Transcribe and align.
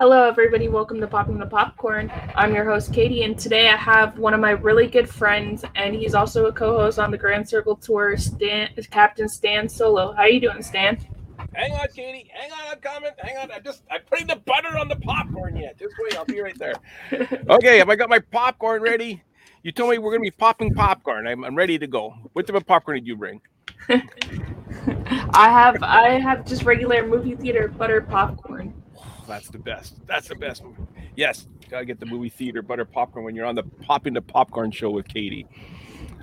Hello, 0.00 0.26
everybody. 0.26 0.66
Welcome 0.66 0.98
to 1.00 1.06
Popping 1.06 1.36
the 1.36 1.44
Popcorn. 1.44 2.10
I'm 2.34 2.54
your 2.54 2.64
host, 2.64 2.90
Katie, 2.90 3.24
and 3.24 3.38
today 3.38 3.68
I 3.68 3.76
have 3.76 4.18
one 4.18 4.32
of 4.32 4.40
my 4.40 4.52
really 4.52 4.86
good 4.86 5.06
friends, 5.06 5.62
and 5.74 5.94
he's 5.94 6.14
also 6.14 6.46
a 6.46 6.52
co-host 6.52 6.98
on 6.98 7.10
the 7.10 7.18
Grand 7.18 7.46
Circle 7.46 7.76
Tour, 7.76 8.16
Stan, 8.16 8.70
Captain 8.90 9.28
Stan 9.28 9.68
Solo. 9.68 10.12
How 10.12 10.24
you 10.24 10.40
doing, 10.40 10.62
Stan? 10.62 10.96
Hang 11.52 11.72
on, 11.72 11.86
Katie. 11.94 12.30
Hang 12.32 12.50
on, 12.50 12.72
I'm 12.72 12.80
coming. 12.80 13.10
Hang 13.18 13.36
on. 13.36 13.50
I 13.52 13.58
just 13.58 13.82
I'm 13.90 14.00
putting 14.08 14.26
the 14.26 14.36
butter 14.36 14.78
on 14.78 14.88
the 14.88 14.96
popcorn 14.96 15.54
yet. 15.56 15.78
Just 15.78 15.94
wait. 16.02 16.16
I'll 16.16 16.24
be 16.24 16.40
right 16.40 16.58
there. 16.58 16.72
Okay, 17.50 17.76
have 17.76 17.90
I 17.90 17.96
got 17.96 18.08
my 18.08 18.20
popcorn 18.20 18.80
ready? 18.80 19.22
You 19.64 19.70
told 19.70 19.90
me 19.90 19.98
we're 19.98 20.12
gonna 20.12 20.22
be 20.22 20.30
popping 20.30 20.72
popcorn. 20.72 21.26
I'm, 21.26 21.44
I'm 21.44 21.54
ready 21.54 21.78
to 21.78 21.86
go. 21.86 22.14
What 22.32 22.46
type 22.46 22.56
of 22.56 22.66
popcorn 22.66 22.96
did 22.96 23.06
you 23.06 23.16
bring? 23.16 23.42
I 23.90 25.50
have 25.50 25.76
I 25.82 26.18
have 26.20 26.46
just 26.46 26.62
regular 26.62 27.06
movie 27.06 27.36
theater 27.36 27.68
butter 27.68 28.00
popcorn. 28.00 28.79
That's 29.30 29.48
the 29.48 29.58
best. 29.58 29.94
That's 30.08 30.26
the 30.26 30.34
best. 30.34 30.64
movie. 30.64 30.82
Yes, 31.14 31.46
gotta 31.68 31.84
get 31.84 32.00
the 32.00 32.06
movie 32.06 32.30
theater 32.30 32.62
butter 32.62 32.84
popcorn 32.84 33.24
when 33.24 33.36
you're 33.36 33.46
on 33.46 33.54
the 33.54 33.62
popping 33.62 34.12
the 34.12 34.20
popcorn 34.20 34.72
show 34.72 34.90
with 34.90 35.06
Katie. 35.06 35.46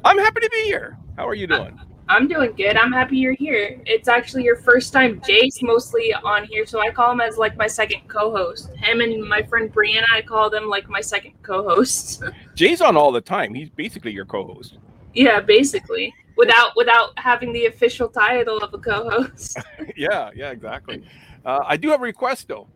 I'm 0.04 0.18
happy 0.18 0.42
to 0.42 0.50
be 0.52 0.64
here. 0.64 0.98
How 1.16 1.26
are 1.26 1.34
you 1.34 1.48
doing? 1.48 1.80
I'm 2.10 2.28
doing 2.28 2.54
good. 2.54 2.76
I'm 2.76 2.92
happy 2.92 3.18
you're 3.18 3.34
here. 3.34 3.82
It's 3.86 4.10
actually 4.10 4.44
your 4.44 4.58
first 4.58 4.92
time. 4.92 5.22
Jay's 5.26 5.58
mostly 5.62 6.14
on 6.14 6.44
here, 6.46 6.66
so 6.66 6.82
I 6.82 6.90
call 6.90 7.12
him 7.14 7.22
as 7.22 7.38
like 7.38 7.56
my 7.56 7.68
second 7.68 8.02
co-host. 8.10 8.70
Him 8.76 9.00
and 9.00 9.24
my 9.24 9.42
friend 9.44 9.74
Brianna, 9.74 10.06
I 10.14 10.22
call 10.22 10.50
them 10.50 10.68
like 10.68 10.90
my 10.90 11.02
second 11.02 11.34
co-hosts. 11.44 12.22
Jay's 12.56 12.82
on 12.82 12.98
all 12.98 13.14
the 13.14 13.22
time. 13.22 13.54
He's 13.54 13.70
basically 13.70 14.12
your 14.12 14.26
co-host. 14.26 14.80
yeah, 15.14 15.40
basically. 15.40 16.14
Without 16.36 16.76
without 16.76 17.18
having 17.18 17.54
the 17.54 17.68
official 17.68 18.10
title 18.10 18.58
of 18.60 18.74
a 18.74 18.78
co-host. 18.78 19.58
yeah, 19.96 20.30
yeah, 20.36 20.52
exactly. 20.52 21.04
Uh, 21.46 21.60
I 21.66 21.78
do 21.78 21.90
have 21.90 22.02
a 22.02 22.04
request 22.04 22.50
though. 22.50 22.68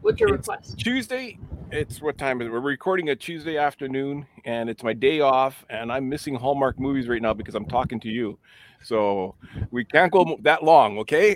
What's 0.00 0.20
your 0.20 0.34
It's 0.34 0.48
request? 0.48 0.78
Tuesday. 0.78 1.38
It's 1.72 2.00
what 2.00 2.16
time 2.16 2.40
is 2.40 2.46
it? 2.46 2.50
We're 2.50 2.60
recording 2.60 3.08
a 3.10 3.16
Tuesday 3.16 3.58
afternoon, 3.58 4.26
and 4.44 4.70
it's 4.70 4.82
my 4.82 4.92
day 4.92 5.20
off, 5.20 5.64
and 5.68 5.90
I'm 5.92 6.08
missing 6.08 6.34
Hallmark 6.34 6.78
movies 6.78 7.08
right 7.08 7.20
now 7.20 7.34
because 7.34 7.54
I'm 7.54 7.66
talking 7.66 7.98
to 8.00 8.08
you. 8.08 8.38
So 8.82 9.34
we 9.70 9.84
can't 9.84 10.10
go 10.12 10.38
that 10.42 10.62
long, 10.62 10.98
okay? 10.98 11.34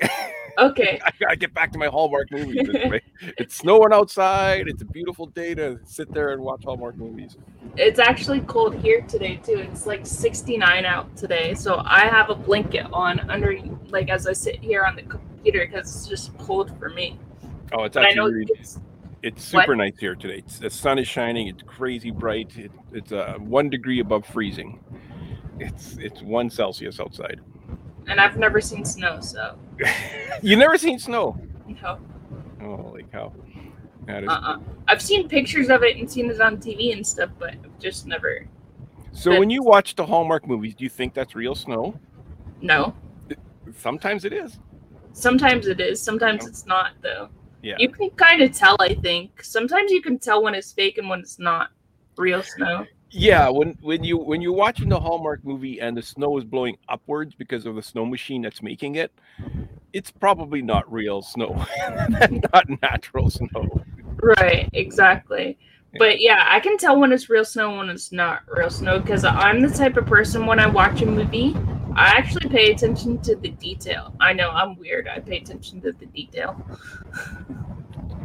Okay. 0.59 1.01
I 1.05 1.11
gotta 1.19 1.37
get 1.37 1.53
back 1.53 1.73
to 1.73 1.79
my 1.79 1.89
Hallmark 1.89 2.31
movies. 2.31 2.69
It's 3.39 3.57
snowing 3.57 3.93
outside. 3.93 4.69
It's 4.69 4.83
a 4.83 4.85
beautiful 4.85 5.27
day 5.27 5.55
to 5.55 5.79
sit 5.85 6.13
there 6.13 6.31
and 6.31 6.43
watch 6.43 6.63
Hallmark 6.65 6.97
movies. 6.97 7.37
It's 7.77 7.99
actually 7.99 8.41
cold 8.41 8.75
here 8.75 9.03
today 9.03 9.37
too. 9.37 9.59
It's 9.59 9.87
like 9.87 10.07
69 10.07 10.85
out 10.85 11.17
today, 11.17 11.55
so 11.55 11.83
I 11.85 12.07
have 12.07 12.31
a 12.31 12.35
blanket 12.35 12.87
on 12.93 13.29
under 13.31 13.57
like 13.89 14.09
as 14.09 14.27
I 14.27 14.33
sit 14.33 14.61
here 14.61 14.85
on 14.85 14.97
the 14.97 15.03
computer 15.03 15.67
because 15.67 15.95
it's 15.95 16.07
just 16.07 16.37
cold 16.39 16.77
for 16.79 16.91
me. 16.91 17.19
Oh, 17.73 17.85
it's 17.85 17.95
But 17.95 18.03
know 18.03 18.09
actually 18.27 18.33
really, 18.35 18.53
it's 18.59 18.79
it's 19.23 19.53
what? 19.53 19.63
super 19.63 19.77
nice 19.77 19.97
here 19.99 20.15
today. 20.15 20.39
It's, 20.39 20.59
the 20.59 20.71
sun 20.71 20.99
is 20.99 21.07
shining. 21.09 21.49
It's 21.49 21.63
crazy 21.63 22.11
bright. 22.11 22.57
It, 22.59 22.73
it's 22.93 23.13
uh, 23.13 23.35
one 23.39 23.71
degree 23.71 24.01
above 24.01 24.27
freezing. 24.27 24.81
It's 25.59 25.97
it's 25.99 26.23
one 26.23 26.51
Celsius 26.51 26.99
outside. 27.01 27.41
and 28.09 28.21
I've 28.21 28.37
never 28.37 28.61
seen 28.61 28.85
snow, 28.85 29.21
so 29.21 29.57
you 30.43 30.57
never 30.57 30.77
seen 30.77 30.99
snow? 30.99 31.41
no. 31.83 31.99
Oh, 32.61 32.77
holy 32.77 33.05
cow! 33.13 33.33
That 34.07 34.25
is- 34.25 34.29
Uh-uh. 34.31 34.59
I've 34.89 35.03
seen 35.03 35.29
pictures 35.29 35.69
of 35.69 35.83
it 35.83 35.97
and 35.97 36.11
seen 36.11 36.31
it 36.31 36.41
on 36.41 36.57
TV 36.59 36.93
and 36.93 37.07
stuff, 37.07 37.31
but 37.39 37.51
I've 37.51 37.79
just 37.81 38.07
never. 38.07 38.47
So 39.13 39.39
when 39.39 39.51
you 39.51 39.63
watch 39.63 39.95
the 39.95 40.07
Hallmark 40.07 40.47
movies, 40.49 40.75
do 40.75 40.85
you 40.85 40.91
think 40.91 41.13
that's 41.13 41.35
real 41.35 41.55
snow? 41.55 41.95
No. 42.63 42.95
Sometimes 43.77 44.25
it 44.25 44.33
is. 44.33 44.59
Sometimes 45.13 45.67
it 45.67 45.81
is. 45.81 46.01
Sometimes 46.01 46.47
it's 46.47 46.65
not, 46.67 46.93
though. 47.03 47.29
Yeah. 47.63 47.77
You 47.79 47.89
can 47.89 48.11
kind 48.11 48.43
of 48.43 48.53
tell. 48.53 48.77
I 48.81 48.95
think 48.95 49.43
sometimes 49.43 49.91
you 49.91 50.03
can 50.03 50.19
tell 50.19 50.43
when 50.43 50.55
it's 50.55 50.73
fake 50.73 50.99
and 50.99 51.09
when 51.09 51.21
it's 51.21 51.39
not 51.39 51.71
real 52.17 52.43
snow. 52.43 52.87
Yeah, 53.11 53.49
when 53.51 53.77
when 53.83 54.03
you 54.03 54.17
when 54.17 54.41
you're 54.41 54.53
watching 54.53 54.89
the 54.89 54.99
Hallmark 54.99 55.45
movie 55.45 55.81
and 55.81 55.97
the 55.97 56.03
snow 56.03 56.39
is 56.39 56.45
blowing 56.45 56.77
upwards 56.89 57.35
because 57.35 57.67
of 57.67 57.77
the 57.77 57.83
snow 57.83 58.05
machine 58.05 58.43
that's 58.43 58.63
making 58.63 58.97
it, 58.97 59.13
it's 59.93 60.11
probably 60.11 60.63
not 60.63 60.91
real 60.91 61.23
snow, 61.23 61.65
not 62.53 62.65
natural 62.83 63.31
snow. 63.31 63.83
Right. 64.23 64.69
Exactly. 64.73 65.59
But 65.99 66.21
yeah, 66.21 66.47
I 66.49 66.59
can 66.59 66.79
tell 66.79 66.99
when 66.99 67.13
it's 67.13 67.29
real 67.29 67.45
snow 67.45 67.69
and 67.69 67.79
when 67.79 67.91
it's 67.91 68.13
not 68.13 68.43
real 68.49 68.71
snow 68.71 68.99
because 68.99 69.25
I'm 69.25 69.61
the 69.61 69.69
type 69.69 69.99
of 69.99 70.07
person 70.07 70.47
when 70.47 70.59
I 70.59 70.67
watch 70.67 71.03
a 71.03 71.07
movie, 71.07 71.55
I 71.95 72.15
actually 72.17 72.49
pay 72.49 72.73
attention 72.73 73.21
to 73.23 73.37
the 73.37 73.51
detail. 73.51 74.15
I 74.21 74.33
know 74.33 74.51
I'm 74.51 74.77
weird. 74.77 75.09
I 75.09 75.21
pay 75.21 75.39
attention 75.39 75.81
to 75.83 75.93
the 75.93 76.07
detail. 76.07 76.57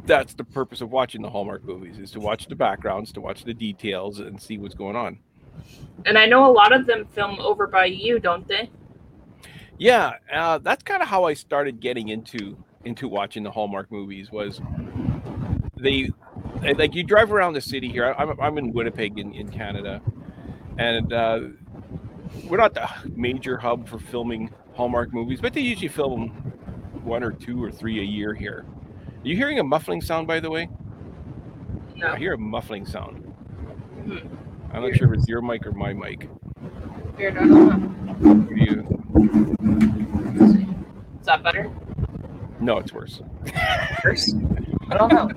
That's 0.05 0.33
the 0.33 0.43
purpose 0.45 0.79
of 0.81 0.91
watching 0.91 1.21
the 1.21 1.29
Hallmark 1.29 1.65
movies 1.65 1.99
is 1.99 2.11
to 2.11 2.19
watch 2.19 2.47
the 2.47 2.55
backgrounds, 2.55 3.11
to 3.13 3.21
watch 3.21 3.43
the 3.43 3.53
details, 3.53 4.19
and 4.19 4.41
see 4.41 4.57
what's 4.57 4.75
going 4.75 4.95
on. 4.95 5.19
And 6.05 6.17
I 6.17 6.25
know 6.25 6.49
a 6.49 6.51
lot 6.51 6.71
of 6.71 6.85
them 6.85 7.05
film 7.07 7.39
over 7.39 7.67
by 7.67 7.85
you, 7.85 8.19
don't 8.19 8.47
they? 8.47 8.69
Yeah, 9.77 10.13
uh, 10.33 10.59
that's 10.59 10.83
kind 10.83 11.01
of 11.01 11.09
how 11.09 11.25
I 11.25 11.33
started 11.33 11.79
getting 11.79 12.07
into 12.09 12.57
into 12.85 13.07
watching 13.07 13.43
the 13.43 13.51
Hallmark 13.51 13.91
movies. 13.91 14.31
Was 14.31 14.61
they 15.75 16.09
like 16.77 16.95
you 16.95 17.03
drive 17.03 17.33
around 17.33 17.53
the 17.53 17.61
city 17.61 17.89
here? 17.89 18.15
I'm 18.17 18.39
I'm 18.39 18.57
in 18.57 18.71
Winnipeg 18.71 19.19
in, 19.19 19.33
in 19.33 19.49
Canada, 19.49 20.01
and 20.77 21.11
uh, 21.11 21.39
we're 22.45 22.57
not 22.57 22.73
the 22.73 22.87
major 23.15 23.57
hub 23.57 23.87
for 23.87 23.99
filming 23.99 24.49
Hallmark 24.73 25.13
movies, 25.13 25.39
but 25.41 25.53
they 25.53 25.61
usually 25.61 25.87
film 25.87 26.29
one 27.03 27.23
or 27.23 27.31
two 27.31 27.63
or 27.63 27.71
three 27.71 27.99
a 27.99 28.03
year 28.03 28.33
here. 28.33 28.65
Are 29.07 29.27
you 29.27 29.35
hearing 29.35 29.59
a 29.59 29.63
muffling 29.63 30.01
sound, 30.01 30.27
by 30.27 30.39
the 30.39 30.49
way? 30.49 30.69
No. 31.95 32.09
I 32.09 32.17
hear 32.17 32.33
a 32.33 32.37
muffling 32.37 32.85
sound. 32.85 33.17
Hmm. 34.05 34.17
I'm 34.71 34.83
not 34.83 34.95
sure 34.95 35.11
if 35.13 35.19
it's 35.19 35.27
your 35.27 35.41
mic 35.41 35.65
or 35.65 35.71
my 35.71 35.93
mic. 35.93 36.29
Weird. 37.17 37.37
I 37.37 37.47
don't 37.47 37.49
know. 37.49 38.33
What 38.33 38.57
you? 38.57 38.85
Is 41.19 41.25
that 41.25 41.41
better? 41.41 41.71
No, 42.59 42.77
it's 42.77 42.93
worse. 42.93 43.21
Worse? 44.03 44.33
I 44.89 44.97
don't 44.97 45.11
know. 45.11 45.29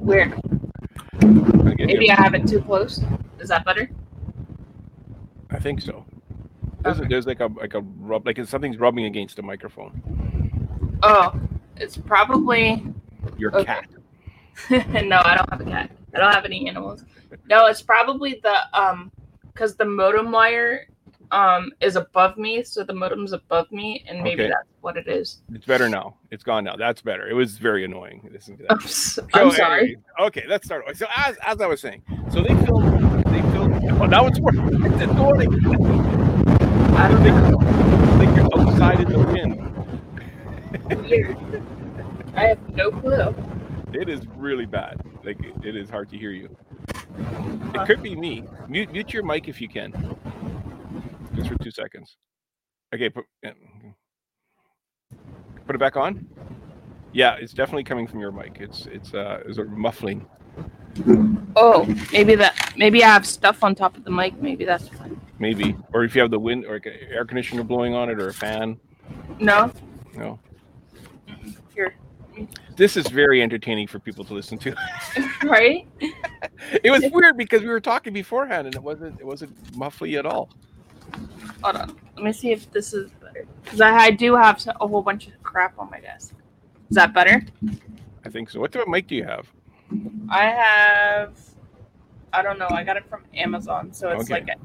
Weird. 0.00 0.34
I 0.34 1.74
get 1.74 1.80
you. 1.80 1.86
Maybe 1.86 2.10
I 2.10 2.14
have 2.14 2.34
it 2.34 2.46
too 2.46 2.60
close. 2.60 3.00
Is 3.40 3.48
that 3.48 3.64
better? 3.64 3.90
I 5.50 5.58
think 5.58 5.80
so. 5.80 5.97
There's, 6.88 7.00
Okay. 7.00 7.08
there's 7.08 7.26
like 7.26 7.40
a 7.40 7.46
like 7.46 7.74
a 7.74 7.80
rub 7.80 8.26
like 8.26 8.38
something's 8.46 8.78
rubbing 8.78 9.04
against 9.04 9.36
the 9.36 9.42
microphone. 9.42 9.92
Oh, 11.02 11.38
it's 11.76 11.96
probably. 11.96 12.84
Your 13.36 13.54
Okay. 13.56 13.64
cat. 13.64 13.86
no, 15.04 15.20
I 15.24 15.36
don't 15.36 15.50
have 15.50 15.60
a 15.60 15.64
cat. 15.64 15.90
I 16.14 16.18
don't 16.18 16.32
have 16.32 16.44
any 16.44 16.68
animals. 16.68 17.04
No, 17.46 17.66
it's 17.66 17.82
probably 17.82 18.40
the 18.42 18.56
um, 18.78 19.12
because 19.52 19.76
the 19.76 19.84
modem 19.84 20.32
wire 20.32 20.86
um 21.30 21.70
is 21.82 21.96
above 21.96 22.38
me, 22.38 22.62
so 22.64 22.82
the 22.82 22.94
modem's 22.94 23.32
above 23.32 23.70
me, 23.70 24.02
and 24.08 24.22
maybe 24.22 24.42
Okay. 24.44 24.48
that's 24.50 24.68
what 24.80 24.96
it 24.96 25.06
is. 25.08 25.42
It's 25.52 25.66
better 25.66 25.88
now. 25.88 26.16
It's 26.30 26.42
gone 26.42 26.64
now. 26.64 26.76
That's 26.76 27.02
better. 27.02 27.28
It 27.28 27.34
was 27.34 27.58
very 27.58 27.84
annoying. 27.84 28.26
Listen 28.32 28.56
to 28.56 28.64
I'm, 28.70 28.78
that. 28.78 28.88
So 28.88 29.26
I'm 29.34 29.50
sorry. 29.50 29.80
anyway, 29.82 30.00
okay, 30.20 30.44
let's 30.48 30.64
start. 30.64 30.84
So 30.96 31.06
as, 31.14 31.36
as 31.46 31.60
I 31.60 31.66
was 31.66 31.82
saying, 31.82 32.02
so 32.32 32.42
they 32.42 32.54
filmed. 32.64 33.24
They 33.26 33.42
filmed. 33.52 33.74
Oh, 34.00 34.06
now 34.06 34.26
it's 34.26 34.40
working. 34.40 34.64
It's 34.86 35.02
annoying. 35.02 36.07
I 37.00 37.08
don't 37.08 37.22
know. 37.24 37.58
Like 38.18 38.36
you're 38.36 38.48
outside 38.60 39.00
in 39.00 39.08
the 39.12 39.18
wind. 39.18 41.08
Weird. 41.08 41.36
I 42.34 42.46
have 42.48 42.68
no 42.74 42.90
clue. 42.90 43.34
It 43.92 44.08
is 44.08 44.26
really 44.36 44.66
bad. 44.66 45.00
Like 45.24 45.38
it- 45.44 45.64
it 45.64 45.76
is 45.76 45.88
hard 45.90 46.08
to 46.10 46.18
hear 46.18 46.30
you. 46.30 46.54
It 47.74 47.86
could 47.86 48.02
be 48.02 48.14
me. 48.16 48.44
Mute 48.68 48.92
mute 48.92 49.12
your 49.12 49.22
mic 49.22 49.48
if 49.48 49.60
you 49.60 49.68
can. 49.68 49.92
Just 51.34 51.48
for 51.48 51.56
two 51.62 51.70
seconds. 51.70 52.16
Okay, 52.94 53.08
put 53.10 53.24
put 55.66 55.76
it 55.76 55.78
back 55.78 55.96
on. 55.96 56.26
Yeah, 57.12 57.34
it's 57.36 57.52
definitely 57.52 57.84
coming 57.84 58.06
from 58.06 58.20
your 58.20 58.32
mic. 58.32 58.58
It's 58.60 58.86
it's 58.86 59.14
uh 59.14 59.40
it's 59.46 59.58
a 59.58 59.64
muffling. 59.64 60.26
Oh, 61.56 61.86
maybe 62.12 62.34
that. 62.36 62.72
Maybe 62.76 63.04
I 63.04 63.08
have 63.08 63.26
stuff 63.26 63.62
on 63.64 63.74
top 63.74 63.96
of 63.96 64.04
the 64.04 64.10
mic. 64.10 64.40
Maybe 64.40 64.64
that's 64.64 64.88
why. 64.88 65.10
maybe 65.38 65.76
or 65.92 66.04
if 66.04 66.14
you 66.14 66.20
have 66.20 66.30
the 66.30 66.38
wind 66.38 66.64
or 66.64 66.80
air 66.84 67.24
conditioner 67.24 67.62
blowing 67.64 67.94
on 67.94 68.10
it 68.10 68.20
or 68.20 68.28
a 68.28 68.34
fan 68.34 68.78
No, 69.40 69.70
no 70.16 70.38
here. 71.74 71.94
this 72.76 72.96
is 72.96 73.06
very 73.08 73.40
entertaining 73.42 73.86
for 73.86 73.98
people 74.00 74.24
to 74.24 74.34
listen 74.34 74.58
to 74.58 74.74
right? 75.44 75.86
it 76.82 76.90
was 76.90 77.04
weird 77.12 77.36
because 77.36 77.62
we 77.62 77.68
were 77.68 77.80
talking 77.80 78.12
beforehand 78.12 78.66
and 78.66 78.74
it 78.74 78.82
wasn't 78.82 79.18
it 79.20 79.24
wasn't 79.26 79.52
muffly 79.74 80.18
at 80.18 80.26
all 80.26 80.48
Hold 81.62 81.76
on. 81.76 81.96
Let 82.16 82.24
me 82.24 82.32
see 82.32 82.52
if 82.52 82.70
this 82.70 82.92
is 82.92 83.10
better. 83.12 83.46
Because 83.64 83.80
I, 83.80 83.90
I 83.96 84.10
do 84.10 84.36
have 84.36 84.62
a 84.80 84.86
whole 84.86 85.00
bunch 85.02 85.26
of 85.26 85.42
crap 85.42 85.76
on 85.78 85.88
my 85.90 85.98
desk. 86.00 86.34
Is 86.90 86.94
that 86.96 87.12
better? 87.14 87.42
i 88.24 88.28
think 88.28 88.50
so 88.50 88.58
what 88.60 88.72
type 88.72 88.82
of 88.82 88.88
mic 88.88 89.06
do 89.06 89.14
you 89.14 89.24
have 89.24 89.46
I 90.28 90.44
have. 90.44 91.38
I 92.32 92.42
don't 92.42 92.58
know. 92.58 92.68
I 92.68 92.84
got 92.84 92.96
it 92.96 93.08
from 93.08 93.24
Amazon, 93.34 93.92
so 93.92 94.10
it's 94.10 94.24
Okay. 94.24 94.34
like 94.34 94.48
a, 94.48 94.56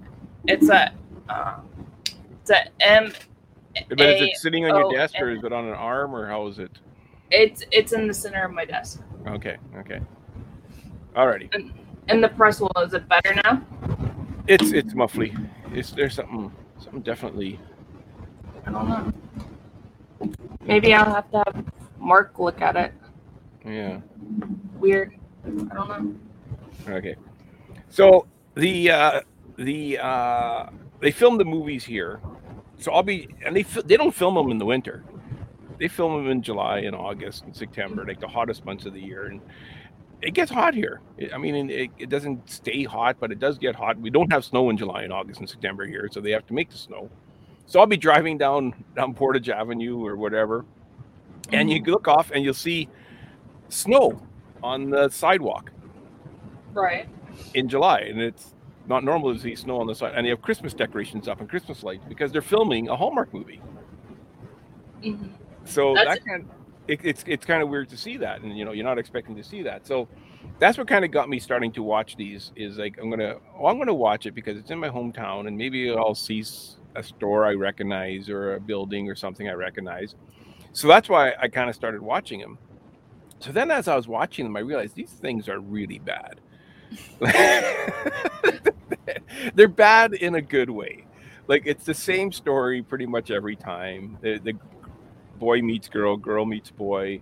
it's 0.47 0.69
a, 0.69 0.91
um, 1.29 1.67
it's 2.41 2.49
a 2.49 2.65
M. 2.81 3.13
but 3.89 4.01
is 4.01 4.21
it 4.21 4.35
sitting 4.35 4.65
on 4.65 4.75
your 4.77 4.91
desk 4.91 5.15
or 5.19 5.29
is 5.31 5.43
it 5.43 5.53
on 5.53 5.65
an 5.65 5.73
arm 5.73 6.13
or 6.13 6.27
how 6.27 6.45
is 6.47 6.59
it 6.59 6.71
It's 7.31 7.63
it's 7.71 7.93
in 7.93 8.07
the 8.07 8.13
center 8.13 8.43
of 8.43 8.51
my 8.51 8.65
desk. 8.65 9.01
Okay. 9.27 9.57
Okay. 9.77 10.01
Alrighty. 11.15 11.53
And, 11.55 11.71
and 12.09 12.23
the 12.23 12.29
pretzel 12.29 12.69
is 12.83 12.93
it 12.93 13.07
better 13.07 13.33
now? 13.45 13.61
It's 14.47 14.71
it's 14.73 14.93
muffly. 14.93 15.33
It's 15.73 15.91
there's 15.91 16.15
something 16.15 16.51
something 16.79 17.01
definitely. 17.01 17.59
I 18.67 18.71
don't 18.71 18.89
know. 18.89 19.11
Maybe 20.61 20.93
I'll 20.93 21.13
have 21.13 21.31
to 21.31 21.43
have 21.45 21.65
Mark 21.97 22.39
look 22.39 22.61
at 22.61 22.75
it. 22.75 22.93
Yeah. 23.65 24.01
Weird. 24.75 25.13
I 25.45 25.49
don't 25.49 25.71
know. 25.73 26.15
Okay. 26.93 27.15
So 27.89 28.27
the 28.55 28.91
uh, 28.91 29.21
the 29.57 29.99
uh, 29.99 30.69
they 30.99 31.11
film 31.11 31.37
the 31.37 31.45
movies 31.45 31.83
here. 31.83 32.19
So 32.77 32.91
I'll 32.91 33.03
be 33.03 33.29
and 33.45 33.55
they 33.55 33.63
they 33.63 33.97
don't 33.97 34.13
film 34.13 34.35
them 34.35 34.51
in 34.51 34.57
the 34.57 34.65
winter. 34.65 35.03
They 35.79 35.87
film 35.87 36.23
them 36.23 36.31
in 36.31 36.41
July 36.41 36.79
and 36.79 36.95
August 36.95 37.43
and 37.45 37.55
September, 37.55 38.05
like 38.05 38.19
the 38.19 38.27
hottest 38.27 38.65
months 38.65 38.85
of 38.85 38.93
the 38.93 39.01
year, 39.01 39.25
and 39.25 39.41
it 40.21 40.33
gets 40.33 40.51
hot 40.51 40.73
here. 40.73 41.01
I 41.33 41.37
mean, 41.37 41.69
it, 41.69 41.91
it 41.97 42.09
doesn't 42.09 42.49
stay 42.49 42.83
hot, 42.83 43.17
but 43.19 43.31
it 43.31 43.39
does 43.39 43.57
get 43.57 43.75
hot. 43.75 43.99
We 43.99 44.09
don't 44.09 44.31
have 44.31 44.45
snow 44.45 44.69
in 44.69 44.77
July 44.77 45.03
and 45.03 45.11
August 45.11 45.39
and 45.39 45.49
September 45.49 45.85
here, 45.85 46.07
so 46.11 46.21
they 46.21 46.31
have 46.31 46.47
to 46.47 46.53
make 46.53 46.69
the 46.69 46.77
snow. 46.77 47.09
So 47.65 47.79
I'll 47.79 47.87
be 47.87 47.97
driving 47.97 48.37
down 48.37 48.73
down 48.95 49.13
Portage 49.13 49.49
Avenue 49.49 50.05
or 50.05 50.15
whatever, 50.15 50.65
and 51.51 51.69
you 51.69 51.81
look 51.83 52.07
off 52.07 52.31
and 52.31 52.43
you'll 52.43 52.53
see 52.53 52.87
snow 53.73 54.21
on 54.61 54.89
the 54.89 55.09
sidewalk 55.09 55.71
Right. 56.73 57.07
in 57.53 57.67
July, 57.67 57.99
and 58.01 58.21
it's 58.21 58.53
not 58.87 59.03
normal 59.03 59.33
to 59.33 59.39
see 59.39 59.55
snow 59.55 59.79
on 59.79 59.87
the 59.87 59.95
side. 59.95 60.13
And 60.15 60.25
they 60.25 60.29
have 60.29 60.41
Christmas 60.41 60.73
decorations 60.73 61.27
up 61.27 61.39
and 61.39 61.49
Christmas 61.49 61.83
lights 61.83 62.03
because 62.07 62.31
they're 62.31 62.41
filming 62.41 62.89
a 62.89 62.95
Hallmark 62.95 63.33
movie. 63.33 63.61
hmm 65.03 65.27
So 65.65 65.93
That's- 65.93 66.17
that 66.19 66.25
kind 66.25 66.49
it, 66.89 66.99
it's 67.01 67.23
it's 67.25 67.45
kind 67.45 67.63
of 67.63 67.69
weird 67.69 67.87
to 67.89 67.97
see 67.97 68.17
that, 68.17 68.41
and 68.41 68.57
you 68.57 68.65
know 68.65 68.73
you're 68.73 68.83
not 68.83 68.97
expecting 68.97 69.37
to 69.37 69.43
see 69.43 69.63
that. 69.63 69.87
So 69.87 70.09
that's 70.59 70.77
what 70.77 70.85
kind 70.85 71.05
of 71.05 71.11
got 71.11 71.29
me 71.29 71.39
starting 71.39 71.71
to 71.73 71.81
watch 71.83 72.17
these. 72.17 72.51
Is 72.57 72.77
like 72.77 72.97
I'm 73.01 73.09
gonna 73.09 73.37
well, 73.57 73.71
I'm 73.71 73.77
gonna 73.77 73.93
watch 73.93 74.25
it 74.25 74.35
because 74.35 74.57
it's 74.57 74.69
in 74.69 74.79
my 74.79 74.89
hometown, 74.89 75.47
and 75.47 75.57
maybe 75.57 75.89
I'll 75.89 76.13
see 76.13 76.43
a 76.95 77.01
store 77.01 77.45
I 77.45 77.53
recognize 77.53 78.29
or 78.29 78.55
a 78.55 78.59
building 78.59 79.09
or 79.09 79.15
something 79.15 79.47
I 79.47 79.53
recognize. 79.53 80.15
So 80.73 80.89
that's 80.89 81.07
why 81.07 81.33
I 81.41 81.47
kind 81.47 81.69
of 81.69 81.75
started 81.75 82.01
watching 82.01 82.41
them. 82.41 82.57
So 83.43 83.51
then, 83.51 83.71
as 83.71 83.89
I 83.89 83.97
was 83.97 84.07
watching 84.07 84.45
them, 84.45 84.55
I 84.55 84.61
realized 84.61 84.95
these 84.95 85.09
things 85.09 85.49
are 85.49 85.59
really 85.59 85.99
bad. 85.99 86.39
They're 89.53 89.67
bad 89.67 90.13
in 90.13 90.35
a 90.35 90.41
good 90.41 90.69
way. 90.69 91.05
Like 91.49 91.63
it's 91.65 91.83
the 91.83 91.93
same 91.93 92.31
story 92.31 92.81
pretty 92.81 93.05
much 93.05 93.31
every 93.31 93.57
time. 93.57 94.17
The, 94.21 94.39
the 94.39 94.53
boy 95.39 95.61
meets 95.61 95.89
girl, 95.89 96.15
girl 96.15 96.45
meets 96.45 96.71
boy. 96.71 97.21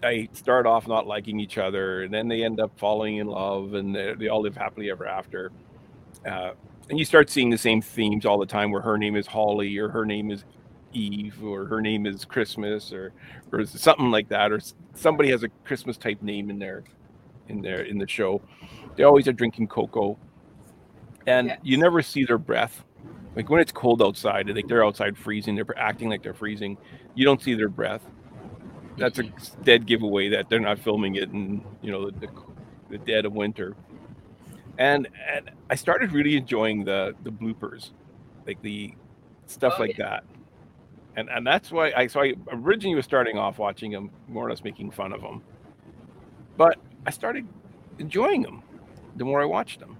They 0.00 0.30
start 0.32 0.64
off 0.64 0.88
not 0.88 1.06
liking 1.06 1.38
each 1.38 1.58
other, 1.58 2.02
and 2.02 2.14
then 2.14 2.28
they 2.28 2.44
end 2.44 2.60
up 2.60 2.70
falling 2.78 3.18
in 3.18 3.26
love, 3.26 3.74
and 3.74 3.94
they, 3.94 4.28
all 4.28 4.40
live 4.40 4.56
happily 4.56 4.90
ever 4.90 5.06
after. 5.06 5.52
Uh, 6.24 6.52
and 6.88 6.98
you 6.98 7.04
start 7.04 7.28
seeing 7.28 7.50
the 7.50 7.58
same 7.58 7.82
themes 7.82 8.24
all 8.24 8.38
the 8.38 8.46
time, 8.46 8.72
where 8.72 8.80
her 8.80 8.96
name 8.96 9.16
is 9.16 9.26
Holly, 9.26 9.76
or 9.76 9.90
her 9.90 10.06
name 10.06 10.30
is 10.30 10.46
Eve, 10.94 11.44
or 11.44 11.66
her 11.66 11.82
name 11.82 12.06
is 12.06 12.24
Christmas, 12.24 12.90
or 12.90 13.12
or 13.52 13.66
something 13.66 14.10
like 14.10 14.30
that, 14.30 14.50
or 14.50 14.60
somebody 14.98 15.30
has 15.30 15.42
a 15.42 15.48
Christmas 15.64 15.96
type 15.96 16.22
name 16.22 16.50
in 16.50 16.58
there, 16.58 16.84
in 17.48 17.62
there 17.62 17.82
in 17.82 17.98
the 17.98 18.08
show. 18.08 18.40
They 18.96 19.04
always 19.04 19.28
are 19.28 19.32
drinking 19.32 19.68
cocoa, 19.68 20.18
and 21.26 21.56
you 21.62 21.76
never 21.76 22.02
see 22.02 22.24
their 22.24 22.38
breath. 22.38 22.84
Like 23.36 23.50
when 23.50 23.60
it's 23.60 23.72
cold 23.72 24.02
outside, 24.02 24.48
like 24.48 24.66
they're 24.66 24.84
outside 24.84 25.16
freezing, 25.16 25.54
they're 25.54 25.78
acting 25.78 26.08
like 26.08 26.22
they're 26.22 26.34
freezing. 26.34 26.76
You 27.14 27.24
don't 27.24 27.40
see 27.40 27.54
their 27.54 27.68
breath. 27.68 28.02
That's 28.96 29.18
a 29.18 29.24
mm-hmm. 29.24 29.62
dead 29.62 29.86
giveaway 29.86 30.28
that 30.30 30.48
they're 30.48 30.58
not 30.58 30.78
filming 30.80 31.14
it 31.14 31.30
in 31.30 31.64
you 31.82 31.92
know 31.92 32.10
the, 32.10 32.26
the, 32.26 32.28
the 32.90 32.98
dead 32.98 33.24
of 33.26 33.32
winter. 33.32 33.76
And 34.78 35.08
and 35.32 35.50
I 35.70 35.74
started 35.74 36.12
really 36.12 36.36
enjoying 36.36 36.84
the 36.84 37.14
the 37.22 37.30
bloopers, 37.30 37.90
like 38.46 38.60
the 38.62 38.94
stuff 39.46 39.74
Oh, 39.78 39.82
like 39.82 39.96
that. 39.98 40.24
And 41.18 41.28
and 41.30 41.44
that's 41.44 41.72
why 41.72 41.90
I 41.96 42.06
so 42.06 42.20
I 42.20 42.34
originally 42.52 42.94
was 42.94 43.04
starting 43.04 43.36
off 43.38 43.58
watching 43.58 43.90
them 43.90 44.08
more 44.28 44.46
or 44.46 44.50
less 44.50 44.62
making 44.62 44.92
fun 44.92 45.12
of 45.12 45.20
them, 45.20 45.42
but 46.56 46.76
I 47.06 47.10
started 47.10 47.44
enjoying 47.98 48.42
them 48.42 48.62
the 49.16 49.24
more 49.24 49.42
I 49.42 49.44
watched 49.44 49.80
them. 49.80 49.96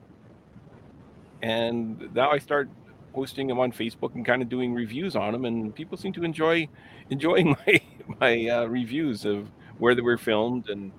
And 1.42 2.14
now 2.14 2.30
I 2.30 2.38
start 2.38 2.70
posting 3.12 3.48
them 3.48 3.58
on 3.58 3.72
Facebook 3.72 4.14
and 4.14 4.24
kind 4.24 4.42
of 4.42 4.48
doing 4.48 4.72
reviews 4.72 5.16
on 5.16 5.32
them, 5.32 5.44
and 5.44 5.74
people 5.74 5.98
seem 5.98 6.12
to 6.12 6.22
enjoy 6.22 6.68
enjoying 7.10 7.56
my 7.66 7.80
my 8.20 8.48
uh, 8.48 8.64
reviews 8.66 9.24
of 9.24 9.50
where 9.78 9.96
they 9.96 10.02
were 10.02 10.18
filmed 10.18 10.68
and 10.68 10.92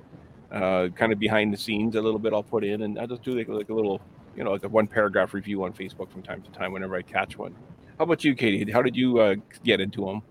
uh, 0.51 0.89
kind 0.95 1.13
of 1.13 1.19
behind 1.19 1.53
the 1.53 1.57
scenes 1.57 1.95
a 1.95 2.01
little 2.01 2.19
bit. 2.19 2.33
I'll 2.33 2.43
put 2.43 2.65
in, 2.65 2.81
and 2.81 2.99
I'll 2.99 3.07
just 3.07 3.23
do 3.23 3.37
like, 3.37 3.47
like 3.47 3.69
a 3.69 3.73
little, 3.73 4.01
you 4.35 4.43
know, 4.43 4.51
like 4.51 4.65
a 4.65 4.69
one 4.69 4.87
paragraph 4.87 5.33
review 5.33 5.63
on 5.63 5.71
Facebook 5.71 6.11
from 6.11 6.23
time 6.23 6.41
to 6.41 6.51
time 6.51 6.73
whenever 6.73 6.97
I 6.97 7.03
catch 7.03 7.37
one. 7.37 7.55
How 7.99 8.05
about 8.05 8.23
you, 8.23 8.33
Katie? 8.33 8.71
How 8.71 8.81
did 8.81 8.95
you 8.95 9.19
uh, 9.19 9.35
get 9.65 9.81
into 9.81 10.05
them? 10.05 10.21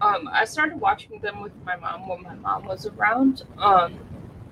Um, 0.00 0.30
I 0.32 0.44
started 0.44 0.80
watching 0.80 1.18
them 1.18 1.40
with 1.40 1.50
my 1.64 1.74
mom 1.74 2.06
when 2.06 2.22
my 2.22 2.36
mom 2.36 2.66
was 2.66 2.86
around. 2.86 3.42
Um, 3.58 3.98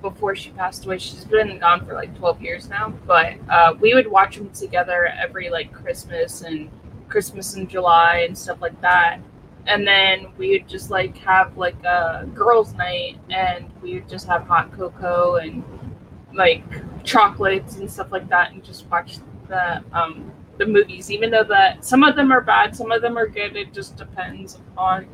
before 0.03 0.35
she 0.35 0.50
passed 0.50 0.85
away, 0.85 0.99
she's 0.99 1.25
been 1.25 1.61
gone 1.61 1.87
for 1.87 1.94
like 1.94 2.19
twelve 2.19 2.43
years 2.43 2.69
now. 2.69 2.93
But 3.06 3.35
uh, 3.49 3.75
we 3.81 3.94
would 3.94 4.09
watch 4.09 4.38
them 4.38 4.50
together 4.50 5.06
every 5.06 5.50
like 5.50 5.73
Christmas 5.73 6.43
and 6.43 6.69
Christmas 7.09 7.55
in 7.55 7.69
July 7.69 8.25
and 8.26 8.37
stuff 8.37 8.61
like 8.61 8.81
that. 8.81 9.20
And 9.69 9.87
then 9.87 10.32
we 10.37 10.50
would 10.50 10.69
just 10.69 10.91
like 10.91 11.17
have 11.19 11.56
like 11.56 11.81
a 11.85 12.29
girls' 12.35 12.75
night, 12.75 13.19
and 13.31 13.70
we 13.82 13.94
would 13.94 14.09
just 14.09 14.27
have 14.27 14.49
hot 14.49 14.73
cocoa 14.73 15.37
and 15.37 15.62
like 16.35 16.65
chocolates 17.05 17.77
and 17.77 17.88
stuff 17.88 18.11
like 18.11 18.29
that, 18.31 18.50
and 18.50 18.65
just 18.65 18.91
watch 18.91 19.19
the 19.47 19.85
um, 19.93 20.32
the 20.59 20.67
movies. 20.67 21.11
Even 21.11 21.31
though 21.31 21.45
that 21.45 21.85
some 21.85 22.03
of 22.03 22.17
them 22.17 22.33
are 22.33 22.41
bad, 22.41 22.75
some 22.77 22.91
of 22.93 23.03
them 23.03 23.17
are 23.17 23.27
good. 23.27 23.56
It 23.56 23.73
just 23.73 23.97
depends 23.97 24.59
on 24.77 25.06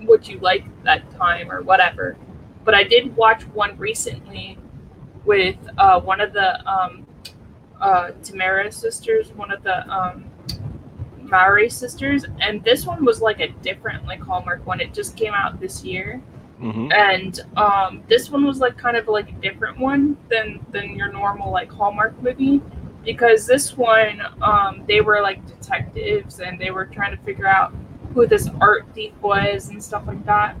what 0.00 0.28
you 0.28 0.38
like 0.40 0.64
that 0.84 1.10
time 1.12 1.50
or 1.50 1.62
whatever. 1.62 2.16
But 2.64 2.74
I 2.74 2.84
did 2.84 3.16
watch 3.16 3.42
one 3.48 3.76
recently 3.78 4.58
with 5.24 5.56
uh, 5.78 6.00
one 6.00 6.20
of 6.20 6.32
the 6.32 6.64
um, 6.70 7.06
uh, 7.80 8.10
Tamara 8.22 8.70
sisters, 8.70 9.32
one 9.32 9.50
of 9.50 9.62
the 9.62 9.88
um, 9.88 10.26
Mowry 11.20 11.68
sisters, 11.68 12.24
and 12.40 12.62
this 12.64 12.86
one 12.86 13.04
was 13.04 13.20
like 13.20 13.40
a 13.40 13.48
different 13.62 14.06
like 14.06 14.20
Hallmark 14.20 14.66
one. 14.66 14.80
It 14.80 14.94
just 14.94 15.16
came 15.16 15.34
out 15.34 15.60
this 15.60 15.84
year, 15.84 16.22
Mm-hmm. 16.60 16.90
and 16.90 17.40
um, 17.56 18.02
this 18.08 18.30
one 18.30 18.44
was 18.44 18.58
like 18.58 18.76
kind 18.76 18.96
of 18.96 19.06
like 19.06 19.28
a 19.30 19.34
different 19.34 19.78
one 19.78 20.16
than 20.28 20.58
than 20.72 20.96
your 20.96 21.12
normal 21.12 21.52
like 21.52 21.70
Hallmark 21.70 22.20
movie 22.20 22.60
because 23.08 23.46
this 23.46 23.74
one 23.74 24.20
um, 24.42 24.84
they 24.86 25.00
were 25.00 25.22
like 25.22 25.40
detectives 25.46 26.40
and 26.40 26.60
they 26.60 26.70
were 26.70 26.84
trying 26.84 27.16
to 27.16 27.22
figure 27.24 27.46
out 27.46 27.72
who 28.12 28.26
this 28.26 28.50
art 28.60 28.84
thief 28.94 29.14
was 29.22 29.70
and 29.70 29.82
stuff 29.82 30.06
like 30.06 30.22
that. 30.26 30.54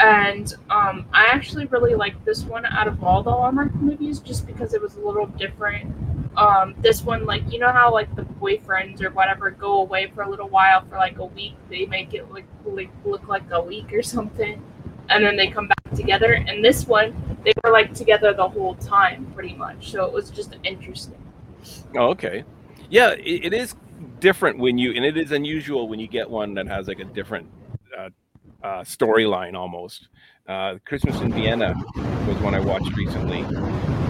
And 0.00 0.52
um, 0.68 1.06
I 1.12 1.26
actually 1.26 1.66
really 1.66 1.94
liked 1.94 2.24
this 2.24 2.42
one 2.42 2.66
out 2.66 2.88
of 2.88 3.04
all 3.04 3.22
the 3.22 3.30
Hallmark 3.30 3.72
movies 3.76 4.18
just 4.18 4.48
because 4.48 4.74
it 4.74 4.82
was 4.82 4.96
a 4.96 5.00
little 5.00 5.26
different. 5.26 5.94
Um, 6.36 6.74
this 6.78 7.04
one, 7.04 7.24
like 7.24 7.44
you 7.52 7.60
know 7.60 7.70
how 7.70 7.92
like 7.92 8.12
the 8.16 8.22
boyfriends 8.22 9.00
or 9.00 9.10
whatever 9.10 9.48
go 9.52 9.80
away 9.80 10.10
for 10.12 10.22
a 10.22 10.28
little 10.28 10.48
while 10.48 10.84
for 10.86 10.96
like 10.96 11.18
a 11.18 11.24
week, 11.24 11.54
they 11.70 11.86
make 11.86 12.14
it 12.14 12.32
like, 12.32 12.46
like 12.64 12.90
look 13.04 13.28
like 13.28 13.48
a 13.52 13.62
week 13.62 13.92
or 13.92 14.02
something, 14.02 14.60
and 15.08 15.24
then 15.24 15.36
they 15.36 15.46
come 15.46 15.68
back 15.68 15.94
together. 15.94 16.32
And 16.32 16.64
this 16.64 16.84
one, 16.84 17.14
they 17.44 17.52
were 17.62 17.70
like 17.70 17.94
together 17.94 18.34
the 18.34 18.48
whole 18.48 18.74
time, 18.74 19.30
pretty 19.36 19.54
much. 19.54 19.92
So 19.92 20.04
it 20.04 20.12
was 20.12 20.30
just 20.30 20.56
interesting. 20.64 21.22
Oh, 21.94 22.08
okay. 22.08 22.44
Yeah, 22.90 23.10
it, 23.10 23.46
it 23.46 23.52
is 23.52 23.74
different 24.20 24.58
when 24.58 24.78
you, 24.78 24.92
and 24.92 25.04
it 25.04 25.16
is 25.16 25.32
unusual 25.32 25.88
when 25.88 25.98
you 25.98 26.08
get 26.08 26.28
one 26.28 26.54
that 26.54 26.66
has 26.66 26.88
like 26.88 27.00
a 27.00 27.04
different 27.04 27.48
uh, 27.96 28.10
uh, 28.62 28.82
storyline 28.82 29.54
almost. 29.54 30.08
Uh, 30.48 30.78
Christmas 30.84 31.20
in 31.20 31.32
Vienna 31.32 31.74
was 32.28 32.36
one 32.38 32.54
I 32.54 32.60
watched 32.60 32.94
recently, 32.96 33.42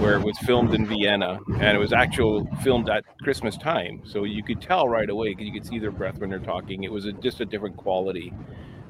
where 0.03 0.19
it 0.19 0.23
was 0.23 0.37
filmed 0.41 0.75
in 0.75 0.87
Vienna, 0.87 1.39
and 1.59 1.77
it 1.77 1.79
was 1.79 1.95
actual 1.95 2.47
filmed 2.63 2.91
at 2.91 3.05
Christmas 3.23 3.57
time, 3.57 4.03
so 4.05 4.25
you 4.25 4.43
could 4.43 4.61
tell 4.61 4.87
right 4.87 5.09
away 5.09 5.31
because 5.31 5.47
you 5.47 5.53
could 5.53 5.67
see 5.67 5.79
their 5.79 5.91
breath 5.91 6.19
when 6.19 6.29
they're 6.29 6.39
talking. 6.39 6.85
It 6.85 6.93
was 6.93 7.07
a, 7.07 7.13
just 7.13 7.41
a 7.41 7.47
different 7.47 7.79
quality 7.79 8.35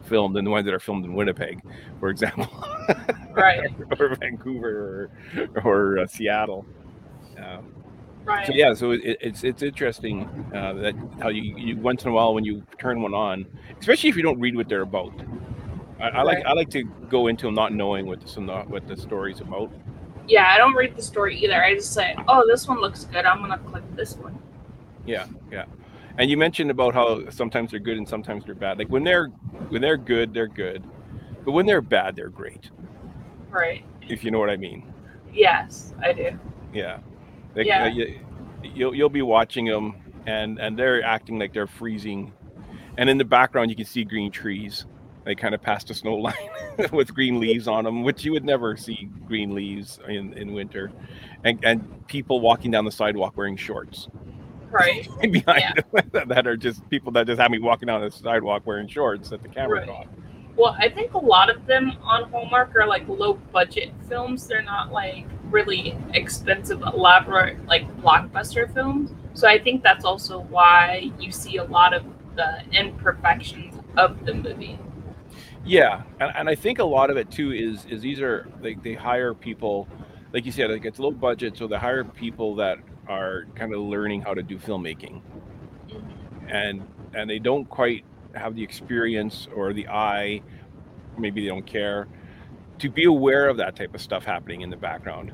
film 0.03 0.33
than 0.33 0.45
the 0.45 0.51
ones 0.51 0.65
that 0.65 0.75
are 0.75 0.81
filmed 0.81 1.05
in 1.05 1.15
Winnipeg, 1.15 1.61
for 2.01 2.09
example, 2.09 2.49
Right. 3.33 3.71
or 4.01 4.17
Vancouver, 4.17 5.11
or, 5.55 5.63
or 5.63 5.99
uh, 6.01 6.07
Seattle. 6.07 6.67
Um, 7.39 7.73
Right. 8.27 8.45
so 8.45 8.53
yeah, 8.53 8.75
so 8.75 8.91
it, 8.91 9.01
it's 9.05 9.45
it's 9.45 9.63
interesting 9.63 10.25
uh, 10.53 10.73
that 10.75 10.95
how 11.23 11.29
you, 11.29 11.57
you 11.57 11.77
once 11.77 12.03
in 12.03 12.11
a 12.11 12.13
while 12.13 12.35
when 12.35 12.45
you 12.45 12.65
turn 12.77 13.01
one 13.01 13.15
on, 13.15 13.47
especially 13.79 14.11
if 14.11 14.17
you 14.17 14.23
don't 14.23 14.41
read 14.41 14.57
what 14.57 14.69
they're 14.69 14.83
about. 14.83 15.13
I, 16.01 16.09
I 16.09 16.23
like 16.23 16.45
I 16.45 16.53
like 16.53 16.69
to 16.71 16.83
go 17.09 17.29
into 17.29 17.47
them 17.47 17.55
not 17.55 17.73
knowing 17.73 18.05
what 18.07 18.21
the 18.21 18.41
not 18.41 18.69
what 18.69 18.89
the 18.89 18.97
story's 18.97 19.41
about. 19.41 19.71
yeah, 20.27 20.53
I 20.53 20.59
don't 20.59 20.75
read 20.75 20.97
the 20.97 21.03
story 21.03 21.39
either. 21.39 21.63
I 21.63 21.75
just 21.75 21.93
say, 21.95 22.17
oh, 22.27 22.45
this 22.49 22.67
one 22.67 22.81
looks 22.81 23.05
good. 23.05 23.25
I'm 23.25 23.41
gonna 23.41 23.59
click 23.59 23.85
this 23.95 24.17
one. 24.17 24.37
Yeah, 25.07 25.27
yeah. 25.53 25.67
And 26.19 26.29
you 26.29 26.37
mentioned 26.37 26.71
about 26.71 26.95
how 26.95 27.31
sometimes 27.31 27.71
they're 27.71 27.81
good 27.81 27.97
and 27.97 28.09
sometimes 28.09 28.45
they're 28.45 28.57
bad. 28.57 28.79
Like 28.79 28.89
when 28.89 29.05
they're 29.05 29.29
when 29.69 29.83
they're 29.83 29.97
good, 29.97 30.35
they're 30.35 30.49
good, 30.49 30.83
but 31.45 31.53
when 31.53 31.65
they're 31.65 31.81
bad, 31.81 32.17
they're 32.17 32.29
great. 32.29 32.71
Right. 33.51 33.85
If 34.09 34.25
you 34.25 34.33
know 34.33 34.41
what 34.41 34.51
I 34.51 34.57
mean. 34.57 34.93
Yes, 35.33 35.95
I 36.03 36.13
do. 36.13 36.37
Yeah. 36.75 36.99
Like, 37.57 37.67
Yeah. 37.67 37.85
uh, 37.85 37.89
you, 37.89 38.21
you'll 38.63 38.95
you'll 38.95 39.09
be 39.09 39.23
watching 39.23 39.65
them, 39.67 39.97
and 40.27 40.61
and 40.61 40.79
they're 40.79 41.03
acting 41.03 41.39
like 41.39 41.53
they're 41.55 41.67
freezing, 41.67 42.33
and 42.99 43.11
in 43.11 43.19
the 43.19 43.25
background 43.25 43.71
you 43.71 43.77
can 43.77 43.87
see 43.87 44.05
green 44.05 44.31
trees. 44.31 44.87
They 45.25 45.35
kind 45.35 45.55
of 45.57 45.63
past 45.63 45.91
a 45.91 45.95
snow 45.95 46.15
line 46.27 46.35
with 46.93 47.13
green 47.15 47.41
leaves 47.41 47.67
on 47.67 47.85
them, 47.85 48.05
which 48.05 48.25
you 48.25 48.33
would 48.33 48.45
never 48.45 48.77
see 48.77 49.11
green 49.27 49.55
leaves 49.55 49.99
in, 50.09 50.35
in 50.35 50.53
winter, 50.53 50.93
and 51.45 51.59
and 51.65 52.07
people 52.07 52.41
walking 52.41 52.71
down 52.71 52.85
the 52.85 52.93
sidewalk 52.93 53.37
wearing 53.37 53.57
shorts 53.57 54.09
Right. 54.71 55.09
behind 55.33 55.83
them 56.13 56.29
that 56.29 56.47
are 56.47 56.57
just 56.57 56.89
people 56.91 57.13
that 57.13 57.27
just 57.27 57.41
have 57.41 57.51
me 57.51 57.59
walking 57.59 57.87
down 57.87 58.03
the 58.03 58.11
sidewalk 58.11 58.67
wearing 58.67 58.89
shorts 58.89 59.31
that 59.31 59.43
the 59.43 59.49
camera 59.49 59.81
Right. 59.81 59.89
caught. 59.89 60.09
Well, 60.57 60.75
I 60.79 60.89
think 60.89 61.13
a 61.13 61.19
lot 61.19 61.51
of 61.51 61.67
them 61.67 61.93
on 62.03 62.31
Hallmark 62.31 62.75
are 62.77 62.87
like 62.87 63.07
low 63.09 63.35
budget 63.35 63.93
films. 64.09 64.47
They're 64.47 64.63
not 64.63 64.91
like 64.91 65.27
really 65.51 65.97
expensive, 66.15 66.81
elaborate, 66.83 67.65
like 67.67 67.87
blockbuster 68.01 68.73
films. 68.73 69.13
So 69.35 69.47
I 69.47 69.59
think 69.59 69.83
that's 69.83 70.05
also 70.05 70.41
why 70.41 71.11
you 71.21 71.31
see 71.31 71.59
a 71.59 71.65
lot 71.65 71.93
of 71.93 72.05
the 72.37 72.63
imperfections 72.73 73.75
of 73.99 74.25
the 74.25 74.33
movie. 74.33 74.79
Yeah, 75.65 76.03
and, 76.21 76.33
and 76.35 76.49
I 76.49 76.55
think 76.55 76.79
a 76.79 76.85
lot 76.85 77.11
of 77.11 77.17
it 77.17 77.31
too 77.31 77.53
is 77.53 77.85
is 77.87 78.01
these 78.01 78.21
are 78.21 78.49
like 78.63 78.83
they 78.83 78.95
hire 78.95 79.35
people, 79.35 79.89
like 80.33 80.47
you 80.47 80.53
said, 80.53 80.71
like 80.71 80.85
it's 80.85 80.99
low 80.99 81.11
budget, 81.11 81.57
so 81.57 81.67
they 81.67 81.77
hire 81.77 82.05
people 82.05 82.55
that 82.57 82.79
are 83.09 83.47
kind 83.57 83.75
of 83.75 83.81
learning 83.81 84.23
how 84.23 84.33
to 84.33 84.43
do 84.43 84.59
filmmaking, 84.59 85.21
mm-hmm. 85.89 86.49
and 86.49 86.87
and 87.15 87.29
they 87.29 87.41
don't 87.41 87.69
quite 87.69 88.05
have 88.37 88.55
the 88.55 88.63
experience 88.63 89.49
or 89.55 89.73
the 89.73 89.89
eye, 89.89 90.43
maybe 91.19 91.43
they 91.43 91.49
don't 91.49 91.67
care, 91.67 92.07
to 92.79 92.91
be 92.91 93.05
aware 93.05 93.49
of 93.49 93.57
that 93.57 93.75
type 93.77 93.95
of 93.95 94.01
stuff 94.01 94.25
happening 94.25 94.61
in 94.61 94.71
the 94.71 94.77
background. 94.77 95.33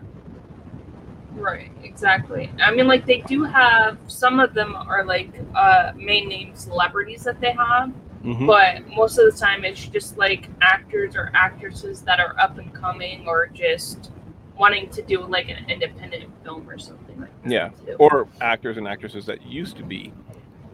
Right, 1.34 1.72
exactly. 1.82 2.52
I 2.62 2.72
mean, 2.74 2.86
like 2.86 3.06
they 3.06 3.20
do 3.22 3.42
have 3.44 3.98
some 4.06 4.38
of 4.38 4.54
them 4.54 4.76
are 4.76 5.04
like 5.04 5.30
uh, 5.54 5.92
main 5.96 6.28
name 6.28 6.54
celebrities 6.54 7.24
that 7.24 7.40
they 7.40 7.52
have, 7.52 7.90
Mhm. 8.22 8.46
but 8.46 8.86
most 8.94 9.18
of 9.18 9.32
the 9.32 9.38
time 9.38 9.64
it's 9.64 9.86
just 9.86 10.18
like 10.18 10.48
actors 10.60 11.16
or 11.16 11.30
actresses 11.34 12.02
that 12.02 12.20
are 12.20 12.38
up 12.38 12.58
and 12.58 12.72
coming 12.74 13.26
or 13.26 13.48
just 13.48 14.12
wanting 14.56 14.88
to 14.90 15.02
do 15.02 15.24
like 15.24 15.48
an 15.48 15.68
independent 15.68 16.30
film 16.44 16.68
or 16.68 16.78
something 16.78 17.18
like 17.18 17.42
that. 17.42 17.50
Yeah, 17.50 17.68
too. 17.84 17.96
or 17.98 18.28
actors 18.40 18.76
and 18.76 18.86
actresses 18.86 19.24
that 19.26 19.42
used 19.44 19.76
to 19.78 19.82
be 19.82 20.12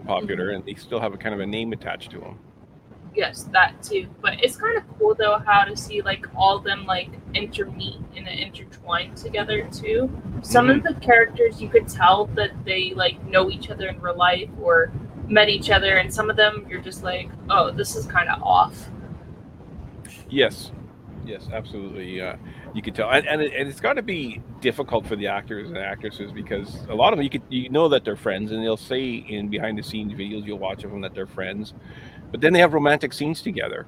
popular 0.08 0.50
and 0.50 0.64
they 0.64 0.74
still 0.74 1.00
have 1.00 1.14
a 1.14 1.18
kind 1.18 1.34
of 1.34 1.40
a 1.40 1.46
name 1.46 1.72
attached 1.72 2.10
to 2.10 2.18
them. 2.18 2.38
yes, 3.14 3.44
that 3.52 3.82
too. 3.82 4.06
But 4.22 4.42
it's 4.42 4.56
kind 4.56 4.76
of 4.78 4.84
cool 4.98 5.14
though 5.14 5.38
how 5.44 5.64
to 5.64 5.76
see 5.76 6.02
like 6.02 6.26
all 6.34 6.56
of 6.56 6.64
them 6.64 6.86
like 6.86 7.10
intermeet 7.34 8.00
and 8.16 8.26
intertwine 8.28 9.14
together 9.14 9.68
too. 9.70 10.10
Some 10.42 10.70
of 10.70 10.82
the 10.82 10.94
characters 10.94 11.60
you 11.60 11.68
could 11.68 11.88
tell 11.88 12.26
that 12.38 12.52
they 12.64 12.92
like 12.94 13.22
know 13.24 13.50
each 13.50 13.70
other 13.70 13.88
in 13.88 14.00
real 14.00 14.16
life 14.16 14.50
or 14.60 14.92
met 15.28 15.48
each 15.48 15.70
other, 15.70 15.98
and 15.98 16.12
some 16.12 16.30
of 16.30 16.36
them 16.36 16.66
you're 16.70 16.80
just 16.80 17.02
like, 17.02 17.28
oh, 17.50 17.70
this 17.70 17.96
is 17.96 18.06
kind 18.06 18.28
of 18.28 18.42
off. 18.42 18.88
Yes, 20.30 20.72
yes, 21.26 21.48
absolutely. 21.52 22.20
Uh, 22.20 22.36
you 22.74 22.82
could 22.82 22.94
tell, 22.94 23.10
and, 23.10 23.26
and, 23.26 23.40
it, 23.40 23.52
and 23.54 23.68
it's 23.68 23.80
got 23.80 23.94
to 23.94 24.02
be 24.02 24.40
difficult 24.60 25.06
for 25.06 25.16
the 25.16 25.26
actors 25.26 25.68
and 25.68 25.78
actresses 25.78 26.32
because 26.32 26.84
a 26.88 26.94
lot 26.94 27.12
of 27.12 27.18
them 27.18 27.24
you 27.24 27.30
could 27.30 27.42
you 27.48 27.68
know 27.70 27.88
that 27.88 28.04
they're 28.04 28.16
friends, 28.16 28.52
and 28.52 28.62
they'll 28.62 28.76
say 28.76 29.14
in 29.14 29.48
behind 29.48 29.78
the 29.78 29.82
scenes 29.82 30.12
videos 30.12 30.44
you'll 30.46 30.58
watch 30.58 30.84
of 30.84 30.90
them 30.90 31.00
that 31.00 31.14
they're 31.14 31.26
friends, 31.26 31.74
but 32.30 32.40
then 32.40 32.52
they 32.52 32.60
have 32.60 32.74
romantic 32.74 33.12
scenes 33.12 33.42
together. 33.42 33.86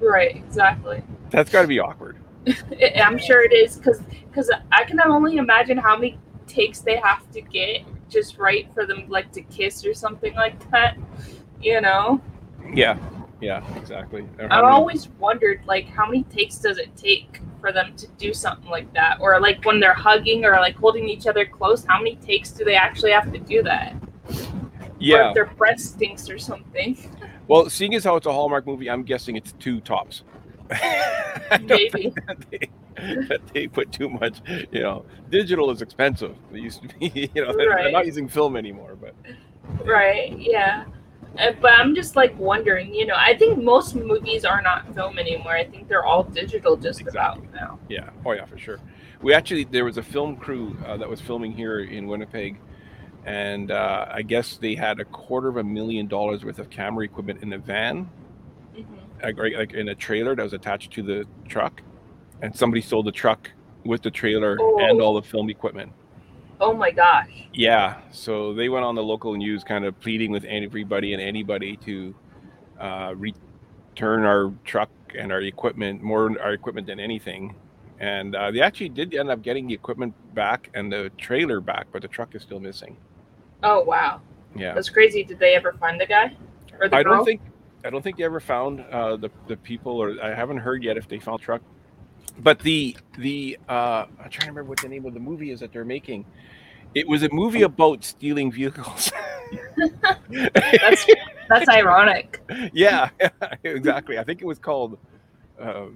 Right, 0.00 0.34
exactly. 0.36 1.02
That's 1.30 1.50
got 1.50 1.62
to 1.62 1.68
be 1.68 1.78
awkward. 1.78 2.16
I'm 2.96 3.18
sure 3.18 3.44
it 3.44 3.52
is 3.52 3.76
because 3.76 4.00
because 4.28 4.50
I 4.72 4.84
can 4.84 5.00
only 5.00 5.36
imagine 5.36 5.78
how 5.78 5.96
many 5.96 6.18
takes 6.46 6.80
they 6.80 6.96
have 6.96 7.30
to 7.32 7.40
get 7.40 7.82
just 8.08 8.36
right 8.36 8.68
for 8.74 8.84
them 8.84 9.08
like 9.08 9.32
to 9.32 9.42
kiss 9.42 9.86
or 9.86 9.94
something 9.94 10.34
like 10.34 10.70
that. 10.70 10.96
You 11.60 11.80
know, 11.80 12.20
Yeah, 12.74 12.98
yeah, 13.42 13.62
exactly. 13.76 14.26
Or 14.38 14.50
I 14.50 14.56
how 14.56 14.62
many- 14.62 14.74
always 14.74 15.08
wondered 15.18 15.62
like 15.66 15.86
how 15.86 16.06
many 16.06 16.22
takes 16.24 16.56
does 16.56 16.78
it 16.78 16.96
take 16.96 17.40
for 17.60 17.72
them 17.72 17.94
to 17.96 18.06
do 18.18 18.32
something 18.32 18.70
like 18.70 18.92
that, 18.94 19.18
or 19.20 19.38
like 19.40 19.64
when 19.64 19.80
they're 19.80 19.92
hugging 19.94 20.44
or 20.44 20.52
like 20.52 20.76
holding 20.76 21.08
each 21.08 21.26
other 21.26 21.44
close, 21.44 21.84
how 21.84 21.98
many 21.98 22.16
takes 22.16 22.50
do 22.50 22.64
they 22.64 22.76
actually 22.76 23.10
have 23.10 23.32
to 23.32 23.38
do 23.38 23.62
that? 23.64 23.94
Or 24.30 24.36
yeah. 24.98 25.28
if 25.28 25.34
their 25.34 25.46
breath 25.46 25.80
stinks 25.80 26.30
or 26.30 26.38
something. 26.38 26.96
Well, 27.48 27.68
seeing 27.68 27.92
as 27.96 28.04
how 28.04 28.14
it's 28.16 28.26
a 28.26 28.32
Hallmark 28.32 28.66
movie, 28.68 28.88
I'm 28.88 29.02
guessing 29.02 29.34
it's 29.34 29.52
two 29.54 29.80
tops. 29.80 30.22
Maybe. 30.70 32.14
that 32.26 32.46
they, 32.50 32.70
that 32.96 33.40
they 33.52 33.66
put 33.66 33.90
too 33.90 34.08
much. 34.08 34.40
You 34.70 34.80
know, 34.80 35.04
digital 35.28 35.70
is 35.70 35.82
expensive. 35.82 36.36
It 36.52 36.60
used 36.60 36.82
to 36.82 36.88
be. 36.88 37.30
You 37.34 37.44
know, 37.44 37.52
they're, 37.54 37.76
they're 37.76 37.90
not 37.90 38.06
using 38.06 38.28
film 38.28 38.56
anymore. 38.56 38.96
But 38.98 39.14
Right, 39.84 40.38
yeah. 40.38 40.84
Uh, 41.38 41.52
but 41.60 41.72
I'm 41.72 41.94
just 41.94 42.14
like 42.16 42.38
wondering, 42.38 42.94
you 42.94 43.06
know, 43.06 43.14
I 43.16 43.36
think 43.36 43.62
most 43.62 43.94
movies 43.94 44.44
are 44.44 44.60
not 44.60 44.92
film 44.94 45.18
anymore. 45.18 45.52
I 45.56 45.64
think 45.64 45.88
they're 45.88 46.04
all 46.04 46.24
digital 46.24 46.76
just 46.76 47.00
Exactly. 47.00 47.46
about 47.46 47.54
now. 47.54 47.78
yeah, 47.88 48.10
oh 48.26 48.32
yeah, 48.32 48.44
for 48.44 48.58
sure. 48.58 48.78
We 49.22 49.32
actually 49.34 49.64
there 49.64 49.84
was 49.84 49.96
a 49.98 50.02
film 50.02 50.36
crew 50.36 50.76
uh, 50.86 50.96
that 50.98 51.08
was 51.08 51.20
filming 51.20 51.52
here 51.52 51.80
in 51.80 52.06
Winnipeg, 52.06 52.58
and 53.24 53.70
uh, 53.70 54.06
I 54.10 54.22
guess 54.22 54.56
they 54.58 54.74
had 54.74 55.00
a 55.00 55.04
quarter 55.04 55.48
of 55.48 55.56
a 55.56 55.64
million 55.64 56.06
dollars 56.06 56.44
worth 56.44 56.58
of 56.58 56.68
camera 56.70 57.04
equipment 57.04 57.42
in 57.42 57.52
a 57.52 57.58
van, 57.58 58.10
Mhm. 58.76 58.84
like, 59.22 59.54
like 59.56 59.72
in 59.74 59.88
a 59.88 59.94
trailer 59.94 60.34
that 60.34 60.42
was 60.42 60.52
attached 60.54 60.92
to 60.94 61.02
the 61.02 61.24
truck, 61.48 61.82
and 62.42 62.54
somebody 62.54 62.80
stole 62.82 63.02
the 63.02 63.12
truck 63.12 63.50
with 63.84 64.02
the 64.02 64.10
trailer 64.10 64.52
and 64.80 65.00
Oh. 65.00 65.04
all 65.04 65.14
the 65.14 65.22
film 65.22 65.48
equipment. 65.50 65.92
Oh 66.62 66.72
my 66.72 66.92
gosh. 66.92 67.28
Yeah, 67.52 68.00
so 68.12 68.54
they 68.54 68.68
went 68.68 68.84
on 68.84 68.94
the 68.94 69.02
local 69.02 69.34
news, 69.34 69.64
kind 69.64 69.84
of 69.84 69.98
pleading 69.98 70.30
with 70.30 70.44
everybody 70.44 71.12
and 71.12 71.20
anybody 71.20 71.76
to 71.78 72.14
uh, 72.78 73.14
return 73.16 74.24
our 74.24 74.52
truck 74.64 74.88
and 75.18 75.32
our 75.32 75.40
equipment, 75.42 76.02
more 76.02 76.40
our 76.40 76.52
equipment 76.52 76.86
than 76.86 77.00
anything. 77.00 77.56
And 77.98 78.36
uh, 78.36 78.52
they 78.52 78.60
actually 78.60 78.90
did 78.90 79.12
end 79.12 79.28
up 79.28 79.42
getting 79.42 79.66
the 79.66 79.74
equipment 79.74 80.14
back 80.34 80.70
and 80.72 80.92
the 80.92 81.10
trailer 81.18 81.60
back, 81.60 81.88
but 81.90 82.00
the 82.00 82.08
truck 82.08 82.36
is 82.36 82.42
still 82.42 82.60
missing. 82.60 82.96
Oh 83.64 83.82
wow. 83.82 84.20
Yeah, 84.54 84.72
That's 84.72 84.88
crazy. 84.88 85.24
Did 85.24 85.40
they 85.40 85.56
ever 85.56 85.72
find 85.72 86.00
the 86.00 86.06
guy? 86.06 86.36
Or 86.78 86.88
the 86.88 86.96
I 86.96 87.02
girl? 87.02 87.16
don't 87.16 87.24
think 87.24 87.40
I 87.84 87.90
don't 87.90 88.02
think 88.02 88.18
they 88.18 88.24
ever 88.24 88.38
found 88.38 88.80
uh, 88.92 89.16
the 89.16 89.30
the 89.48 89.56
people, 89.56 90.00
or 90.00 90.14
I 90.22 90.32
haven't 90.32 90.58
heard 90.58 90.84
yet 90.84 90.96
if 90.96 91.08
they 91.08 91.18
found 91.18 91.40
truck. 91.40 91.60
But 92.38 92.60
the 92.60 92.96
the 93.18 93.58
uh, 93.68 94.06
I'm 94.18 94.30
trying 94.30 94.30
to 94.30 94.38
remember 94.40 94.64
what 94.64 94.80
the 94.80 94.88
name 94.88 95.04
of 95.06 95.14
the 95.14 95.20
movie 95.20 95.50
is 95.50 95.60
that 95.60 95.72
they're 95.72 95.84
making. 95.84 96.24
It 96.94 97.08
was 97.08 97.22
a 97.22 97.28
movie 97.30 97.62
about 97.62 98.04
stealing 98.04 98.52
vehicles. 98.52 99.10
That's 100.30 101.06
that's 101.48 101.68
ironic. 101.70 102.40
yeah, 102.72 103.10
exactly. 103.64 104.18
I 104.18 104.24
think 104.24 104.42
it 104.42 104.46
was 104.46 104.58
called. 104.58 104.98
Uh, 105.60 105.86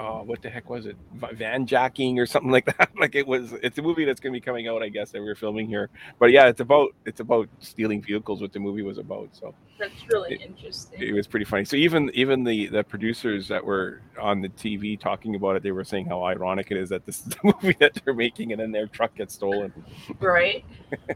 oh, 0.00 0.22
what 0.24 0.40
the 0.42 0.48
heck 0.48 0.70
was 0.70 0.86
it? 0.86 0.96
Van 1.34 1.66
jacking 1.66 2.18
or 2.18 2.24
something 2.26 2.50
like 2.50 2.64
that. 2.78 2.90
Like 2.98 3.14
it 3.14 3.26
was. 3.26 3.52
It's 3.62 3.78
a 3.78 3.82
movie 3.82 4.04
that's 4.04 4.18
going 4.18 4.32
to 4.32 4.36
be 4.36 4.44
coming 4.44 4.66
out, 4.66 4.82
I 4.82 4.88
guess, 4.88 5.10
that 5.10 5.20
we're 5.22 5.34
filming 5.34 5.68
here. 5.68 5.90
But 6.18 6.30
yeah, 6.30 6.46
it's 6.46 6.60
about 6.60 6.90
it's 7.04 7.20
about 7.20 7.48
stealing 7.60 8.02
vehicles. 8.02 8.40
What 8.40 8.52
the 8.52 8.58
movie 8.60 8.82
was 8.82 8.98
about. 8.98 9.28
So 9.32 9.54
That's 9.78 9.92
really 10.12 10.34
It- 10.34 10.40
interesting. 10.42 11.00
it 11.02 11.12
was 11.12 11.26
pretty 11.26 11.44
funny. 11.44 11.64
So 11.66 11.76
even 11.76 12.10
even 12.14 12.42
the 12.44 12.66
the 12.68 12.82
producers 12.82 13.46
that 13.48 13.64
were 13.64 14.00
on 14.18 14.40
the 14.40 14.48
TV 14.48 14.98
talking 14.98 15.34
about 15.34 15.56
it, 15.56 15.62
they 15.62 15.72
were 15.72 15.84
saying 15.84 16.06
how 16.06 16.24
ironic 16.24 16.70
it 16.70 16.76
is 16.78 16.88
that 16.88 17.04
this 17.06 17.18
is 17.26 17.34
the 17.34 17.38
movie 17.44 17.76
that 17.80 17.92
they're 18.04 18.14
making, 18.14 18.52
and 18.52 18.60
then 18.60 18.72
their 18.72 18.86
truck 18.86 19.14
gets 19.14 19.34
stolen. 19.34 19.72
right? 20.20 20.64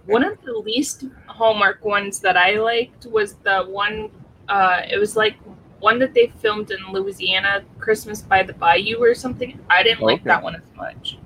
one 0.06 0.22
of 0.22 0.40
the 0.42 0.52
least 0.52 1.04
Hallmark 1.26 1.84
ones 1.84 2.20
that 2.20 2.36
I 2.36 2.58
liked 2.58 3.06
was 3.06 3.34
the 3.34 3.62
one. 3.64 4.10
Uh, 4.46 4.82
it 4.90 4.98
was 4.98 5.16
like 5.16 5.36
one 5.84 5.98
that 5.98 6.14
they 6.14 6.32
filmed 6.40 6.70
in 6.70 6.78
Louisiana, 6.92 7.62
Christmas 7.78 8.22
by 8.22 8.42
the 8.42 8.54
Bayou 8.54 8.96
or 9.02 9.14
something. 9.14 9.60
I 9.68 9.82
didn't 9.82 10.00
like 10.00 10.20
Okay. 10.22 10.28
that 10.30 10.42
one 10.42 10.56
as 10.56 10.62
much. 10.74 11.18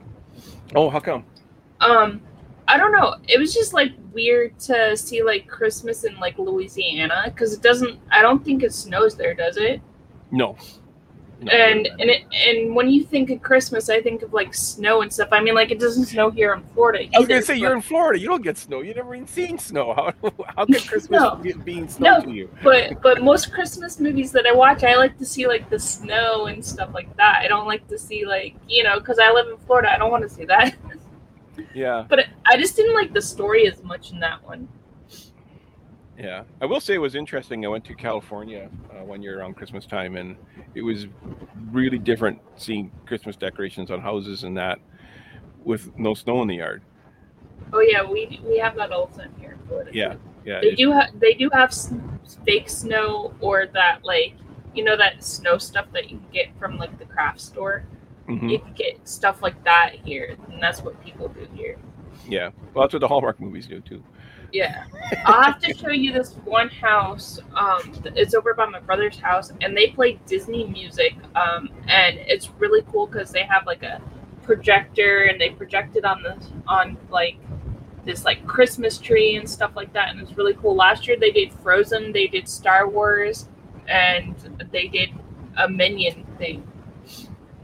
Oh, 0.74 0.90
how 0.90 0.98
come? 0.98 1.24
Um, 1.80 2.20
I 2.66 2.76
don't 2.76 2.90
know. 2.90 3.14
It 3.28 3.38
was 3.38 3.54
just 3.54 3.72
like 3.72 3.92
weird 4.12 4.58
to 4.70 4.96
see 4.96 5.22
like 5.22 5.46
Christmas 5.46 6.02
in 6.02 6.18
like 6.18 6.36
Louisiana 6.38 7.22
because 7.26 7.52
it 7.54 7.62
doesn't. 7.62 8.00
I 8.10 8.20
don't 8.20 8.44
think 8.44 8.64
it 8.64 8.74
snows 8.74 9.14
there, 9.14 9.32
does 9.32 9.56
it? 9.58 9.80
No. 10.32 10.56
No, 11.40 11.52
and 11.52 11.86
and 11.86 12.10
it, 12.10 12.22
and 12.32 12.74
when 12.74 12.90
you 12.90 13.04
think 13.04 13.30
of 13.30 13.40
Christmas, 13.42 13.88
I 13.88 14.02
think 14.02 14.22
of 14.22 14.32
like 14.32 14.52
snow 14.52 15.02
and 15.02 15.12
stuff. 15.12 15.28
I 15.30 15.40
mean, 15.40 15.54
like 15.54 15.70
it 15.70 15.78
doesn't 15.78 16.06
snow 16.06 16.30
here 16.30 16.52
in 16.52 16.62
Florida. 16.74 17.04
I 17.14 17.18
was 17.20 17.28
gonna 17.28 17.42
say 17.42 17.54
but- 17.54 17.60
you're 17.60 17.74
in 17.76 17.80
Florida. 17.80 18.18
You 18.18 18.26
don't 18.26 18.42
get 18.42 18.58
snow. 18.58 18.80
You 18.80 18.92
never 18.92 19.14
even 19.14 19.28
seen 19.28 19.56
snow. 19.58 19.94
How 19.94 20.12
how 20.56 20.66
could 20.66 20.86
Christmas 20.88 21.20
No. 21.20 21.36
be 21.36 21.52
being 21.52 21.88
snow 21.88 22.18
No. 22.18 22.24
to 22.24 22.30
you? 22.32 22.50
but 22.64 23.00
but 23.02 23.22
most 23.22 23.52
Christmas 23.52 24.00
movies 24.00 24.32
that 24.32 24.46
I 24.46 24.52
watch, 24.52 24.82
I 24.82 24.96
like 24.96 25.16
to 25.18 25.24
see 25.24 25.46
like 25.46 25.70
the 25.70 25.78
snow 25.78 26.46
and 26.46 26.64
stuff 26.64 26.90
like 26.92 27.14
that. 27.18 27.40
I 27.44 27.46
don't 27.46 27.66
like 27.66 27.86
to 27.88 27.98
see 27.98 28.26
like 28.26 28.56
you 28.68 28.82
know 28.82 28.98
because 28.98 29.20
I 29.20 29.30
live 29.30 29.46
in 29.46 29.58
Florida. 29.58 29.92
I 29.92 29.98
don't 29.98 30.10
want 30.10 30.24
to 30.24 30.30
see 30.30 30.44
that. 30.46 30.74
Yeah, 31.74 32.06
But 32.08 32.26
I 32.46 32.56
just 32.56 32.76
didn't 32.76 32.94
like 32.94 33.12
the 33.12 33.20
story 33.20 33.66
as 33.66 33.82
much 33.82 34.12
in 34.12 34.20
that 34.20 34.42
one. 34.44 34.68
Yeah, 36.18 36.42
I 36.60 36.66
will 36.66 36.80
say 36.80 36.94
it 36.94 36.98
was 36.98 37.14
interesting. 37.14 37.64
I 37.64 37.68
went 37.68 37.84
to 37.84 37.94
California 37.94 38.68
uh, 38.90 39.04
one 39.04 39.22
year 39.22 39.38
around 39.38 39.54
Christmas 39.56 39.86
time, 39.86 40.16
and 40.16 40.36
it 40.74 40.82
was 40.82 41.06
really 41.70 41.98
different 41.98 42.40
seeing 42.56 42.90
Christmas 43.06 43.36
decorations 43.36 43.90
on 43.90 44.00
houses 44.00 44.42
and 44.42 44.56
that 44.56 44.80
with 45.64 45.96
no 45.96 46.14
snow 46.14 46.42
in 46.42 46.48
the 46.48 46.56
yard. 46.56 46.82
Oh 47.72 47.80
yeah, 47.80 48.02
we 48.02 48.40
we 48.44 48.58
have 48.58 48.74
that 48.76 48.90
all 48.90 49.06
the 49.06 49.22
time 49.22 49.34
here 49.38 49.52
in 49.52 49.58
Florida. 49.68 49.90
Yeah, 49.94 50.14
yeah. 50.44 50.60
They 50.60 50.74
do 50.74 50.90
have 50.90 51.18
they 51.20 51.34
do 51.34 51.50
have 51.52 51.72
fake 52.44 52.68
snow 52.68 53.32
or 53.40 53.66
that 53.66 54.00
like 54.02 54.34
you 54.74 54.82
know 54.82 54.96
that 54.96 55.22
snow 55.22 55.56
stuff 55.58 55.86
that 55.92 56.10
you 56.10 56.20
get 56.32 56.48
from 56.58 56.78
like 56.78 56.98
the 56.98 57.04
craft 57.04 57.40
store. 57.40 57.84
mhm, 58.28 58.50
You 58.50 58.58
can 58.58 58.72
get 58.74 59.06
stuff 59.06 59.40
like 59.40 59.62
that 59.64 59.94
here, 60.04 60.36
and 60.50 60.60
that's 60.60 60.82
what 60.82 61.00
people 61.04 61.28
do 61.28 61.46
here. 61.54 61.76
Yeah, 62.28 62.50
well, 62.74 62.84
that's 62.84 62.92
what 62.94 63.00
the 63.00 63.08
Hallmark 63.08 63.38
movies 63.40 63.66
do 63.68 63.80
too. 63.80 64.02
Yeah, 64.52 64.84
I'll 65.24 65.42
have 65.42 65.60
to 65.60 65.74
show 65.74 65.90
you 65.90 66.12
this 66.12 66.32
one 66.44 66.68
house. 66.68 67.38
Um, 67.54 67.92
it's 68.16 68.34
over 68.34 68.54
by 68.54 68.66
my 68.66 68.80
brother's 68.80 69.18
house, 69.18 69.52
and 69.60 69.76
they 69.76 69.88
play 69.88 70.18
Disney 70.26 70.66
music. 70.66 71.16
Um, 71.34 71.68
and 71.86 72.18
it's 72.18 72.48
really 72.58 72.82
cool 72.90 73.06
because 73.06 73.30
they 73.30 73.42
have 73.42 73.66
like 73.66 73.82
a 73.82 74.00
projector, 74.42 75.24
and 75.24 75.40
they 75.40 75.50
project 75.50 75.96
it 75.96 76.04
on 76.04 76.22
the 76.22 76.36
on 76.66 76.96
like 77.10 77.36
this 78.08 78.24
like 78.24 78.44
Christmas 78.46 78.98
tree 78.98 79.36
and 79.36 79.48
stuff 79.48 79.72
like 79.76 79.92
that, 79.92 80.08
and 80.08 80.20
it's 80.20 80.36
really 80.36 80.54
cool. 80.54 80.74
Last 80.74 81.06
year 81.06 81.16
they 81.18 81.30
did 81.30 81.52
Frozen, 81.62 82.12
they 82.12 82.26
did 82.26 82.48
Star 82.48 82.88
Wars, 82.88 83.48
and 83.86 84.34
they 84.72 84.88
did 84.88 85.10
a 85.58 85.68
Minion 85.68 86.26
thing. 86.38 86.66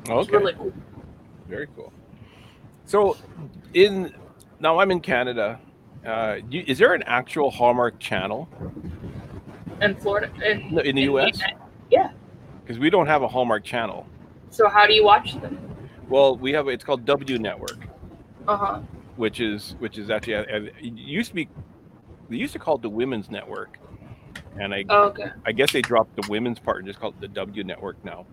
Okay, 0.08 0.36
really 0.36 0.52
cool. 0.52 0.72
very 1.48 1.66
cool. 1.74 1.92
So, 2.84 3.16
in 3.72 4.14
now 4.60 4.78
I'm 4.78 4.90
in 4.90 5.00
Canada. 5.00 5.58
Uh, 6.04 6.36
you, 6.50 6.64
is 6.66 6.78
there 6.78 6.92
an 6.94 7.02
actual 7.06 7.50
Hallmark 7.50 7.98
channel? 7.98 8.48
In 9.80 9.94
Florida, 9.96 10.30
in, 10.48 10.74
No, 10.74 10.80
in 10.82 10.96
the 10.96 11.02
US? 11.02 11.40
Yeah. 11.90 12.10
Because 12.62 12.78
we 12.78 12.90
don't 12.90 13.06
have 13.06 13.22
a 13.22 13.28
Hallmark 13.28 13.64
channel. 13.64 14.06
So 14.50 14.68
how 14.68 14.86
do 14.86 14.92
you 14.92 15.04
watch 15.04 15.34
them? 15.40 15.58
Well, 16.08 16.36
we 16.36 16.52
have 16.52 16.68
it's 16.68 16.84
called 16.84 17.04
W 17.04 17.38
Network. 17.38 17.86
Uh 18.46 18.56
huh. 18.58 18.80
which 19.16 19.40
is 19.40 19.74
which 19.78 19.96
is 19.96 20.10
actually 20.10 20.34
uh, 20.34 20.42
it 20.48 20.74
used 20.98 21.30
to 21.30 21.34
be 21.34 21.48
they 22.28 22.36
used 22.36 22.52
to 22.52 22.58
call 22.58 22.74
it 22.74 22.82
the 22.82 22.90
women's 22.90 23.30
network 23.30 23.78
and 24.60 24.74
i 24.74 24.84
Oh, 24.90 25.04
okay. 25.04 25.28
i 25.46 25.52
guess 25.52 25.72
they 25.72 25.80
dropped 25.80 26.14
the 26.20 26.28
women's 26.28 26.58
part 26.58 26.78
and 26.80 26.86
just 26.86 27.00
called 27.00 27.14
it 27.14 27.20
the 27.22 27.28
w 27.28 27.64
network 27.64 27.96
now 28.04 28.26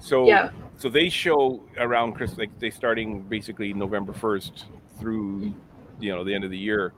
so 0.00 0.26
Yeah. 0.26 0.50
so 0.76 0.88
they 0.88 1.08
show 1.08 1.62
around 1.78 2.14
christmas 2.14 2.38
like 2.38 2.58
they 2.58 2.70
starting 2.70 3.20
basically 3.22 3.72
november 3.74 4.12
1st 4.12 4.64
through 4.98 5.54
you 6.00 6.14
know 6.14 6.24
the 6.24 6.34
end 6.34 6.44
of 6.44 6.50
the 6.50 6.58
year 6.58 6.92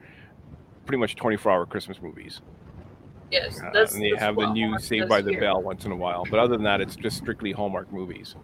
pretty 0.86 0.98
much 0.98 1.16
24 1.16 1.52
hour 1.52 1.66
christmas 1.66 2.00
movies 2.02 2.40
Yes. 3.30 3.60
Uh, 3.60 3.86
and 3.92 4.02
they 4.02 4.14
have 4.16 4.36
the 4.36 4.46
new 4.52 4.78
saved 4.78 5.08
by 5.08 5.20
the 5.20 5.32
here. 5.32 5.40
bell 5.40 5.60
once 5.60 5.84
in 5.84 5.90
a 5.90 5.96
while 5.96 6.24
but 6.30 6.38
other 6.38 6.54
than 6.56 6.62
that 6.64 6.80
it's 6.80 6.94
just 6.94 7.16
strictly 7.16 7.50
hallmark 7.52 7.92
movies 7.92 8.36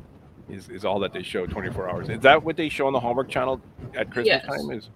is, 0.50 0.68
is 0.68 0.84
all 0.84 0.98
that 0.98 1.12
they 1.12 1.22
show 1.22 1.46
24 1.46 1.88
hours 1.88 2.08
is 2.08 2.18
that 2.20 2.42
what 2.42 2.56
they 2.56 2.68
show 2.68 2.86
on 2.88 2.92
the 2.92 2.98
hallmark 2.98 3.28
channel 3.30 3.60
at 3.94 4.10
christmas 4.10 4.42
Yes. 4.44 4.46
time 4.46 4.70
is 4.72 4.88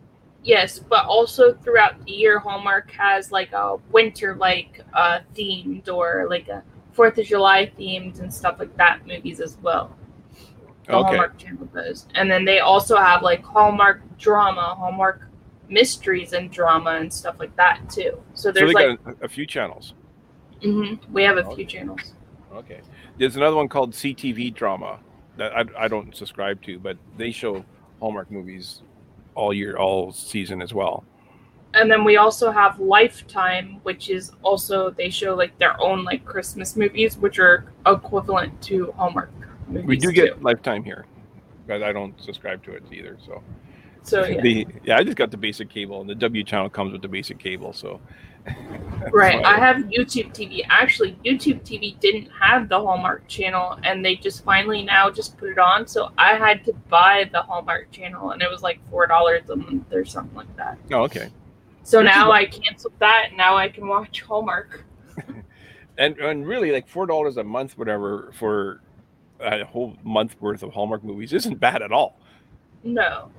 Yes, 0.47 0.79
but 0.79 1.05
also 1.07 1.55
throughout 1.55 2.05
the 2.05 2.13
year, 2.13 2.39
Hallmark 2.39 2.93
has 2.93 3.33
like 3.33 3.53
a 3.53 3.79
winter 3.91 4.37
like 4.37 4.81
uh, 4.95 5.19
themed 5.35 5.89
or 5.89 6.29
like 6.31 6.47
a 6.49 6.63
Fourth 6.93 7.19
of 7.19 7.27
July 7.27 7.71
themed 7.77 8.21
and 8.21 8.33
stuff 8.33 8.61
like 8.61 8.75
that 8.77 9.05
movies 9.09 9.41
as 9.41 9.59
well. 9.61 9.95
The 10.87 10.93
okay 10.95 11.09
Hallmark 11.09 11.37
Channel 11.37 11.67
does, 11.75 12.07
and 12.15 12.31
then 12.31 12.45
they 12.45 12.61
also 12.61 12.97
have 12.97 13.23
like 13.23 13.45
Hallmark 13.45 14.03
drama, 14.19 14.77
Hallmark 14.79 15.26
mysteries 15.69 16.33
and 16.33 16.51
drama 16.51 16.91
and 16.93 17.13
stuff 17.13 17.37
like 17.39 17.55
that 17.57 17.81
too. 17.91 18.13
So 18.35 18.43
so 18.43 18.53
there's 18.53 18.73
they 18.75 18.87
like 18.87 18.99
a, 19.21 19.25
a 19.25 19.29
few 19.29 19.47
channels 19.47 19.95
mhm, 20.63 20.99
we 21.13 21.23
have 21.23 21.37
a 21.37 21.45
Okay. 21.45 21.57
few 21.57 21.65
channels. 21.67 22.13
Okay. 22.55 22.81
There's 23.19 23.37
another 23.37 23.57
one 23.57 23.69
called 23.69 23.93
CTV 23.93 24.55
Drama 24.55 24.99
that 25.37 25.53
I, 25.57 25.65
I 25.85 25.89
don't 25.89 26.15
subscribe 26.17 26.63
to, 26.63 26.79
but 26.79 26.97
they 27.19 27.31
show 27.31 27.65
Hallmark 28.01 28.31
movies 28.31 28.83
all 29.35 29.53
year, 29.53 29.77
all 29.77 30.13
season 30.13 30.63
as 30.63 30.73
well. 30.73 31.05
And 31.75 31.91
then 31.91 32.05
we 32.05 32.17
also 32.17 32.51
have 32.51 32.81
Lifetime, 32.81 33.81
which 33.83 34.09
is 34.09 34.33
also 34.43 34.91
they 34.91 35.11
show 35.11 35.35
like 35.35 35.59
their 35.59 35.79
own 35.81 36.05
like 36.05 36.25
Christmas 36.25 36.75
movies, 36.77 37.19
which 37.19 37.39
are 37.39 37.67
equivalent 37.87 38.63
to 38.63 38.93
Hallmark 38.97 39.31
movies. 39.69 39.87
We 39.87 39.97
do 39.97 40.11
get 40.13 40.37
too. 40.37 40.43
Lifetime 40.43 40.83
here, 40.85 41.05
but 41.67 41.83
I 41.83 41.93
don't 41.93 42.19
subscribe 42.21 42.63
to 42.65 42.73
it 42.73 42.85
either. 42.91 43.19
So, 43.27 43.43
so 44.07 44.25
yeah. 44.25 44.41
the 44.43 44.67
yeah, 44.85 44.97
I 44.97 45.05
just 45.05 45.17
got 45.17 45.31
the 45.31 45.37
basic 45.37 45.69
cable, 45.69 46.01
and 46.01 46.09
the 46.09 46.15
W 46.15 46.45
channel 46.45 46.69
comes 46.71 46.93
with 46.93 47.03
the 47.03 47.09
basic 47.09 47.39
cable. 47.39 47.73
So, 47.73 48.01
Right. 49.13 49.45
I 49.45 49.59
have 49.59 49.77
YouTube 49.85 50.33
TV. 50.35 50.63
Actually, 50.69 51.19
YouTube 51.25 51.63
TV 51.63 51.99
didn't 52.01 52.29
have 52.41 52.69
the 52.69 52.79
Hallmark 52.79 53.27
channel 53.29 53.79
and 53.85 54.05
they 54.05 54.17
just 54.17 54.45
finally 54.45 54.83
now 54.83 55.11
just 55.11 55.37
put 55.37 55.51
it 55.51 55.59
on. 55.59 55.87
So 55.87 56.11
I 56.19 56.35
had 56.35 56.65
to 56.65 56.73
buy 56.89 57.29
the 57.31 57.43
Hallmark 57.43 57.91
channel 57.91 58.31
and 58.31 58.43
it 58.43 58.51
was 58.51 58.63
like 58.63 58.79
$4 58.91 59.49
a 59.49 59.57
month 59.57 59.93
or 59.93 60.05
something 60.05 60.35
like 60.37 60.57
that. 60.57 60.79
oh, 60.93 61.03
okay. 61.03 61.31
So 61.83 61.99
Which 61.99 62.07
now 62.07 62.33
I 62.33 62.47
canceled 62.47 62.95
that 62.99 63.27
and 63.29 63.37
now 63.37 63.57
I 63.57 63.69
can 63.69 63.87
watch 63.87 64.23
Hallmark. 64.23 64.85
And 65.99 66.19
and 66.19 66.47
really, 66.47 66.73
like 66.73 66.87
four 66.87 67.07
dollars 67.07 67.39
a 67.39 67.43
month, 67.43 67.79
whatever, 67.79 68.31
for 68.35 68.83
a 69.41 69.65
whole 69.65 69.97
month 70.05 70.37
worth 70.41 70.63
of 70.63 70.75
Hallmark 70.75 71.03
movies 71.03 71.33
isn't 71.33 71.59
bad 71.59 71.81
at 71.81 71.91
all. 71.91 72.21
No. 72.85 73.31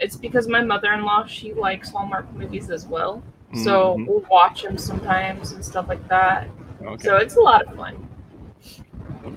It's 0.00 0.16
because 0.16 0.48
my 0.48 0.62
mother 0.62 0.92
in 0.92 1.02
law, 1.04 1.24
she 1.26 1.52
likes 1.52 1.90
Hallmark 1.90 2.32
movies 2.32 2.70
as 2.70 2.86
well. 2.86 3.22
So 3.54 3.96
Mhm. 3.98 4.06
we'll 4.06 4.24
watch 4.30 4.62
them 4.62 4.78
sometimes 4.78 5.52
and 5.52 5.64
stuff 5.64 5.88
like 5.88 6.06
that. 6.08 6.48
okay. 6.82 7.04
So 7.04 7.16
it's 7.16 7.36
a 7.36 7.40
lot 7.40 7.62
of 7.66 7.74
fun. 7.76 8.08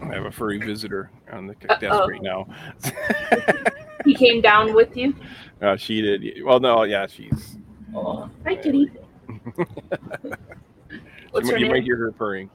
I 0.04 0.14
have 0.14 0.26
a 0.26 0.32
furry 0.32 0.60
visitor 0.60 1.10
on 1.32 1.48
the 1.48 1.56
Uh-oh. 1.68 1.80
desk 1.80 2.08
right 2.10 2.22
now. 2.22 2.48
He 4.06 4.14
came 4.16 4.40
down 4.42 4.74
with 4.74 4.96
you. 4.98 5.16
Uh, 5.62 5.78
she 5.78 6.02
did. 6.02 6.44
Well, 6.44 6.60
no, 6.60 6.84
yeah, 6.84 7.08
she's. 7.08 7.58
Oh, 7.96 8.30
hi, 8.44 8.56
kitty. 8.56 8.92
What's 11.32 11.48
you, 11.48 11.54
her 11.54 11.58
you 11.58 11.70
might 11.70 11.84
hear 11.84 11.96
her 11.96 12.12
purring. 12.12 12.50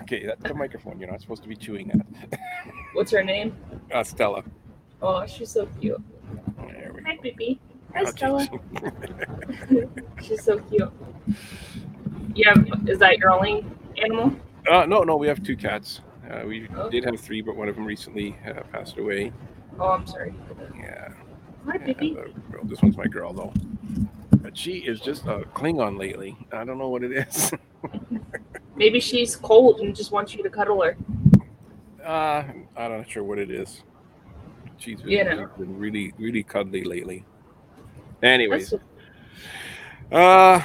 Okay, 0.00 0.26
that's 0.26 0.42
the 0.42 0.54
microphone. 0.54 0.98
You're 0.98 1.08
not 1.10 1.20
supposed 1.20 1.44
to 1.44 1.48
be 1.48 1.54
chewing 1.54 1.86
that. 1.88 2.40
What's 2.94 3.12
her 3.12 3.22
name? 3.22 3.54
Uh, 3.94 4.02
Stella. 4.02 4.42
Oh, 5.02 5.26
she's 5.26 5.50
so 5.50 5.66
cute. 5.80 6.00
There 6.66 6.92
we 6.94 7.02
Hi, 7.02 7.18
Bibi. 7.22 7.60
Hi. 7.94 8.04
Stella. 8.04 8.46
She's 10.22 10.42
so 10.42 10.58
cute. 10.58 10.90
Yeah, 12.34 12.54
is 12.86 12.98
that 12.98 13.18
your 13.18 13.30
only 13.30 13.64
animal? 14.02 14.32
Uh, 14.70 14.84
no, 14.86 15.02
no, 15.02 15.16
we 15.16 15.26
have 15.28 15.42
two 15.42 15.56
cats. 15.56 16.00
Uh, 16.30 16.42
we 16.46 16.68
Oh. 16.76 16.90
did 16.90 17.04
have 17.04 17.18
three, 17.20 17.40
but 17.40 17.56
one 17.56 17.68
of 17.68 17.76
them 17.76 17.84
recently 17.86 18.36
uh, 18.46 18.62
passed 18.72 18.98
away. 18.98 19.32
Oh, 19.78 19.90
I'm 19.90 20.06
sorry. 20.06 20.34
Yeah. 20.76 21.08
Hi, 21.66 21.76
yeah, 21.78 21.86
Bibi. 21.86 22.16
this 22.64 22.82
one's 22.82 22.96
my 22.96 23.06
girl, 23.06 23.32
though. 23.32 23.52
But 24.42 24.56
she 24.56 24.78
is 24.78 25.00
just 25.00 25.24
a 25.26 25.40
Klingon 25.54 25.98
lately. 25.98 26.36
I 26.52 26.64
don't 26.64 26.78
know 26.78 26.88
what 26.88 27.02
it 27.02 27.12
is. 27.12 27.52
Maybe 28.76 29.00
she's 29.00 29.36
cold 29.36 29.80
and 29.80 29.94
just 29.96 30.12
wants 30.12 30.34
you 30.34 30.42
to 30.42 30.50
cuddle 30.50 30.82
her. 30.82 30.96
Uh, 32.04 32.44
I'm 32.76 32.92
not 32.98 33.08
sure 33.10 33.24
what 33.24 33.38
it 33.38 33.50
is. 33.50 33.82
She's 34.78 35.00
been, 35.00 35.10
You 35.10 35.24
know. 35.24 35.46
been 35.58 35.78
really, 35.78 36.12
really 36.18 36.42
cuddly 36.42 36.84
lately. 36.84 37.24
Anyways, 38.22 38.74
uh, 40.12 40.60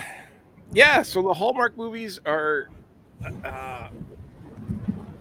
yeah. 0.74 1.02
So 1.02 1.22
the 1.22 1.34
Hallmark 1.34 1.78
movies 1.78 2.20
are, 2.26 2.70
uh, 3.44 3.90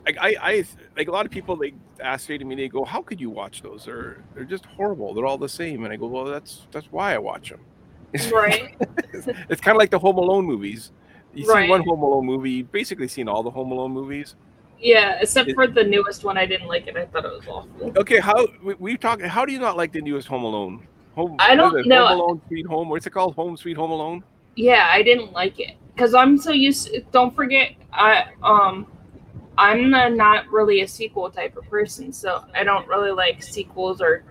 like 0.07 0.16
I, 0.20 0.37
I, 0.40 0.64
like 0.96 1.09
a 1.09 1.11
lot 1.11 1.26
of 1.26 1.33
people 1.33 1.57
they 1.57 1.74
ask 2.00 2.29
me 2.29 2.38
to 2.38 2.44
me, 2.44 2.55
they 2.55 2.68
go, 2.68 2.85
"How 2.85 3.03
could 3.03 3.20
you 3.20 3.31
watch 3.31 3.62
those? 3.62 3.85
They're 3.85 4.22
they're 4.35 4.44
just 4.44 4.64
horrible. 4.66 5.14
They're 5.14 5.26
all 5.26 5.38
the 5.38 5.48
same." 5.48 5.85
And 5.85 5.92
I 5.92 5.96
go, 5.96 6.07
"Well, 6.07 6.24
that's 6.24 6.66
that's 6.70 6.87
why 6.92 7.14
I 7.14 7.18
watch 7.18 7.50
them." 7.50 7.61
right. 8.33 8.74
it's 9.48 9.61
kind 9.61 9.76
of 9.76 9.79
like 9.79 9.90
the 9.90 9.98
Home 9.98 10.18
Alone 10.18 10.44
movies. 10.44 10.92
You 11.35 11.44
see 11.44 11.68
one 11.68 11.83
Home 11.83 12.03
Alone 12.03 12.26
movie, 12.26 12.50
you've 12.50 12.72
basically 12.72 13.09
seen 13.09 13.29
all 13.29 13.42
the 13.42 13.50
Home 13.50 13.70
Alone 13.70 13.92
movies. 13.92 14.35
Yeah, 14.81 15.19
except 15.21 15.53
for 15.53 15.66
the 15.66 15.85
newest 15.85 16.25
one. 16.25 16.38
I 16.38 16.47
didn't 16.47 16.69
like 16.69 16.87
it. 16.87 16.97
I 16.97 17.07
thought 17.07 17.25
it 17.25 17.33
was 17.33 17.47
awful. 17.47 17.93
Okay, 17.99 18.19
how 18.19 18.47
we, 18.62 18.75
we 18.75 18.97
talk? 18.97 19.21
How 19.21 19.45
do 19.45 19.53
you 19.53 19.59
not 19.59 19.77
like 19.77 19.93
the 19.93 20.01
newest 20.01 20.27
Home 20.29 20.43
Alone? 20.43 20.87
Home, 21.16 21.37
I 21.38 21.55
don't 21.55 21.87
know. 21.87 22.07
Home 22.07 22.21
Alone, 22.21 22.43
Sweet 22.49 22.66
Home. 22.66 22.88
What's 22.88 23.07
it 23.07 23.11
called? 23.11 23.35
Home 23.35 23.57
Sweet 23.57 23.77
Home 23.77 23.90
Alone. 23.90 24.25
Yeah, 24.57 24.88
I 24.90 25.03
didn't 25.03 25.33
like 25.33 25.61
it 25.61 25.77
because 25.95 26.14
I'm 26.14 26.38
so 26.38 26.53
used. 26.53 26.90
don't 27.12 27.35
forget, 27.35 27.73
I 27.93 28.27
um, 28.43 28.87
I'm 29.59 29.90
not 29.90 30.14
not 30.14 30.49
really 30.49 30.81
a 30.81 30.88
sequel 30.88 31.31
type 31.31 31.57
of 31.57 31.69
person, 31.69 32.12
so 32.12 32.45
I 32.55 32.64
don't 32.64 32.88
really 32.88 33.11
like 33.11 33.43
sequels 33.43 34.01
or 34.01 34.25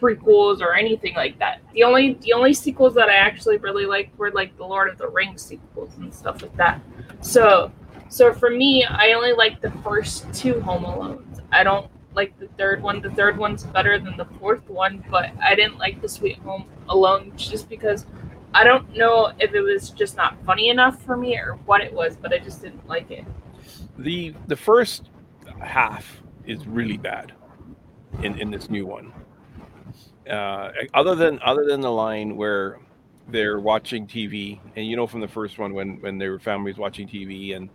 prequels 0.00 0.60
or 0.60 0.74
anything 0.74 1.14
like 1.14 1.38
that. 1.38 1.60
The 1.72 1.84
only 1.84 2.14
the 2.14 2.32
only 2.32 2.52
sequels 2.52 2.94
that 2.94 3.08
I 3.08 3.14
actually 3.14 3.58
really 3.58 3.86
liked 3.86 4.18
were 4.18 4.32
like 4.32 4.56
the 4.56 4.64
Lord 4.64 4.88
of 4.88 4.98
the 4.98 5.08
Rings 5.08 5.42
sequels 5.42 5.90
and 5.98 6.12
stuff 6.12 6.42
like 6.42 6.56
that. 6.56 6.80
So 7.20 7.70
so 8.14 8.32
for 8.32 8.48
me, 8.48 8.84
I 8.84 9.12
only 9.14 9.32
like 9.32 9.60
the 9.60 9.72
first 9.82 10.32
two 10.32 10.60
Home 10.60 10.84
Alones. 10.84 11.40
I 11.50 11.64
don't 11.64 11.90
like 12.14 12.38
the 12.38 12.46
third 12.56 12.80
one. 12.80 13.02
The 13.02 13.10
third 13.10 13.36
one's 13.36 13.64
better 13.64 13.98
than 13.98 14.16
the 14.16 14.26
fourth 14.38 14.70
one, 14.70 15.04
but 15.10 15.32
I 15.42 15.56
didn't 15.56 15.78
like 15.78 16.00
the 16.00 16.08
Sweet 16.08 16.38
Home 16.38 16.66
Alone 16.88 17.32
just 17.36 17.68
because 17.68 18.06
I 18.54 18.62
don't 18.62 18.96
know 18.96 19.32
if 19.40 19.52
it 19.52 19.60
was 19.60 19.90
just 19.90 20.16
not 20.16 20.36
funny 20.46 20.68
enough 20.68 21.02
for 21.02 21.16
me 21.16 21.36
or 21.36 21.58
what 21.66 21.80
it 21.80 21.92
was, 21.92 22.14
but 22.14 22.32
I 22.32 22.38
just 22.38 22.62
didn't 22.62 22.86
like 22.86 23.10
it. 23.10 23.24
The 23.98 24.32
the 24.46 24.56
first 24.56 25.10
half 25.60 26.22
is 26.46 26.68
really 26.68 26.98
bad 26.98 27.32
in 28.22 28.38
in 28.38 28.48
this 28.48 28.70
new 28.70 28.86
one. 28.86 29.12
Uh, 30.30 30.70
other 30.94 31.16
than 31.16 31.40
other 31.44 31.64
than 31.64 31.80
the 31.80 31.90
line 31.90 32.36
where 32.36 32.78
they're 33.26 33.58
watching 33.58 34.06
TV, 34.06 34.60
and 34.76 34.86
you 34.86 34.94
know 34.94 35.08
from 35.08 35.20
the 35.20 35.26
first 35.26 35.58
one 35.58 35.74
when 35.74 36.00
when 36.00 36.16
their 36.16 36.38
families 36.38 36.76
watching 36.76 37.08
TV 37.08 37.56
and 37.56 37.68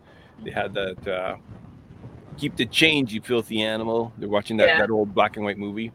they 0.43 0.52
had 0.52 0.73
that 0.73 1.08
uh, 1.08 1.36
keep 2.38 2.56
the 2.56 2.65
change, 2.65 3.13
you 3.13 3.21
filthy 3.21 3.62
animal. 3.62 4.13
They're 4.17 4.30
watching 4.30 4.58
that, 4.58 4.67
Yeah. 4.67 4.80
that 4.80 4.89
old 4.89 5.13
black 5.13 5.36
and 5.36 5.45
white 5.45 5.58
movie. 5.58 5.91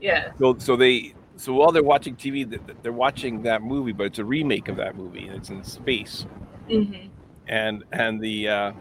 Yeah. 0.00 0.32
So 0.38 0.56
so 0.58 0.76
they 0.76 1.14
so 1.36 1.52
while 1.54 1.72
they're 1.72 1.82
watching 1.82 2.14
TV, 2.14 2.48
th- 2.48 2.64
th- 2.66 2.78
they're 2.82 2.92
watching 2.92 3.42
that 3.42 3.62
movie, 3.62 3.92
but 3.92 4.04
it's 4.04 4.18
a 4.18 4.24
remake 4.24 4.68
of 4.68 4.76
that 4.76 4.96
movie, 4.96 5.26
and 5.26 5.36
it's 5.36 5.50
in 5.50 5.62
space. 5.64 6.26
Mm-hmm. 6.68 7.08
And 7.48 7.84
and 7.92 8.20
the 8.20 8.48
uh, 8.48 8.72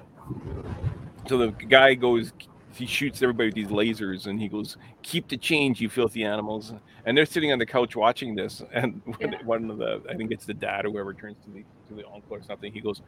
so 1.27 1.37
the 1.37 1.51
guy 1.51 1.93
goes, 1.95 2.33
he 2.73 2.85
shoots 2.85 3.21
everybody 3.21 3.47
with 3.47 3.55
these 3.55 3.67
lasers, 3.67 4.27
and 4.27 4.39
he 4.39 4.47
goes, 4.47 4.77
"Keep 5.01 5.29
the 5.29 5.37
change, 5.37 5.81
you 5.81 5.89
filthy 5.89 6.23
animals." 6.23 6.73
And 7.05 7.17
they're 7.17 7.25
sitting 7.25 7.51
on 7.51 7.59
the 7.59 7.65
couch 7.65 7.95
watching 7.95 8.35
this, 8.35 8.63
and 8.71 9.01
one- 9.05 9.17
Yeah. 9.31 9.43
one 9.43 9.69
of 9.71 9.77
the 9.77 10.01
I 10.09 10.15
think 10.15 10.31
it's 10.31 10.45
the 10.45 10.53
dad 10.53 10.85
or 10.85 10.91
whoever 10.91 11.13
turns 11.13 11.37
to 11.45 11.51
the 11.51 11.63
to 11.89 11.93
the 11.95 12.05
uncle 12.07 12.37
or 12.37 12.41
something. 12.43 12.71
He 12.71 12.81
goes, 12.81 13.01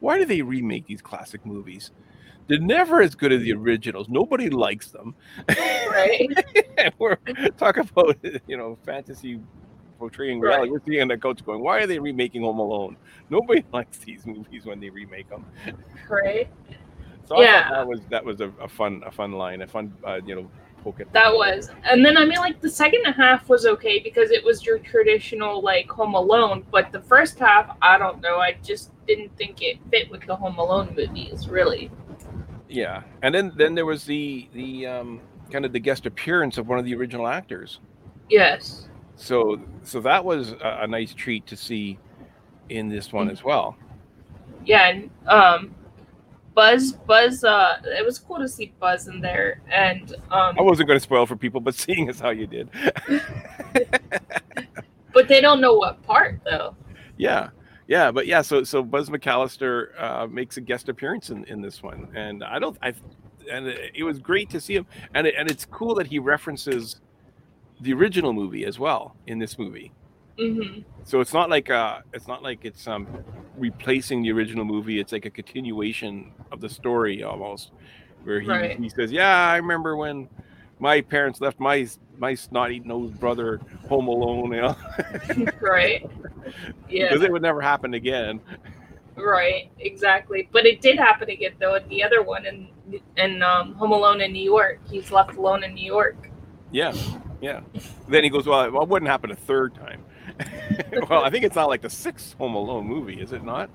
"Why 0.00 0.18
do 0.18 0.24
they 0.24 0.42
remake 0.42 0.86
these 0.86 1.02
classic 1.02 1.44
movies?" 1.44 1.92
They're 2.48 2.58
never 2.58 3.00
as 3.00 3.14
good 3.14 3.32
as 3.32 3.42
the 3.42 3.52
originals. 3.52 4.08
Nobody 4.08 4.50
likes 4.50 4.90
them. 4.90 5.14
Right. 5.48 6.28
we're 6.98 7.16
talking 7.56 7.84
about 7.96 8.16
you 8.46 8.56
know 8.56 8.76
fantasy 8.84 9.40
portraying 9.98 10.40
Right. 10.40 10.50
reality. 10.50 10.70
We're 10.72 10.80
seeing 10.88 11.08
the 11.08 11.18
coach 11.18 11.44
going, 11.44 11.62
"Why 11.62 11.78
are 11.78 11.86
they 11.86 11.98
remaking 11.98 12.42
Home 12.42 12.58
Alone?" 12.58 12.96
Nobody 13.30 13.64
likes 13.72 13.98
these 14.04 14.26
movies 14.26 14.64
when 14.66 14.80
they 14.80 14.90
remake 14.90 15.28
them. 15.28 15.46
right. 16.08 16.48
So 17.24 17.36
I 17.38 17.42
Yeah. 17.42 17.70
that 17.70 17.86
was 17.86 18.00
that 18.10 18.24
was 18.24 18.40
a, 18.40 18.48
a 18.60 18.68
fun 18.68 19.02
a 19.06 19.12
fun 19.12 19.32
line, 19.32 19.62
a 19.62 19.66
fun 19.68 19.92
uh, 20.06 20.20
you 20.24 20.34
know 20.34 20.50
poke 20.82 21.00
at 21.00 21.12
That 21.12 21.32
was. 21.32 21.70
And 21.84 22.04
then 22.04 22.16
I 22.16 22.24
mean 22.24 22.38
like 22.38 22.60
the 22.60 22.70
second 22.70 23.04
half 23.04 23.48
was 23.48 23.66
okay 23.66 23.98
because 24.00 24.30
it 24.30 24.44
was 24.44 24.64
your 24.64 24.78
traditional 24.78 25.62
like 25.62 25.88
Home 25.90 26.14
Alone, 26.14 26.64
but 26.70 26.92
the 26.92 27.00
first 27.02 27.38
half, 27.38 27.76
I 27.82 27.98
don't 27.98 28.20
know, 28.20 28.38
I 28.38 28.56
just 28.62 28.90
didn't 29.06 29.36
think 29.36 29.62
it 29.62 29.78
fit 29.90 30.10
with 30.10 30.26
the 30.26 30.36
Home 30.36 30.58
Alone 30.58 30.94
movies, 30.96 31.48
really. 31.48 31.90
yeah. 32.68 33.02
And 33.22 33.34
then 33.34 33.52
then 33.56 33.74
there 33.74 33.86
was 33.86 34.04
the 34.04 34.48
the 34.54 34.86
um, 34.86 35.20
kind 35.50 35.64
of 35.64 35.72
the 35.72 35.80
guest 35.80 36.06
appearance 36.06 36.58
of 36.58 36.68
one 36.68 36.78
of 36.78 36.84
the 36.84 36.94
original 36.94 37.26
actors. 37.26 37.80
Yes. 38.28 38.88
So 39.16 39.60
so 39.82 40.00
that 40.00 40.24
was 40.24 40.52
a, 40.52 40.78
a 40.82 40.86
nice 40.86 41.12
treat 41.14 41.46
to 41.48 41.56
see 41.56 41.98
in 42.68 42.88
this 42.88 43.12
one 43.12 43.28
Mhm. 43.28 43.32
as 43.32 43.42
well. 43.44 43.76
Yeah, 44.64 44.88
and 44.88 45.10
um 45.26 45.74
Buzz 46.60 46.92
Buzz 46.92 47.42
uh 47.42 47.80
it 47.84 48.04
was 48.04 48.18
cool 48.18 48.36
to 48.36 48.46
see 48.46 48.74
Buzz 48.78 49.08
in 49.08 49.22
there 49.22 49.62
and 49.72 50.14
um 50.30 50.58
I 50.58 50.60
wasn't 50.60 50.88
going 50.88 50.98
to 50.98 51.02
spoil 51.02 51.24
for 51.24 51.34
people, 51.34 51.58
but 51.58 51.74
seeing 51.74 52.10
as 52.10 52.20
how 52.20 52.28
you 52.28 52.46
did, 52.46 52.68
but 55.14 55.26
they 55.26 55.40
don't 55.40 55.62
know 55.62 55.72
what 55.72 56.02
part 56.02 56.38
though. 56.44 56.76
yeah, 57.16 57.48
yeah, 57.88 58.10
but 58.10 58.26
yeah. 58.26 58.42
So 58.42 58.62
so 58.62 58.82
Buzz 58.82 59.08
McAllister 59.08 59.98
uh, 59.98 60.26
makes 60.26 60.58
a 60.58 60.60
guest 60.60 60.90
appearance 60.90 61.30
in, 61.30 61.44
in 61.44 61.62
this 61.62 61.82
one, 61.82 62.08
and 62.14 62.44
I 62.44 62.58
don't 62.58 62.76
I 62.82 62.92
and 63.50 63.66
it, 63.66 64.04
was 64.04 64.18
great 64.18 64.50
to 64.50 64.60
see 64.60 64.74
him, 64.74 64.86
and 65.14 65.26
it, 65.26 65.36
and 65.38 65.50
it's 65.50 65.64
cool 65.64 65.94
that 65.94 66.08
he 66.08 66.18
references 66.18 67.00
the 67.80 67.94
original 67.94 68.34
movie 68.34 68.66
as 68.66 68.78
well 68.78 69.16
in 69.26 69.38
this 69.38 69.58
movie. 69.58 69.92
Mhm. 70.40 70.84
So 71.04 71.20
it's 71.20 71.32
not 71.32 71.50
like 71.50 71.70
uh 71.70 72.00
it's 72.12 72.26
not 72.28 72.42
like 72.42 72.64
it's 72.64 72.86
um 72.86 73.06
replacing 73.56 74.22
the 74.22 74.32
original 74.32 74.64
movie. 74.64 75.00
It's 75.00 75.12
like 75.12 75.26
a 75.26 75.30
continuation 75.30 76.32
of 76.52 76.60
the 76.60 76.68
story 76.68 77.22
almost, 77.22 77.72
where 78.24 78.40
he, 78.40 78.48
Right. 78.48 78.78
he 78.78 78.88
says, 78.88 79.12
"Yeah, 79.12 79.48
I 79.48 79.56
remember 79.56 79.96
when 79.96 80.28
my 80.78 81.00
parents 81.00 81.40
left 81.40 81.60
my 81.60 81.86
my 82.18 82.34
snotty 82.34 82.80
nosed 82.80 83.18
brother 83.20 83.60
home 83.88 84.08
alone." 84.08 84.52
You 84.52 84.62
know, 84.62 84.76
right. 85.60 86.08
Yeah. 86.88 87.08
because 87.08 87.22
it 87.24 87.30
would 87.32 87.42
never 87.42 87.60
happen 87.60 87.94
again. 87.94 88.40
Right, 89.16 89.70
exactly. 89.80 90.48
But 90.52 90.64
it 90.64 90.80
did 90.80 90.98
happen 90.98 91.28
again 91.28 91.52
though 91.60 91.74
in 91.74 91.86
the 91.88 92.02
other 92.02 92.22
one 92.22 92.46
in 92.46 92.68
in 93.16 93.42
um, 93.42 93.74
Home 93.74 93.92
Alone 93.92 94.20
in 94.22 94.32
New 94.32 94.42
York. 94.42 94.80
He's 94.88 95.10
left 95.10 95.36
alone 95.36 95.62
in 95.64 95.74
New 95.74 95.84
York. 95.84 96.30
Yeah, 96.72 96.94
yeah. 97.42 97.60
Then 98.08 98.24
he 98.24 98.30
goes, 98.30 98.46
"Well, 98.46 98.70
well 98.70 98.82
it 98.84 98.88
wouldn't 98.88 99.10
happen 99.10 99.30
a 99.30 99.36
third 99.36 99.74
time." 99.74 100.04
well, 101.08 101.24
I 101.24 101.30
think 101.30 101.44
it's 101.44 101.56
not 101.56 101.68
like 101.68 101.82
the 101.82 101.90
sixth 101.90 102.34
Home 102.38 102.54
Alone 102.54 102.86
movie, 102.86 103.20
is 103.20 103.32
it 103.32 103.42
not? 103.44 103.70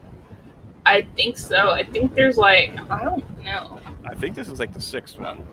I 0.85 1.01
think 1.15 1.37
so. 1.37 1.71
I 1.71 1.83
think 1.83 2.13
there's 2.15 2.37
like 2.37 2.71
I 2.91 3.03
don't 3.03 3.43
know. 3.43 3.79
I 4.05 4.13
think 4.15 4.35
this 4.35 4.47
is 4.47 4.59
like 4.59 4.73
the 4.73 4.81
sixth 4.81 5.17
one. 5.19 5.45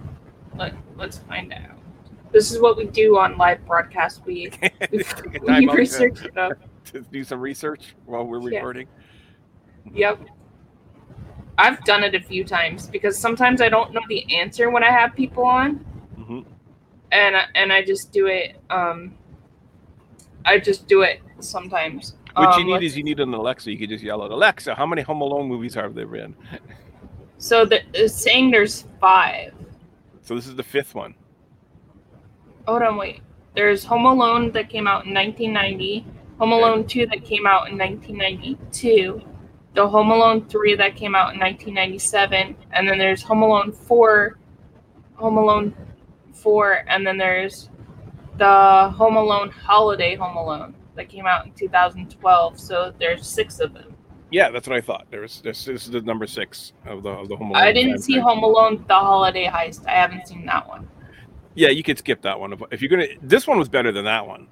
Let 0.57 0.75
let's 0.97 1.19
find 1.19 1.53
out. 1.53 1.79
This 2.33 2.51
is 2.53 2.61
what 2.61 2.77
we 2.77 2.87
do 2.87 3.19
on 3.19 3.37
live 3.39 3.65
broadcast. 3.67 4.23
We 4.27 4.53
we, 4.91 5.03
we 5.43 5.67
to- 5.67 5.73
research 5.73 6.23
it 6.25 6.37
up. 6.37 6.53
to 6.87 7.01
do 7.01 7.25
some 7.25 7.41
research 7.41 7.95
while 8.07 8.25
we're 8.25 8.41
Yeah. 8.51 8.59
recording. 8.59 8.89
Yep. 9.95 10.21
I've 11.59 11.83
done 11.85 12.03
it 12.03 12.15
a 12.15 12.21
few 12.21 12.45
times 12.45 12.87
because 12.89 13.19
sometimes 13.19 13.61
I 13.61 13.69
don't 13.69 13.93
know 13.93 14.01
the 14.09 14.35
answer 14.35 14.71
when 14.71 14.83
I 14.83 14.91
have 14.91 15.15
people 15.15 15.45
on, 15.45 15.77
hmm 16.17 16.41
and 17.11 17.37
I- 17.37 17.47
and 17.55 17.73
I 17.73 17.83
just 17.85 18.13
do 18.13 18.27
it. 18.27 18.61
Um, 18.71 19.15
I 20.45 20.59
just 20.59 20.87
do 20.87 21.03
it 21.03 21.21
sometimes. 21.41 22.17
What 22.35 22.57
you 22.57 22.63
Um, 22.63 22.81
need 22.81 22.87
is 22.87 22.97
you 22.97 23.05
need 23.05 23.21
an 23.21 23.35
Alexa. 23.35 23.71
You 23.71 23.79
can 23.79 23.91
just 23.91 24.03
yell 24.03 24.23
out, 24.23 24.31
Alexa, 24.31 24.75
how 24.75 24.87
many 24.87 25.03
Home 25.03 25.21
Alone 25.21 25.49
movies 25.49 25.75
have 25.75 25.95
there 25.95 26.07
been? 26.07 26.35
So 27.39 27.65
the, 27.65 27.81
it's 27.93 28.15
saying 28.15 28.53
there's 28.53 28.87
five. 29.01 29.53
So 30.23 30.35
this 30.35 30.47
is 30.47 30.55
the 30.55 30.63
fifth 30.63 30.95
one. 30.95 31.15
Hold 32.67 32.83
on, 32.83 32.97
wait. 32.97 33.21
There's 33.55 33.85
Home 33.85 34.07
Alone 34.07 34.53
that 34.53 34.71
came 34.71 34.87
out 34.87 35.05
in 35.05 35.13
1990, 35.13 36.07
Home 36.39 36.53
Okay. 36.53 36.63
Alone 36.63 36.87
2 36.87 37.07
that 37.07 37.25
came 37.25 37.47
out 37.47 37.69
in 37.69 37.77
1992, 37.77 39.21
the 39.75 39.87
Home 39.87 40.11
Alone 40.11 40.49
3 40.49 40.77
that 40.77 40.97
came 40.97 41.15
out 41.15 41.35
in 41.35 41.41
1997, 41.41 42.57
and 42.73 42.89
then 42.89 42.99
there's 42.99 43.23
Home 43.23 43.43
Alone 43.43 43.73
4, 43.73 44.39
Home 45.15 45.37
Alone 45.37 45.75
4, 46.33 46.85
and 46.89 47.07
then 47.07 47.19
there's 47.19 47.69
the 48.43 48.91
Home 48.97 49.15
Alone 49.15 49.51
Holiday 49.51 50.17
Home 50.17 50.37
Alone 50.37 50.75
that 50.97 51.09
came 51.09 51.27
out 51.27 51.47
in 51.47 51.53
2012. 51.53 52.59
So 52.59 52.93
there's 52.99 53.25
six 53.25 53.61
of 53.61 53.73
them. 53.73 53.95
Yeah, 54.33 54.51
that's 54.51 54.67
what 54.67 54.77
I 54.77 54.81
thought. 54.81 55.07
There's 55.11 55.41
this, 55.43 55.65
this 55.65 55.85
is 55.85 55.91
the 55.91 56.01
number 56.01 56.27
six 56.27 56.73
of 56.85 57.05
the 57.05 57.11
of 57.11 57.29
the 57.29 57.37
Home 57.37 57.51
Alone. 57.51 57.63
I 57.63 57.73
didn't 57.73 57.99
see. 58.01 58.19
Home 58.19 58.43
Alone 58.43 58.85
The 58.89 58.95
Holiday 58.95 59.47
Heist. 59.47 59.87
I 59.87 59.93
haven't 59.93 60.27
seen 60.27 60.45
that 60.47 60.67
one. 60.67 60.89
Yeah, 61.55 61.69
you 61.69 61.85
could 61.85 61.99
skip 61.99 62.21
that 62.23 62.41
one 62.41 62.59
if, 62.73 62.83
you're 62.83 62.89
gonna. 62.89 63.07
This 63.23 63.47
one 63.47 63.59
was 63.59 63.69
better 63.69 63.93
than 63.93 64.07
that 64.07 64.27
one. 64.27 64.49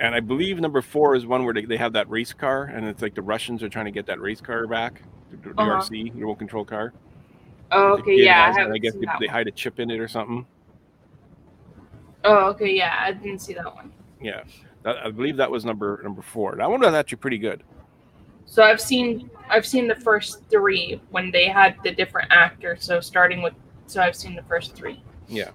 And 0.00 0.12
I 0.12 0.18
believe 0.18 0.58
number 0.58 0.82
four 0.82 1.14
is 1.14 1.24
one 1.26 1.44
where 1.44 1.54
they, 1.54 1.66
they 1.66 1.76
have 1.76 1.92
that 1.92 2.10
race 2.10 2.32
car, 2.32 2.64
and 2.64 2.84
it's 2.84 3.00
like 3.00 3.14
the 3.14 3.22
Russians 3.22 3.62
are 3.62 3.68
trying 3.68 3.84
to 3.84 3.92
get 3.92 4.06
that 4.06 4.20
race 4.20 4.40
car 4.40 4.66
back, 4.66 5.02
the, 5.30 5.36
the 5.36 5.62
Uh-huh. 5.62 5.88
Remote 5.92 6.38
control 6.38 6.64
car. 6.64 6.92
Oh, 7.70 7.98
okay, 7.98 8.16
yeah, 8.24 8.52
I 8.56 8.72
I 8.72 8.78
guess 8.78 8.94
they, 8.94 9.06
they 9.20 9.26
hide 9.28 9.46
a 9.46 9.52
chip 9.52 9.78
in 9.78 9.90
it 9.90 10.00
or 10.00 10.08
something. 10.08 10.46
Oh, 12.24 12.46
okay, 12.46 12.74
yeah, 12.74 12.96
I 13.00 13.12
didn't 13.12 13.40
see 13.40 13.54
that 13.54 13.74
one. 13.74 13.92
Yeah, 14.20 14.42
that, 14.82 14.96
I 14.98 15.10
believe 15.10 15.36
that 15.36 15.50
was 15.50 15.64
number 15.64 16.00
number 16.02 16.22
four. 16.22 16.56
That 16.56 16.70
one 16.70 16.80
was 16.80 16.94
actually 16.94 17.18
pretty 17.18 17.38
good. 17.38 17.62
So 18.46 18.62
I've 18.62 18.80
seen 18.80 19.30
I've 19.48 19.66
seen 19.66 19.86
the 19.86 19.94
first 19.94 20.42
three 20.50 21.00
when 21.10 21.30
they 21.30 21.48
had 21.48 21.76
the 21.84 21.92
different 21.92 22.32
actors. 22.32 22.84
So 22.84 23.00
starting 23.00 23.42
with 23.42 23.54
so 23.86 24.00
I've 24.00 24.16
seen 24.16 24.34
the 24.34 24.42
first 24.42 24.74
three. 24.74 25.02
Yeah. 25.28 25.50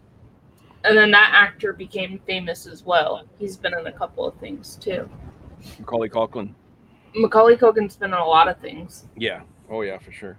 And 0.84 0.98
then 0.98 1.12
that 1.12 1.32
actor 1.34 1.74
became 1.74 2.20
famous 2.26 2.66
as 2.66 2.84
well. 2.84 3.24
He's 3.38 3.58
been 3.58 3.74
in 3.78 3.88
a 3.88 3.92
couple 3.92 4.26
of 4.26 4.36
things 4.40 4.78
too. 4.78 5.10
Macaulay 5.80 6.10
Culkin. 6.10 6.54
Macaulay 7.16 7.58
Culkin's 7.58 7.96
been 7.96 8.12
in 8.12 8.20
a 8.20 8.26
lot 8.26 8.48
of 8.48 8.60
things. 8.60 9.08
Yeah. 9.18 9.42
Oh 9.70 9.82
yeah, 9.82 9.98
for 10.00 10.12
sure. 10.12 10.38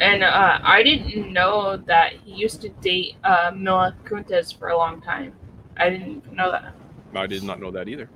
And 0.00 0.22
uh, 0.22 0.58
I 0.62 0.82
didn't 0.82 1.32
know 1.32 1.76
that 1.86 2.14
he 2.24 2.32
used 2.32 2.62
to 2.62 2.68
date 2.68 3.16
uh, 3.24 3.52
Mila 3.54 3.94
Kunis 4.04 4.56
for 4.56 4.68
a 4.68 4.76
long 4.76 5.02
time. 5.02 5.34
I 5.76 5.90
didn't 5.90 6.32
know 6.32 6.50
that. 6.50 6.74
I 7.14 7.26
did 7.26 7.42
not 7.42 7.60
know 7.60 7.70
that 7.72 7.88
either. 7.88 8.08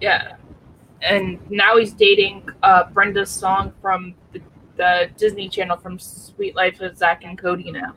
Yeah. 0.00 0.36
And 1.02 1.38
now 1.50 1.76
he's 1.76 1.92
dating 1.92 2.48
uh, 2.62 2.84
Brenda 2.90 3.24
Song 3.24 3.72
from 3.80 4.14
the, 4.32 4.40
the 4.76 5.10
Disney 5.16 5.48
Channel 5.48 5.76
from 5.76 5.98
Suite 5.98 6.56
Life 6.56 6.80
of 6.80 6.96
Zack 6.96 7.24
and 7.24 7.38
Cody 7.38 7.70
now. 7.70 7.94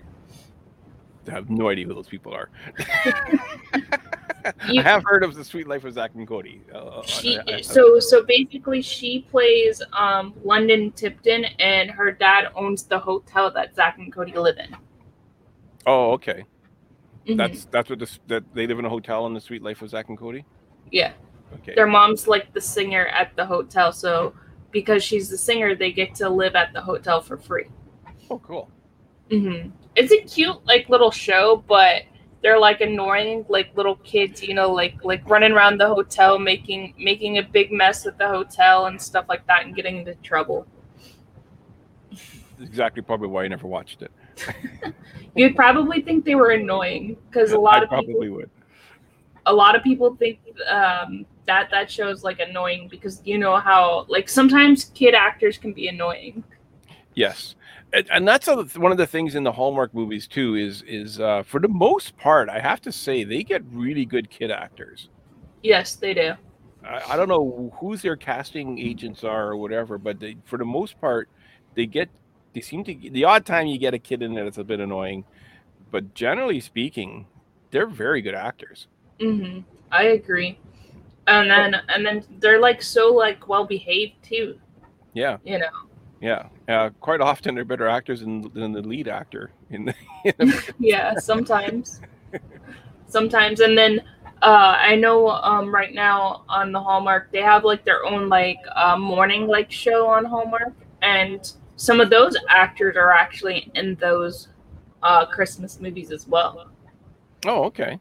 I 1.28 1.32
have 1.32 1.50
no 1.50 1.70
idea 1.70 1.86
who 1.88 1.94
those 1.94 2.08
people 2.08 2.34
are. 2.34 2.50
You- 4.70 4.80
I 4.80 4.84
have 4.84 5.04
heard 5.06 5.24
of 5.24 5.36
the 5.36 5.44
Suite 5.44 5.68
Life 5.68 5.84
of 5.84 5.94
Zack 5.94 6.12
and 6.16 6.28
Cody. 6.28 6.62
Uh, 6.74 7.02
she 7.04 7.38
I- 7.40 7.44
I- 7.48 7.62
so 7.62 8.00
so 8.00 8.24
basically 8.24 8.82
she 8.82 9.22
plays 9.30 9.82
um 9.94 10.34
London 10.44 10.92
Tipton 10.92 11.46
and 11.60 11.90
her 11.92 12.12
dad 12.12 12.50
owns 12.56 12.84
the 12.84 13.00
hotel 13.00 13.52
that 13.52 13.76
Zach 13.76 13.98
and 13.98 14.12
Cody 14.14 14.34
live 14.34 14.58
in. 14.58 14.76
oh, 15.86 16.12
okay. 16.12 16.44
Mhm. 17.28 17.38
That's 17.38 17.66
that's 17.66 17.90
what 17.90 18.00
this 18.00 18.20
that 18.28 18.44
they 18.54 18.66
live 18.68 18.80
in 18.80 18.86
a 18.86 18.90
hotel 18.90 19.26
in 19.28 19.34
the 19.34 19.42
Suite 19.42 19.62
Life 19.64 19.82
of 19.82 19.90
Zack 19.90 20.10
and 20.10 20.18
Cody. 20.18 20.46
yeah. 20.92 21.14
Okay. 21.56 21.76
Their 21.76 21.88
mom's 21.88 22.28
like 22.30 22.54
the 22.54 22.62
singer 22.62 23.08
at 23.08 23.36
the 23.36 23.46
hotel, 23.46 23.92
so 23.92 24.34
because 24.72 25.04
she's 25.04 25.28
the 25.30 25.38
singer, 25.38 25.76
they 25.76 25.92
get 25.92 26.16
to 26.16 26.30
live 26.30 26.56
at 26.56 26.72
the 26.72 26.80
hotel 26.82 27.20
for 27.22 27.36
free. 27.38 27.66
Oh, 28.30 28.40
cool. 28.40 28.70
hmm 29.30 29.68
It's 29.98 30.14
a 30.14 30.22
cute 30.22 30.66
like 30.66 30.88
little 30.88 31.12
show, 31.12 31.64
but 31.68 32.04
they're 32.42 32.60
like 32.60 32.82
annoying 32.82 33.46
like 33.50 33.76
little 33.76 33.96
kids, 33.98 34.42
you 34.42 34.54
know, 34.54 34.72
like 34.72 35.04
like 35.04 35.28
running 35.30 35.52
around 35.52 35.80
the 35.80 35.88
hotel, 35.88 36.40
making 36.40 36.94
making 36.98 37.38
a 37.38 37.44
big 37.44 37.72
mess 37.72 38.06
at 38.06 38.18
the 38.18 38.28
hotel 38.28 38.88
and 38.88 39.02
stuff 39.02 39.26
like 39.30 39.46
that, 39.48 39.66
and 39.66 39.76
getting 39.76 39.98
into 39.98 40.16
trouble. 40.16 40.66
Exactly, 42.60 43.02
probably 43.02 43.28
why 43.28 43.44
I 43.44 43.48
never 43.48 43.68
watched 43.68 44.02
it. 44.02 44.12
You'd 45.36 45.56
probably 45.56 46.02
think 46.02 46.26
they 46.26 46.36
were 46.36 46.52
annoying 46.52 47.18
because 47.30 47.52
a 47.52 47.60
lot 47.60 47.80
I 47.80 47.84
of 47.84 47.90
probably 47.90 48.14
people, 48.14 48.36
would. 48.38 48.50
a 49.46 49.54
lot 49.54 49.76
of 49.76 49.84
people 49.84 50.16
think 50.16 50.40
um, 50.70 51.26
that 51.46 51.70
that 51.72 51.90
show's 51.92 52.24
like 52.24 52.40
annoying 52.40 52.88
because 52.88 53.22
you 53.24 53.38
know 53.38 53.58
how 53.58 54.06
like 54.10 54.30
sometimes 54.30 54.86
kid 54.86 55.14
actors 55.14 55.58
can 55.58 55.74
be 55.74 55.88
annoying. 55.88 56.44
Yes, 57.16 57.56
and 57.94 58.28
that's 58.28 58.48
a, 58.48 58.64
one 58.80 58.92
of 58.92 58.98
the 58.98 59.08
things 59.08 59.36
in 59.36 59.44
the 59.44 59.52
Hallmark 59.52 59.94
movies 59.94 60.28
too. 60.28 60.56
Is 60.56 60.84
is 60.88 61.20
uh, 61.20 61.44
for 61.44 61.60
the 61.60 61.68
most 61.68 62.16
part, 62.18 62.50
I 62.50 62.60
have 62.60 62.82
to 62.82 62.92
say 62.92 63.24
they 63.24 63.44
get 63.44 63.64
really 63.72 64.06
good 64.06 64.30
kid 64.30 64.52
actors. 64.52 65.10
Yes, 65.64 65.96
they 65.96 66.14
do. 66.14 66.34
I, 66.84 67.02
I 67.10 67.16
don't 67.18 67.30
know 67.30 67.72
who's 67.80 68.02
their 68.02 68.16
casting 68.16 68.80
agents 68.80 69.24
are 69.24 69.50
or 69.50 69.58
whatever, 69.58 69.98
but 69.98 70.20
they, 70.20 70.38
for 70.46 70.58
the 70.58 70.66
most 70.66 71.00
part, 71.00 71.30
they 71.76 71.86
get 71.86 72.10
they 72.54 72.62
seem 72.62 72.84
to 72.86 72.94
the 73.12 73.26
odd 73.26 73.46
time 73.46 73.68
you 73.68 73.78
get 73.78 73.94
a 73.94 74.00
kid 74.00 74.22
in 74.22 74.34
there 74.34 74.44
that's 74.44 74.58
a 74.58 74.64
bit 74.64 74.80
annoying, 74.80 75.26
but 75.92 76.14
generally 76.14 76.60
speaking, 76.60 77.28
they're 77.72 77.88
very 77.88 78.22
good 78.22 78.36
actors. 78.36 78.88
hmm 79.20 79.60
I 79.92 80.04
agree. 80.04 80.60
And 81.28 81.50
then 81.50 81.76
and 81.90 82.06
then 82.06 82.24
they're 82.40 82.60
like 82.60 82.82
so 82.82 83.14
like 83.14 83.48
well 83.48 83.66
behaved 83.66 84.24
too. 84.24 84.60
Yeah, 85.14 85.38
You 85.44 85.60
know. 85.60 85.91
Yeah. 86.22 86.48
Uh, 86.68 86.90
quite 87.00 87.20
often 87.20 87.56
they're 87.56 87.66
better 87.66 87.88
actors 87.88 88.22
than, 88.22 88.42
than 88.54 88.72
the 88.72 88.82
lead 88.82 89.08
actor 89.08 89.52
in 89.70 89.86
the, 89.86 89.96
in 90.40 90.50
the 90.50 90.74
yeah, 90.80 91.16
sometimes. 91.16 92.02
sometimes, 93.08 93.60
and 93.60 93.78
then 93.78 94.02
uh, 94.42 94.76
I 94.80 94.96
know 94.96 95.30
um, 95.30 95.74
right 95.74 95.94
now 95.94 96.44
on 96.48 96.72
the 96.72 96.80
Hallmark 96.80 97.32
they 97.32 97.42
have 97.42 97.64
like 97.64 97.84
their 97.84 98.06
own 98.06 98.30
like 98.30 98.60
uh, 98.76 98.98
morning 98.98 99.48
like 99.48 99.72
show 99.72 100.08
on 100.08 100.26
Hallmark, 100.26 100.74
and 101.02 101.52
some 101.76 102.00
of 102.00 102.10
those 102.10 102.38
actors 102.48 102.96
are 102.96 103.12
actually 103.12 103.72
in 103.76 103.96
those 103.96 104.50
uh, 105.04 105.26
Christmas 105.26 105.80
movies 105.80 106.12
as 106.12 106.28
well. 106.28 106.70
Oh, 107.46 107.64
okay. 107.66 108.00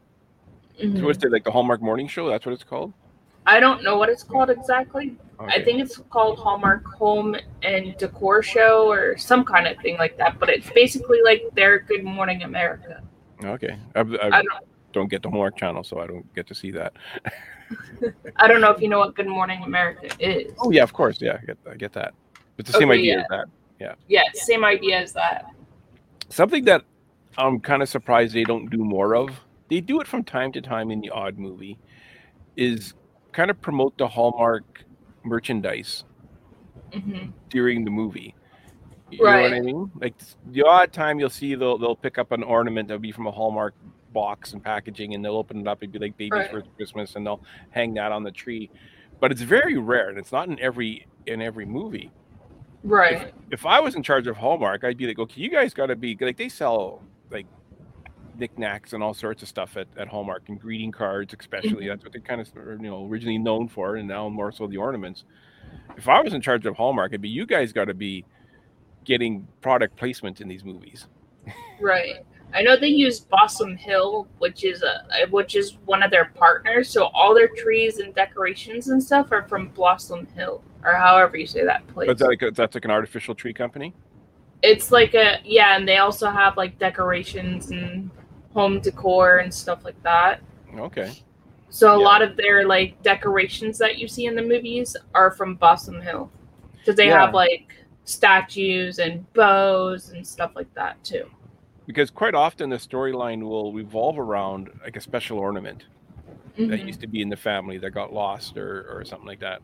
Mhm. 0.81 0.99
So 0.99 1.05
what's 1.05 1.23
it 1.23 1.31
like 1.31 1.43
the 1.43 1.51
Hallmark 1.51 1.81
Morning 1.81 2.07
Show? 2.07 2.29
That's 2.29 2.45
what 2.45 2.53
it's 2.53 2.63
called. 2.63 2.93
I 3.45 3.59
don't 3.59 3.83
know 3.83 3.97
what 3.97 4.09
it's 4.09 4.23
called 4.23 4.49
exactly. 4.49 5.15
I 5.39 5.61
think 5.61 5.79
it's 5.79 5.97
called 6.09 6.37
Hallmark 6.37 6.85
Home 6.85 7.35
and 7.63 7.97
Decor 7.97 8.43
Show 8.43 8.87
or 8.87 9.17
some 9.17 9.43
kind 9.43 9.65
of 9.67 9.77
thing 9.79 9.97
like 9.97 10.15
that. 10.17 10.37
But 10.39 10.49
it's 10.49 10.69
basically 10.69 11.19
like 11.23 11.43
their 11.55 11.79
Good 11.79 12.03
Morning 12.03 12.43
America. 12.43 13.01
Okay. 13.43 13.75
I, 13.95 13.99
I, 14.01 14.03
I 14.03 14.41
don't. 14.43 14.65
don't 14.93 15.07
get 15.09 15.23
the 15.23 15.29
Hallmark 15.29 15.57
Channel, 15.57 15.83
so 15.83 15.99
I 15.99 16.05
don't 16.05 16.31
get 16.35 16.45
to 16.47 16.53
see 16.55 16.69
that. 16.71 16.93
I 18.35 18.47
don't 18.47 18.61
know 18.61 18.69
if 18.69 18.81
you 18.81 18.87
know 18.87 18.99
what 18.99 19.15
Good 19.15 19.27
Morning 19.27 19.63
America 19.63 20.09
is. 20.19 20.53
Oh 20.59 20.69
yeah, 20.69 20.83
of 20.83 20.93
course. 20.93 21.19
Yeah, 21.19 21.39
I 21.41 21.45
get, 21.45 21.57
I 21.69 21.75
get 21.75 21.93
that. 21.93 22.13
It's 22.59 22.71
the 22.71 22.77
same 22.77 22.91
Okay, 22.91 22.99
idea 22.99 23.15
yeah. 23.15 23.21
as 23.21 23.27
that. 23.29 23.97
Yeah, 24.07 24.21
it's 24.27 24.45
same 24.45 24.63
idea 24.63 24.99
as 24.99 25.11
that. 25.13 25.45
Something 26.29 26.65
that 26.65 26.83
I'm 27.37 27.59
kind 27.59 27.81
of 27.81 27.89
surprised 27.89 28.35
they 28.35 28.43
don't 28.43 28.69
do 28.69 28.83
more 28.83 29.15
of. 29.15 29.39
They 29.69 29.79
do 29.81 30.01
it 30.01 30.07
from 30.07 30.23
time 30.23 30.51
to 30.51 30.61
time 30.61 30.91
in 30.91 31.01
the 31.01 31.09
odd 31.09 31.39
movie, 31.39 31.79
is 32.55 32.93
kind 33.31 33.49
of 33.51 33.61
promote 33.61 33.97
the 33.97 34.07
Hallmark 34.07 34.83
merchandise 35.23 36.03
hmm 36.93 37.29
during 37.49 37.83
the 37.83 37.91
movie. 37.91 38.33
You 39.11 39.25
know 39.25 39.41
what 39.41 39.53
I 39.53 39.59
mean? 39.59 39.91
Like 39.99 40.15
the 40.51 40.65
odd 40.65 40.93
time 40.93 41.19
you'll 41.19 41.29
see 41.29 41.55
they'll 41.55 41.77
they'll 41.77 41.97
pick 41.97 42.17
up 42.17 42.31
an 42.31 42.43
ornament 42.43 42.87
that'll 42.87 43.01
be 43.01 43.11
from 43.11 43.27
a 43.27 43.31
Hallmark 43.31 43.75
box 44.13 44.53
and 44.53 44.63
packaging, 44.63 45.13
and 45.13 45.23
they'll 45.23 45.35
open 45.35 45.59
it 45.59 45.67
up 45.67 45.81
and 45.81 45.91
be 45.91 45.99
like 45.99 46.15
"Baby's 46.17 46.31
Right. 46.31 46.51
First 46.51 46.67
Christmas," 46.77 47.15
and 47.15 47.25
they'll 47.25 47.41
hang 47.71 47.93
that 47.95 48.11
on 48.13 48.23
the 48.23 48.31
tree. 48.31 48.69
But 49.19 49.31
it's 49.31 49.41
very 49.41 49.77
rare, 49.77 50.09
and 50.09 50.17
it's 50.17 50.31
not 50.31 50.47
in 50.47 50.59
every 50.59 51.05
in 51.25 51.41
every 51.41 51.65
movie. 51.65 52.11
Right. 52.83 53.31
if 53.51 53.65
I 53.65 53.79
was 53.79 53.95
in 53.95 54.01
charge 54.01 54.25
of 54.25 54.37
Hallmark, 54.37 54.83
I'd 54.83 54.97
be 54.97 55.05
like, 55.05 55.19
okay, 55.19 55.39
you 55.39 55.51
guys 55.51 55.73
got 55.73 55.87
to 55.87 55.95
be 55.95 56.17
like 56.19 56.37
they 56.37 56.49
sell 56.49 57.03
like 57.29 57.45
knickknacks 58.41 58.91
and 58.91 59.01
all 59.01 59.13
sorts 59.13 59.41
of 59.41 59.47
stuff 59.47 59.77
at, 59.77 59.87
at 59.95 60.09
Hallmark 60.09 60.49
and 60.49 60.59
greeting 60.59 60.91
cards, 60.91 61.33
especially. 61.39 61.69
Mm-hmm. 61.69 61.87
That's 61.87 62.03
what 62.03 62.11
they're 62.11 62.21
kind 62.21 62.41
of 62.41 62.49
you 62.81 62.89
know 62.89 63.07
originally 63.07 63.37
known 63.37 63.69
for, 63.69 63.95
and 63.95 64.07
now 64.07 64.27
more 64.27 64.51
so 64.51 64.67
the 64.67 64.77
ornaments. 64.77 65.23
If 65.95 66.09
I 66.09 66.19
was 66.21 66.33
in 66.33 66.41
charge 66.41 66.65
of 66.65 66.75
Hallmark, 66.75 67.11
it'd 67.11 67.21
be 67.21 67.29
you 67.29 67.45
guys 67.45 67.71
got 67.71 67.85
to 67.85 67.93
be 67.93 68.25
getting 69.05 69.47
product 69.61 69.95
placement 69.95 70.41
in 70.41 70.47
these 70.49 70.65
movies. 70.65 71.07
Right. 71.79 72.25
I 72.53 72.61
know 72.61 72.75
they 72.75 72.87
use 72.87 73.21
Balsam 73.21 73.77
Hill, 73.77 74.27
which 74.39 74.65
is 74.65 74.83
a 74.83 75.23
uh, 75.23 75.27
which 75.29 75.55
is 75.55 75.77
one 75.85 76.03
of 76.03 76.11
their 76.11 76.25
partners. 76.35 76.89
So 76.89 77.05
all 77.13 77.33
their 77.33 77.47
trees 77.47 77.99
and 77.99 78.13
decorations 78.13 78.89
and 78.89 79.01
stuff 79.01 79.31
are 79.31 79.43
from 79.47 79.69
Balsam 79.69 80.27
Hill, 80.35 80.61
or 80.83 80.93
however 80.93 81.37
you 81.37 81.47
say 81.47 81.63
that 81.63 81.87
place. 81.87 82.07
But 82.07 82.17
that's 82.17 82.27
like 82.27 82.41
a, 82.41 82.51
that's 82.51 82.75
like 82.75 82.85
an 82.85 82.91
artificial 82.91 83.35
tree 83.35 83.53
company. 83.53 83.93
it's 84.63 84.91
like 84.91 85.13
a 85.13 85.39
yeah, 85.43 85.75
and 85.77 85.87
they 85.87 85.97
also 85.97 86.29
have 86.29 86.57
like 86.57 86.77
decorations 86.77 87.71
and 87.71 88.11
home 88.53 88.79
decor 88.79 89.37
and 89.37 89.53
stuff 89.53 89.83
like 89.85 90.01
that. 90.03 90.41
Okay, 90.77 91.11
So 91.69 91.95
a 91.95 91.97
Yeah. 91.97 92.03
lot 92.03 92.21
of 92.21 92.35
their 92.35 92.65
like 92.65 93.01
decorations 93.01 93.77
that 93.77 93.97
you 93.97 94.07
see 94.07 94.25
in 94.25 94.35
the 94.35 94.41
movies 94.41 94.95
are 95.13 95.31
from 95.31 95.55
Balsam 95.55 96.01
Hill, 96.01 96.29
because 96.79 96.95
they 96.95 97.07
Yeah. 97.07 97.19
have 97.25 97.33
like 97.33 97.73
statues 98.05 98.99
and 98.99 99.31
bows 99.33 100.09
and 100.09 100.25
stuff 100.25 100.51
like 100.55 100.73
that 100.73 101.01
too. 101.03 101.29
because 101.87 102.09
quite 102.11 102.35
often 102.35 102.69
the 102.69 102.77
storyline 102.77 103.41
will 103.43 103.73
revolve 103.73 104.17
around 104.19 104.69
like 104.83 104.95
a 104.95 105.01
special 105.01 105.37
ornament 105.39 105.83
that 106.57 106.79
Mhm. 106.79 106.87
used 106.87 107.01
to 107.01 107.07
be 107.07 107.21
in 107.21 107.27
the 107.29 107.35
family 107.35 107.77
that 107.79 107.91
got 107.91 108.13
lost 108.13 108.55
or 108.57 108.83
or 108.89 109.03
something 109.03 109.27
like 109.27 109.39
that. 109.39 109.61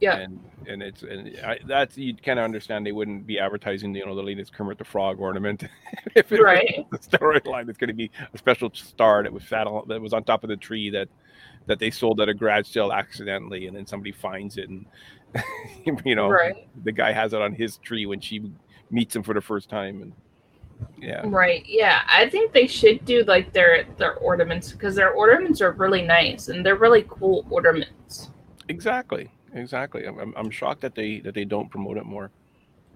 Yeah. 0.00 0.16
and 0.18 0.40
and 0.66 0.82
it's 0.82 1.02
and 1.02 1.36
I, 1.44 1.58
that's 1.66 1.96
you 1.96 2.14
kind 2.14 2.38
of 2.38 2.44
understand 2.44 2.84
they 2.86 2.92
wouldn't 2.92 3.26
be 3.26 3.38
advertising 3.38 3.94
you 3.94 4.04
know 4.04 4.14
the 4.14 4.22
latest 4.22 4.52
Kermit 4.52 4.76
the 4.78 4.84
Frog 4.84 5.20
ornament 5.20 5.64
if 6.14 6.30
it 6.32 6.40
Right. 6.42 6.84
was 6.90 7.00
the 7.06 7.18
storyline 7.18 7.68
it's 7.68 7.78
going 7.78 7.88
to 7.88 7.94
be 7.94 8.10
a 8.34 8.38
special 8.38 8.70
star 8.74 9.22
that 9.22 9.32
was 9.32 9.44
sat 9.44 9.66
on, 9.66 9.88
that 9.88 10.00
was 10.00 10.12
on 10.12 10.24
top 10.24 10.42
of 10.44 10.48
the 10.48 10.56
tree 10.56 10.90
that 10.90 11.08
that 11.66 11.78
they 11.78 11.90
sold 11.90 12.20
at 12.20 12.28
a 12.28 12.34
garage 12.34 12.66
sale 12.68 12.92
accidentally 12.92 13.66
and 13.68 13.76
then 13.76 13.86
somebody 13.86 14.12
finds 14.12 14.58
it 14.58 14.68
and 14.68 14.84
you 16.04 16.14
know 16.14 16.28
Right. 16.28 16.68
the 16.84 16.92
guy 16.92 17.12
has 17.12 17.32
it 17.32 17.40
on 17.40 17.52
his 17.54 17.78
tree 17.78 18.04
when 18.06 18.20
she 18.20 18.50
meets 18.90 19.16
him 19.16 19.22
for 19.22 19.34
the 19.34 19.40
first 19.40 19.68
time 19.70 20.02
and 20.02 20.12
yeah 20.98 21.22
Right. 21.24 21.64
Yeah. 21.66 22.02
I 22.06 22.28
think 22.28 22.52
they 22.52 22.66
should 22.66 23.02
do 23.06 23.24
like 23.24 23.52
their 23.54 23.84
their 23.96 24.16
ornaments 24.16 24.72
because 24.72 24.94
their 24.94 25.12
ornaments 25.12 25.62
are 25.62 25.72
really 25.72 26.02
nice 26.02 26.48
and 26.48 26.64
they're 26.66 26.76
really 26.76 27.06
cool 27.08 27.46
ornaments. 27.48 28.30
exactly 28.68 29.30
exactly 29.56 30.04
I'm, 30.06 30.34
I'm, 30.36 30.50
shocked 30.50 30.82
that 30.82 30.94
they 30.94 31.20
that 31.20 31.34
they 31.34 31.44
don't 31.44 31.70
promote 31.70 31.96
it 31.96 32.04
more 32.04 32.30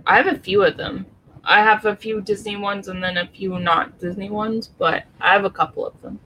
I 0.06 0.16
have 0.16 0.26
a 0.28 0.38
few 0.38 0.62
of 0.62 0.76
them. 0.76 1.04
I 1.44 1.62
have 1.62 1.84
a 1.84 1.94
few 1.94 2.22
Disney 2.22 2.56
ones 2.56 2.88
and 2.88 3.02
then 3.02 3.16
a 3.18 3.26
few 3.26 3.58
not 3.58 3.98
Disney 3.98 4.30
ones, 4.30 4.70
but 4.78 5.04
I 5.20 5.32
have 5.32 5.44
a 5.44 5.50
couple 5.50 5.86
of 5.86 6.00
them. 6.00 6.18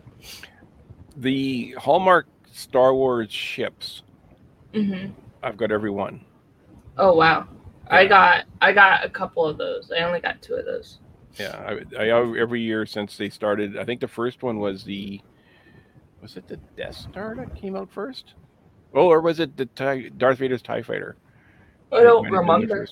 the 1.16 1.74
Hallmark 1.78 2.26
Star 2.52 2.94
Wars 2.94 3.32
ships 3.32 4.02
Mm-hmm. 4.72 5.12
I've 5.42 5.56
got 5.56 5.70
every 5.70 5.90
one 5.90 6.24
Oh 6.96 7.14
wow. 7.14 7.48
I 7.88 8.06
got 8.06 8.44
I 8.60 8.72
got 8.72 9.04
a 9.04 9.08
couple 9.10 9.44
of 9.44 9.58
those. 9.58 9.92
I 9.92 10.02
only 10.02 10.20
got 10.20 10.40
two 10.40 10.54
of 10.54 10.64
those. 10.64 10.98
Yeah, 11.38 11.80
I, 11.98 12.02
I 12.02 12.38
every 12.38 12.60
year 12.60 12.86
since 12.86 13.16
they 13.16 13.28
started. 13.28 13.76
I 13.76 13.84
think 13.84 14.00
the 14.00 14.08
first 14.08 14.42
one 14.42 14.58
was 14.58 14.84
the 14.84 15.20
was 16.22 16.36
it 16.36 16.48
the 16.48 16.56
Death 16.76 16.96
Star 16.96 17.34
that 17.36 17.54
came 17.54 17.76
out 17.76 17.90
first? 17.90 18.34
Oh, 18.94 19.08
or 19.08 19.20
was 19.20 19.40
it 19.40 19.56
the 19.56 19.66
tie, 19.66 20.08
Darth 20.16 20.38
Vader's 20.38 20.62
Tie 20.62 20.82
Fighter? 20.82 21.16
I 21.92 22.02
don't 22.02 22.30
might 22.30 22.36
have 22.36 22.60
been 22.60 22.68
the 22.68 22.74
remember. 22.74 22.88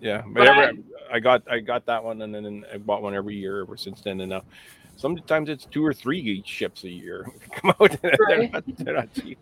Yeah, 0.00 0.22
but, 0.26 0.34
But 0.34 0.48
every, 0.48 0.84
I 1.12 1.20
got 1.20 1.42
I 1.50 1.60
got 1.60 1.86
that 1.86 2.02
one, 2.02 2.22
and 2.22 2.34
then 2.34 2.64
I 2.72 2.78
bought 2.78 3.02
one 3.02 3.14
every 3.14 3.36
year 3.36 3.62
ever 3.62 3.76
since 3.76 4.00
then. 4.00 4.20
And 4.20 4.30
now 4.30 4.42
sometimes 4.96 5.48
it's 5.48 5.64
two 5.64 5.84
or 5.84 5.92
three 5.92 6.42
ships 6.46 6.84
a 6.84 6.88
year 6.88 7.26
come 7.52 7.74
out. 7.80 8.00
they're, 8.00 8.48
not, 8.48 8.64
they're 8.78 8.94
not 8.94 9.12
cheap. 9.12 9.38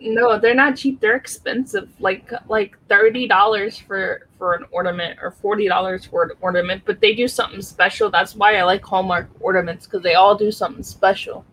No, 0.00 0.38
they're 0.38 0.54
not 0.54 0.76
cheap. 0.76 1.00
They're 1.00 1.16
expensive. 1.16 1.88
Like 2.00 2.30
like 2.48 2.76
thirty 2.88 3.28
dollars 3.28 3.78
for 3.78 4.28
for 4.38 4.54
an 4.54 4.64
ornament 4.72 5.18
or 5.22 5.30
forty 5.30 5.68
dollars 5.68 6.04
for 6.04 6.24
an 6.24 6.30
ornament. 6.40 6.82
But 6.84 7.00
they 7.00 7.14
do 7.14 7.28
something 7.28 7.62
special. 7.62 8.10
That's 8.10 8.34
why 8.34 8.56
I 8.56 8.64
like 8.64 8.84
Hallmark 8.84 9.30
ornaments 9.40 9.86
because 9.86 10.02
they 10.02 10.14
all 10.14 10.34
do 10.34 10.50
something 10.50 10.82
special. 10.82 11.44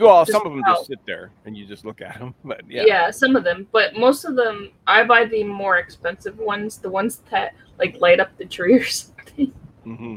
Well, 0.00 0.24
some 0.26 0.46
of 0.46 0.52
them 0.52 0.62
how- 0.62 0.74
just 0.76 0.86
sit 0.86 0.98
there 1.06 1.30
and 1.44 1.56
you 1.56 1.66
just 1.66 1.84
look 1.84 2.00
at 2.00 2.18
them. 2.18 2.34
But 2.44 2.62
Yeah. 2.68 2.84
yeah, 2.86 3.10
some 3.10 3.36
of 3.36 3.44
them, 3.44 3.66
but 3.72 3.94
most 3.96 4.24
of 4.24 4.34
them, 4.36 4.70
I 4.86 5.04
buy 5.04 5.24
the 5.26 5.44
more 5.44 5.78
expensive 5.78 6.38
ones, 6.38 6.78
the 6.78 6.90
ones 6.90 7.22
that 7.30 7.54
like 7.78 8.00
light 8.00 8.20
up 8.20 8.36
the 8.38 8.44
tree 8.46 8.74
or 8.80 8.84
something. 8.84 9.52
hmm 9.84 10.16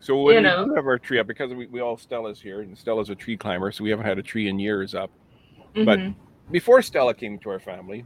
So 0.00 0.22
when 0.22 0.34
You 0.34 0.40
we 0.40 0.42
know. 0.44 0.64
do 0.66 0.74
have 0.74 0.86
our 0.86 0.98
tree 0.98 1.18
up, 1.18 1.26
because 1.26 1.52
we, 1.54 1.66
we 1.66 1.80
all 1.80 1.96
Stella's 1.96 2.40
here, 2.40 2.60
and 2.60 2.76
Stella's 2.76 3.10
a 3.10 3.14
tree 3.14 3.36
climber, 3.36 3.72
so 3.72 3.82
we 3.84 3.90
haven't 3.90 4.06
had 4.06 4.18
a 4.18 4.22
tree 4.22 4.48
in 4.48 4.58
years 4.58 4.94
up. 4.94 5.10
But- 5.74 5.98
Mhm. 5.98 6.14
Before 6.50 6.80
Stella 6.80 7.12
came 7.12 7.38
to 7.40 7.50
our 7.50 7.58
family, 7.58 8.04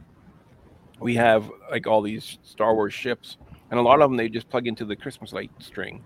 we 0.99 1.13
have 1.15 1.49
like 1.69 1.85
all 1.85 2.01
these 2.01 2.39
Star 2.41 2.73
Wars 2.73 2.93
ships, 2.93 3.37
and 3.69 3.79
a 3.79 3.83
lot 3.83 4.01
of 4.01 4.09
them 4.09 4.17
they 4.17 4.29
just 4.29 4.49
plug 4.49 4.65
into 4.65 4.83
the 4.83 4.95
Christmas 4.95 5.31
light 5.31 5.51
string 5.59 6.03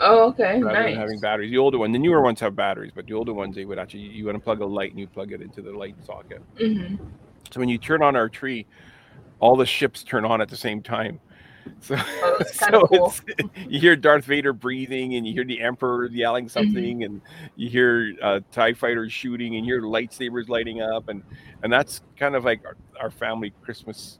oh, 0.00 0.28
okay, 0.30 0.60
rather 0.60 0.82
nice. 0.82 0.92
than 0.92 1.00
having 1.00 1.20
batteries. 1.20 1.50
The 1.50 1.58
older 1.58 1.78
one, 1.78 1.92
the 1.92 1.98
newer 1.98 2.22
ones 2.22 2.40
have 2.40 2.56
batteries, 2.56 2.92
but 2.94 3.06
the 3.06 3.14
older 3.14 3.34
ones 3.34 3.54
they 3.56 3.64
would 3.64 3.78
actually 3.78 4.00
you 4.00 4.26
want 4.26 4.36
to 4.36 4.40
plug 4.40 4.60
a 4.60 4.66
light 4.66 4.90
and 4.90 5.00
you 5.00 5.08
plug 5.08 5.32
it 5.32 5.42
into 5.42 5.62
the 5.62 5.72
light 5.72 5.96
socket. 6.02 6.42
hmm 6.58 6.96
So 7.52 7.60
when 7.60 7.68
you 7.68 7.78
turn 7.78 8.02
on 8.02 8.16
our 8.16 8.28
tree, 8.28 8.66
all 9.40 9.56
the 9.56 9.66
ships 9.66 10.04
turn 10.04 10.24
on 10.24 10.40
at 10.40 10.48
the 10.48 10.56
same 10.56 10.82
time. 10.82 11.20
So, 11.80 11.96
Oh, 12.22 12.38
kinda 12.58 12.80
cool. 12.88 13.14
you 13.68 13.78
hear 13.80 13.96
Darth 13.96 14.24
Vader 14.24 14.52
breathing, 14.54 15.14
and 15.14 15.26
you 15.26 15.34
hear 15.34 15.44
the 15.44 15.60
Emperor 15.60 16.06
yelling 16.10 16.46
Mm-hmm. 16.46 16.50
something, 16.50 17.04
and 17.04 17.22
you 17.54 17.68
hear 17.68 18.14
uh, 18.22 18.40
Tie 18.52 18.72
fighters 18.74 19.12
shooting, 19.12 19.56
and 19.56 19.66
you 19.66 19.74
hear 19.74 19.82
lightsabers 19.82 20.48
lighting 20.48 20.80
up, 20.80 21.08
and 21.08 21.22
and 21.62 21.72
that's 21.72 22.00
kind 22.18 22.34
of 22.34 22.44
like 22.44 22.62
our, 22.66 22.76
our 23.02 23.10
family 23.10 23.54
Christmas 23.62 24.18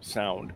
sound. 0.00 0.52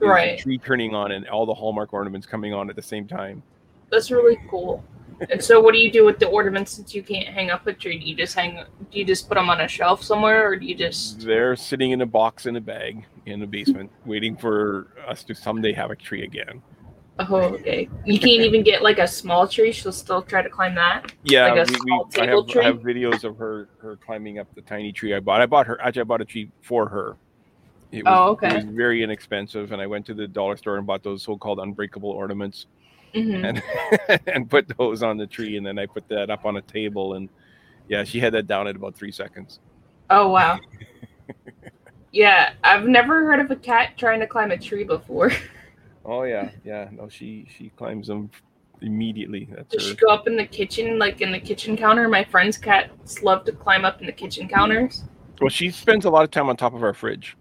Right. 0.00 0.38
Tree 0.38 0.58
turning 0.58 0.94
on 0.94 1.12
and 1.12 1.28
all 1.28 1.46
the 1.46 1.54
Hallmark 1.54 1.92
ornaments 1.92 2.26
coming 2.26 2.54
on 2.54 2.70
at 2.70 2.76
the 2.76 2.82
same 2.82 3.08
time. 3.08 3.42
That's 3.90 4.10
really 4.10 4.38
cool. 4.48 4.84
And 5.30 5.42
so, 5.42 5.60
what 5.60 5.72
do 5.72 5.78
you 5.78 5.90
do 5.90 6.04
with 6.04 6.18
the 6.20 6.28
ornaments 6.28 6.72
since 6.72 6.94
you 6.94 7.02
can't 7.02 7.26
hang 7.26 7.50
up 7.50 7.66
a 7.66 7.72
tree? 7.72 7.98
Do 7.98 8.06
you 8.06 8.14
just 8.14 8.34
hang? 8.34 8.62
Do 8.90 8.98
you 8.98 9.04
just 9.04 9.28
put 9.28 9.34
them 9.34 9.50
on 9.50 9.60
a 9.60 9.68
shelf 9.68 10.02
somewhere, 10.02 10.48
or 10.48 10.56
do 10.56 10.64
you 10.64 10.76
just? 10.76 11.20
They're 11.20 11.56
sitting 11.56 11.90
in 11.90 12.00
a 12.02 12.06
box 12.06 12.46
in 12.46 12.54
a 12.54 12.60
bag 12.60 13.04
in 13.26 13.40
the 13.40 13.46
basement, 13.46 13.90
waiting 14.06 14.36
for 14.36 14.88
us 15.08 15.24
to 15.24 15.34
someday 15.34 15.72
have 15.72 15.90
a 15.90 15.96
tree 15.96 16.22
again. 16.22 16.62
Oh, 17.18 17.34
okay. 17.34 17.88
You 18.04 18.20
can't 18.20 18.42
even 18.42 18.62
get 18.62 18.82
like 18.82 18.98
a 18.98 19.08
small 19.08 19.48
tree. 19.48 19.72
She'll 19.72 19.90
still 19.90 20.22
try 20.22 20.40
to 20.40 20.48
climb 20.48 20.76
that. 20.76 21.12
Yeah, 21.24 21.52
Like 21.52 21.68
we, 21.68 21.76
we, 21.84 22.22
I, 22.22 22.26
have? 22.26 22.56
I 22.56 22.62
have 22.62 22.78
videos 22.78 23.24
of 23.24 23.36
her 23.38 23.68
her 23.80 23.96
climbing 23.96 24.38
up 24.38 24.46
the 24.54 24.62
tiny 24.62 24.92
tree 24.92 25.14
I 25.14 25.20
bought. 25.20 25.40
I 25.40 25.46
bought 25.46 25.66
her 25.66 25.80
actually 25.82 26.02
I 26.02 26.04
bought 26.04 26.20
a 26.20 26.24
tree 26.24 26.50
for 26.62 26.88
her. 26.88 27.16
It 27.90 28.04
was, 28.04 28.14
Oh, 28.14 28.28
okay. 28.32 28.48
It 28.50 28.66
was 28.66 28.74
very 28.76 29.02
inexpensive, 29.02 29.72
and 29.72 29.80
I 29.80 29.86
went 29.86 30.06
to 30.06 30.14
the 30.14 30.28
dollar 30.28 30.56
store 30.56 30.76
and 30.76 30.86
bought 30.86 31.02
those 31.02 31.22
so-called 31.22 31.58
unbreakable 31.58 32.10
ornaments 32.10 32.66
hmm 33.14 33.44
and 33.44 33.62
and 34.26 34.50
put 34.50 34.70
those 34.78 35.02
on 35.02 35.16
the 35.16 35.26
tree, 35.26 35.56
and 35.56 35.66
then 35.66 35.78
I 35.78 35.86
put 35.86 36.08
that 36.08 36.30
up 36.30 36.44
on 36.44 36.56
a 36.56 36.62
table, 36.62 37.14
and 37.14 37.28
yeah, 37.88 38.04
she 38.04 38.20
had 38.20 38.34
that 38.34 38.46
down 38.46 38.68
at 38.68 38.76
about 38.76 38.96
three 38.96 39.12
seconds. 39.12 39.60
Oh 40.10 40.28
wow. 40.28 40.58
yeah, 42.12 42.52
I've 42.64 42.84
never 42.84 43.24
heard 43.24 43.40
of 43.40 43.50
a 43.50 43.56
cat 43.56 43.96
trying 43.96 44.20
to 44.20 44.26
climb 44.26 44.50
a 44.50 44.58
tree 44.58 44.84
before. 44.84 45.32
Oh 46.04 46.22
yeah, 46.22 46.50
yeah. 46.64 46.88
No, 46.90 47.10
she 47.10 47.46
she 47.54 47.68
climbs 47.76 48.06
them 48.06 48.30
immediately. 48.80 49.46
That's 49.54 49.74
Does 49.74 49.82
she 49.82 49.90
her. 49.90 49.96
go 49.96 50.06
up 50.06 50.26
in 50.26 50.36
the 50.36 50.46
kitchen, 50.46 50.98
like 50.98 51.20
in 51.20 51.30
the 51.30 51.38
kitchen 51.38 51.76
counter? 51.76 52.08
My 52.08 52.24
friend's 52.24 52.56
cats 52.56 53.22
love 53.22 53.44
to 53.44 53.52
climb 53.52 53.84
up 53.84 54.00
in 54.00 54.06
the 54.06 54.12
kitchen 54.12 54.48
counters. 54.48 55.04
Well, 55.38 55.50
she 55.50 55.70
spends 55.70 56.06
a 56.06 56.10
lot 56.10 56.24
of 56.24 56.30
time 56.30 56.48
on 56.48 56.56
top 56.56 56.72
of 56.72 56.82
our 56.82 56.94
fridge. 56.94 57.36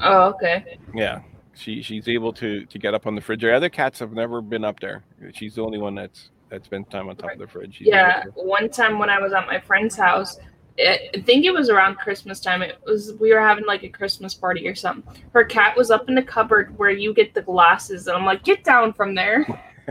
Oh, 0.00 0.34
okay. 0.34 0.78
Yeah, 0.94 1.20
she 1.58 1.82
she's 1.82 2.08
able 2.08 2.32
to 2.34 2.64
to 2.66 2.78
get 2.78 2.94
up 2.94 3.06
on 3.06 3.14
the 3.14 3.20
fridge. 3.20 3.40
The 3.40 3.54
other 3.54 3.68
cats 3.68 3.98
have 3.98 4.12
never 4.12 4.40
been 4.40 4.64
up 4.64 4.80
there. 4.80 5.02
She's 5.34 5.56
the 5.56 5.62
only 5.62 5.78
one 5.78 5.94
that's 5.94 6.30
that 6.50 6.64
spends 6.64 6.88
time 6.88 7.08
on 7.08 7.16
top 7.16 7.32
of 7.32 7.38
the 7.38 7.46
fridge. 7.46 7.76
She's 7.76 7.88
Yeah, 7.88 8.24
one 8.34 8.70
time 8.70 8.98
when 8.98 9.10
I 9.10 9.18
was 9.18 9.32
at 9.32 9.46
my 9.46 9.60
friend's 9.60 9.96
house, 9.96 10.38
I 10.78 11.10
think 11.26 11.44
it 11.44 11.52
was 11.52 11.68
around 11.68 11.96
Christmas 11.96 12.40
time. 12.40 12.62
It 12.62 12.78
was 12.86 13.14
we 13.20 13.34
were 13.34 13.40
having 13.40 13.66
like 13.66 13.82
a 13.82 13.88
Christmas 13.88 14.34
party 14.34 14.66
or 14.68 14.74
something. 14.74 15.12
Her 15.32 15.44
cat 15.44 15.76
was 15.76 15.90
up 15.90 16.08
in 16.08 16.14
the 16.14 16.22
cupboard 16.22 16.78
where 16.78 16.90
you 16.90 17.12
get 17.12 17.34
the 17.34 17.42
glasses, 17.42 18.06
and 18.06 18.16
I'm 18.16 18.24
like, 18.24 18.44
get 18.44 18.62
down 18.62 18.92
from 18.92 19.14
there. 19.14 19.46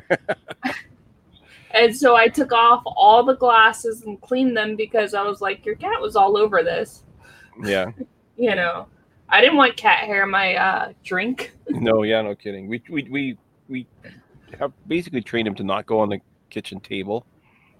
and 1.71 1.95
so 1.95 2.15
I 2.15 2.29
took 2.29 2.53
off 2.53 2.81
all 2.85 3.23
the 3.23 3.35
glasses 3.35 4.03
and 4.03 4.19
cleaned 4.21 4.55
them 4.55 4.77
because 4.77 5.13
I 5.13 5.23
was 5.23 5.41
like, 5.41 5.65
your 5.65 5.75
cat 5.75 6.01
was 6.01 6.15
all 6.15 6.37
over 6.37 6.63
this. 6.63 7.03
yeah. 7.63 7.91
You 8.39 8.53
know, 8.53 8.85
I 9.29 9.41
didn't 9.41 9.57
want 9.57 9.75
cat 9.77 10.05
hair 10.05 10.23
in 10.23 10.29
my 10.29 10.55
uh, 10.55 10.93
drink. 11.03 11.53
No, 11.69 12.03
yeah, 12.03 12.21
no 12.21 12.33
kidding. 12.33 12.67
We 12.69 12.81
we 12.89 13.03
we 13.09 13.37
we 13.67 13.87
have 14.57 14.71
basically 14.87 15.21
trained 15.21 15.47
him 15.49 15.55
to 15.55 15.63
not 15.63 15.85
go 15.85 15.99
on 15.99 16.07
the 16.09 16.19
kitchen 16.49 16.79
table 16.79 17.25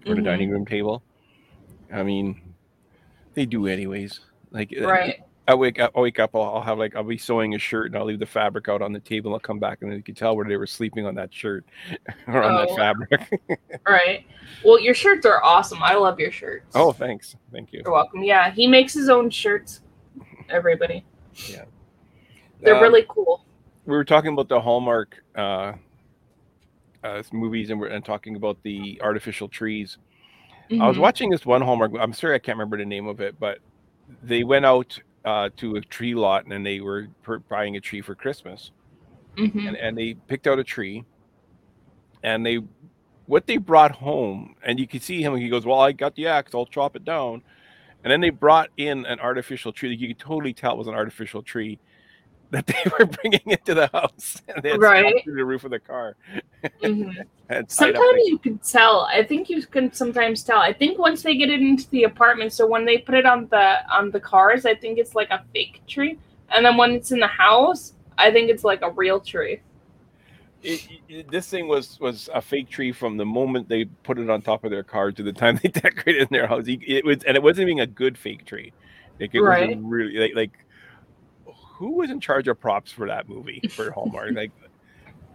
or 0.06 0.14
the 0.16 0.22
Mhm. 0.22 0.26
dining 0.26 0.50
room 0.50 0.66
table. 0.66 1.02
I 1.94 2.04
mean, 2.04 2.42
they 3.34 3.46
do 3.46 3.66
anyways. 3.68 4.20
Like 4.52 4.74
uh, 4.78 4.86
Right. 4.86 5.22
I 5.48 5.56
wake 5.56 5.80
up, 5.80 5.94
I 5.96 6.02
wake 6.02 6.20
up, 6.20 6.36
I'll, 6.36 6.42
I'll 6.56 6.62
have 6.62 6.78
like 6.78 6.98
I'll 6.98 7.04
be 7.04 7.18
sewing 7.18 7.56
a 7.56 7.58
shirt 7.60 7.86
and 7.88 7.96
I'll 7.96 8.04
leave 8.06 8.20
the 8.20 8.26
fabric 8.26 8.68
out 8.68 8.82
on 8.82 8.92
the 8.92 9.00
table. 9.00 9.30
And 9.32 9.36
I'll 9.36 9.40
come 9.40 9.58
back 9.60 9.78
and 9.82 9.90
then 9.90 9.96
you 9.98 10.04
can 10.04 10.14
tell 10.16 10.36
where 10.36 10.46
they 10.46 10.58
were 10.58 10.68
sleeping 10.68 11.06
on 11.06 11.16
that 11.16 11.34
shirt 11.34 11.64
or 12.28 12.44
on 12.44 12.52
Oh. 12.54 12.66
that 12.68 12.76
fabric. 12.76 13.42
Right. 13.88 14.26
Well, 14.66 14.82
your 14.82 14.94
shirts 14.94 15.26
are 15.26 15.42
awesome. 15.42 15.80
I 15.82 15.96
love 15.96 16.20
your 16.20 16.32
shirts. 16.34 16.76
oh, 16.76 16.92
thanks, 16.92 17.38
thank 17.54 17.72
you. 17.72 17.84
You're 17.86 17.94
welcome. 17.94 18.22
Yeah, 18.22 18.52
he 18.52 18.68
makes 18.68 18.94
his 18.94 19.08
own 19.08 19.30
shirts. 19.30 19.80
Everybody. 20.50 21.06
Yeah. 21.46 21.66
They're 22.62 22.76
Um, 22.76 22.82
really 22.82 23.06
cool. 23.08 23.46
we 23.86 23.96
were 23.96 24.04
talking 24.06 24.34
about 24.34 24.50
the 24.50 24.60
Hallmark 24.60 25.24
uh, 25.36 25.74
uh, 27.04 27.24
movies 27.32 27.70
and 27.70 27.80
we're 27.80 27.88
and 27.88 28.04
talking 28.04 28.36
about 28.36 28.58
the 28.64 29.00
artificial 29.04 29.48
trees. 29.48 29.98
I 30.72 30.88
was 30.88 30.98
Mhm. 30.98 31.02
watching 31.02 31.30
this 31.30 31.46
one 31.46 31.62
Hallmark. 31.62 31.92
I'm 32.00 32.12
sorry 32.12 32.36
I 32.36 32.40
can't 32.40 32.58
remember 32.58 32.78
the 32.78 32.86
name 32.86 33.08
of 33.08 33.22
it, 33.22 33.40
but 33.40 33.60
they 34.24 34.44
went 34.44 34.66
out 34.66 34.98
uh, 35.26 35.50
to 35.58 35.76
a 35.76 35.82
tree 35.82 36.16
lot 36.16 36.46
and 36.46 36.66
they 36.66 36.80
were 36.80 37.08
per- 37.22 37.40
buying 37.40 37.76
a 37.76 37.82
tree 37.82 38.00
for 38.02 38.16
Christmas, 38.16 38.72
Mhm. 39.36 39.68
and, 39.68 39.76
and 39.78 39.98
they 39.98 40.14
picked 40.14 40.48
out 40.48 40.58
a 40.58 40.64
tree, 40.64 41.04
and 42.24 42.46
they 42.46 42.60
what 43.26 43.46
they 43.46 43.58
brought 43.58 43.92
home, 43.92 44.56
and 44.64 44.80
you 44.80 44.88
can 44.88 45.02
see 45.02 45.22
him. 45.22 45.36
He 45.36 45.50
goes, 45.50 45.66
"Well, 45.66 45.80
I 45.82 45.92
got 45.92 46.16
the 46.16 46.28
axe. 46.28 46.56
I'll 46.56 46.66
chop 46.66 46.96
it 46.96 47.04
down," 47.04 47.44
and 48.04 48.12
then 48.12 48.22
they 48.22 48.30
brought 48.30 48.70
in 48.78 49.06
an 49.06 49.20
artificial 49.20 49.72
tree 49.72 49.90
that 49.90 50.00
you 50.00 50.08
could 50.10 50.20
totally 50.20 50.54
tell 50.54 50.74
it 50.74 50.78
was 50.78 50.88
an 50.88 50.94
artificial 50.94 51.42
tree 51.44 51.80
that 52.52 52.66
they 52.66 52.76
were 53.00 53.06
bringing 53.06 53.42
into 53.46 53.74
the 53.74 53.88
house, 53.88 54.42
and 54.48 54.64
they 54.64 54.78
Right. 54.78 55.24
through 55.24 55.36
the 55.36 55.44
roof 55.46 55.64
of 55.66 55.72
the 55.72 55.80
car. 55.80 56.16
Mhm. 56.82 57.20
Up 57.50 57.72
Sometimes 57.72 58.24
you 58.26 58.38
can 58.40 58.58
tell. 58.58 59.02
I 59.12 59.24
think 59.24 59.50
you 59.50 59.62
can 59.66 59.94
sometimes 59.94 60.44
tell. 60.44 60.58
I 60.60 60.74
think 60.74 60.98
once 60.98 61.22
they 61.24 61.36
get 61.38 61.50
it 61.50 61.62
into 61.62 61.90
the 61.92 62.04
apartment, 62.04 62.52
so 62.52 62.66
when 62.68 62.84
they 62.84 62.98
put 62.98 63.16
it 63.16 63.26
on 63.26 63.48
the 63.48 63.78
on 63.94 64.12
the 64.12 64.20
cars, 64.20 64.66
I 64.66 64.76
think 64.76 64.98
it's 64.98 65.16
like 65.16 65.30
a 65.30 65.44
fake 65.54 65.82
tree, 65.88 66.18
and 66.50 66.66
then 66.66 66.76
when 66.76 66.92
it's 66.92 67.12
in 67.12 67.20
the 67.20 67.28
house, 67.28 67.94
I 68.18 68.32
think 68.32 68.50
it's 68.50 68.64
like 68.66 68.82
a 68.82 68.92
real 68.92 69.20
tree. 69.22 69.62
It, 70.64 70.82
it- 71.10 71.32
this 71.32 71.50
thing 71.50 71.68
was 71.68 72.00
was 72.00 72.30
a 72.34 72.42
fake 72.42 72.70
tree 72.70 72.92
from 72.92 73.18
the 73.18 73.26
moment 73.26 73.70
they 73.70 73.86
put 74.04 74.18
it 74.20 74.30
on 74.30 74.42
top 74.42 74.64
of 74.64 74.72
their 74.72 74.84
car 74.84 75.12
to 75.12 75.24
the 75.24 75.34
time 75.42 75.60
they 75.64 75.70
decorated 75.70 76.22
in 76.24 76.28
their 76.32 76.48
house. 76.48 76.66
It 76.68 77.06
was, 77.06 77.24
and 77.26 77.36
it 77.38 77.44
wasn't 77.44 77.70
even 77.70 77.82
a 77.82 77.88
good 77.88 78.18
fake 78.18 78.46
tree. 78.46 78.74
Like 79.20 79.32
it 79.34 79.40
was 79.42 79.48
Right. 79.50 79.78
a 79.78 79.80
really 79.82 80.18
like, 80.18 80.36
like 80.36 80.52
who 81.78 81.92
was 81.94 82.10
in 82.10 82.20
charge 82.20 82.48
of 82.48 82.60
props 82.60 82.92
for 82.92 83.08
that 83.08 83.30
movie 83.30 83.62
for 83.72 83.92
Hallmark? 83.96 84.34
like, 84.34 84.52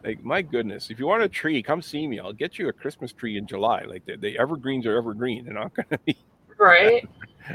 like 0.04 0.22
my 0.24 0.42
goodness, 0.42 0.90
if 0.90 0.98
you 0.98 1.06
want 1.06 1.22
a 1.22 1.28
tree, 1.28 1.62
come 1.62 1.80
see 1.82 2.06
me. 2.06 2.18
I'll 2.18 2.32
get 2.32 2.58
you 2.58 2.68
a 2.68 2.72
Christmas 2.72 3.12
tree 3.12 3.36
in 3.38 3.46
July. 3.46 3.82
Like 3.84 4.04
the, 4.06 4.16
the 4.16 4.38
evergreens 4.38 4.86
are 4.86 4.96
evergreen. 4.96 5.44
They're 5.44 5.54
not 5.54 5.72
gonna 5.76 5.98
be. 6.04 6.16
Right. 6.58 7.08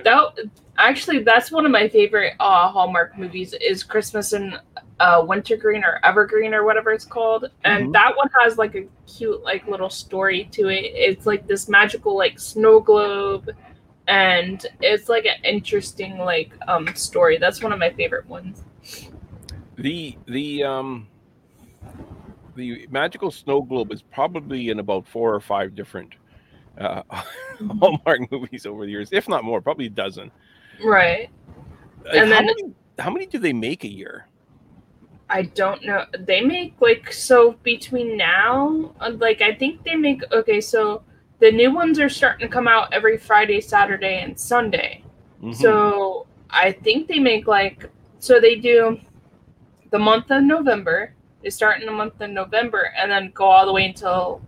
that 0.03 0.37
actually 0.77 1.23
that's 1.23 1.49
one 1.51 1.65
of 1.65 1.71
my 1.71 1.87
favorite 1.87 2.33
uh 2.39 2.67
Hallmark 2.69 3.17
movies 3.17 3.53
is 3.61 3.83
Christmas 3.83 4.33
in 4.33 4.57
uh 4.99 5.23
Wintergreen 5.27 5.83
or 5.83 5.99
Evergreen 6.03 6.53
or 6.53 6.63
whatever 6.63 6.91
it's 6.91 7.05
called. 7.05 7.49
And 7.63 7.89
Mhm. 7.89 7.93
that 7.93 8.15
one 8.17 8.29
has 8.41 8.57
like 8.57 8.75
a 8.75 8.85
cute 9.05 9.43
like 9.43 9.67
little 9.67 9.89
story 9.89 10.45
to 10.53 10.69
it. 10.69 10.85
It's 10.95 11.25
like 11.25 11.45
this 11.47 11.69
magical 11.69 12.15
like 12.17 12.39
snow 12.39 12.79
globe 12.79 13.49
and 14.07 14.65
it's 14.81 15.07
like 15.09 15.25
an 15.25 15.43
interesting 15.43 16.17
like 16.17 16.51
um 16.67 16.87
story. 16.95 17.37
That's 17.37 17.61
one 17.61 17.71
of 17.73 17.79
my 17.79 17.91
favorite 17.91 18.27
ones. 18.27 18.63
The 19.77 20.17
the 20.27 20.63
um 20.63 21.07
the 22.55 22.87
magical 22.89 23.29
snow 23.29 23.61
globe 23.61 23.91
is 23.91 24.01
probably 24.01 24.69
in 24.69 24.79
about 24.79 25.07
four 25.07 25.33
or 25.35 25.39
five 25.39 25.75
different 25.75 26.13
uh, 26.79 27.03
Hallmark 27.79 28.31
movies 28.31 28.65
over 28.65 28.85
the 28.85 28.91
years, 28.91 29.09
if 29.11 29.27
not 29.29 29.43
more, 29.43 29.61
probably 29.61 29.85
a 29.85 29.89
dozen. 29.91 30.31
Right. 30.83 31.29
Like, 32.05 32.15
And 32.15 32.31
how, 32.31 32.37
then- 32.37 32.45
many, 32.47 32.63
how 32.99 33.09
many 33.11 33.25
do 33.27 33.37
they 33.39 33.53
make 33.53 33.83
a 33.83 33.87
year? 33.87 34.27
I 35.29 35.43
don't 35.43 35.83
know. 35.85 36.05
They 36.19 36.41
make 36.41 36.75
like 36.79 37.11
so 37.11 37.53
between 37.63 38.15
now, 38.17 38.93
uh, 39.01 39.11
like 39.17 39.41
I 39.41 39.53
think 39.55 39.83
they 39.83 39.95
make 39.95 40.21
okay. 40.31 40.61
So 40.61 41.03
the 41.39 41.51
new 41.51 41.71
ones 41.73 41.99
are 41.99 42.09
starting 42.09 42.47
to 42.47 42.51
come 42.53 42.67
out 42.67 42.93
every 42.93 43.17
Friday, 43.17 43.59
Saturday, 43.61 44.21
and 44.23 44.39
Sunday. 44.39 45.03
Mhm. 45.43 45.53
So 45.55 46.27
I 46.49 46.71
think 46.71 47.07
they 47.07 47.19
make 47.19 47.45
like 47.47 47.89
so 48.19 48.39
they 48.39 48.55
do 48.55 48.99
the 49.91 49.99
month 49.99 50.31
of 50.31 50.43
November. 50.43 51.13
They 51.43 51.49
start 51.49 51.79
in 51.81 51.85
the 51.85 51.91
month 51.91 52.19
of 52.21 52.29
November 52.29 52.93
and 52.97 53.11
then 53.11 53.31
go 53.33 53.45
all 53.45 53.65
the 53.65 53.73
way 53.73 53.85
until 53.85 54.41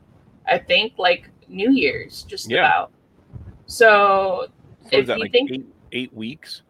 I 0.47 0.57
think 0.57 0.93
like 0.97 1.29
New 1.47 1.71
Year's, 1.71 2.23
just 2.23 2.49
Yeah. 2.49 2.59
about. 2.65 2.91
So 3.65 4.47
So 4.89 4.97
if 4.97 5.07
that 5.07 5.17
you 5.17 5.23
like 5.23 5.31
think- 5.31 5.51
eight, 5.51 5.65
eight 5.91 6.13
weeks? 6.13 6.61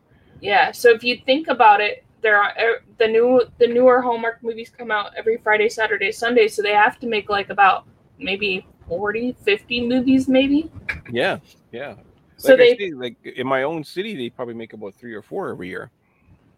yeah, 0.42 0.72
so 0.72 0.90
if 0.90 1.04
you 1.04 1.18
think 1.26 1.48
about 1.48 1.80
it, 1.80 2.04
there 2.22 2.38
are 2.38 2.54
er, 2.60 2.84
the 2.98 3.08
new 3.08 3.42
the 3.58 3.68
newer 3.68 4.02
Hallmark 4.02 4.44
movies 4.44 4.72
come 4.76 4.92
out 4.92 5.12
every 5.18 5.38
Friday, 5.38 5.70
Saturday, 5.70 6.12
Sunday, 6.12 6.48
so 6.48 6.62
they 6.62 6.74
have 6.74 7.00
to 7.00 7.08
make 7.08 7.30
like 7.30 7.50
about 7.50 7.86
maybe 8.18 8.66
40, 8.88 9.36
50 9.44 9.88
movies 9.88 10.28
maybe. 10.28 10.72
Yeah, 11.12 11.40
yeah. 11.72 11.96
So 12.38 12.50
like 12.50 12.58
they 12.58 12.78
say, 12.78 12.92
like 12.92 13.18
in 13.24 13.48
my 13.48 13.64
own 13.64 13.84
city, 13.84 14.16
they 14.16 14.30
probably 14.30 14.54
make 14.54 14.74
about 14.74 14.96
three 14.96 15.14
or 15.14 15.22
four 15.22 15.50
every 15.50 15.70
year. 15.70 15.92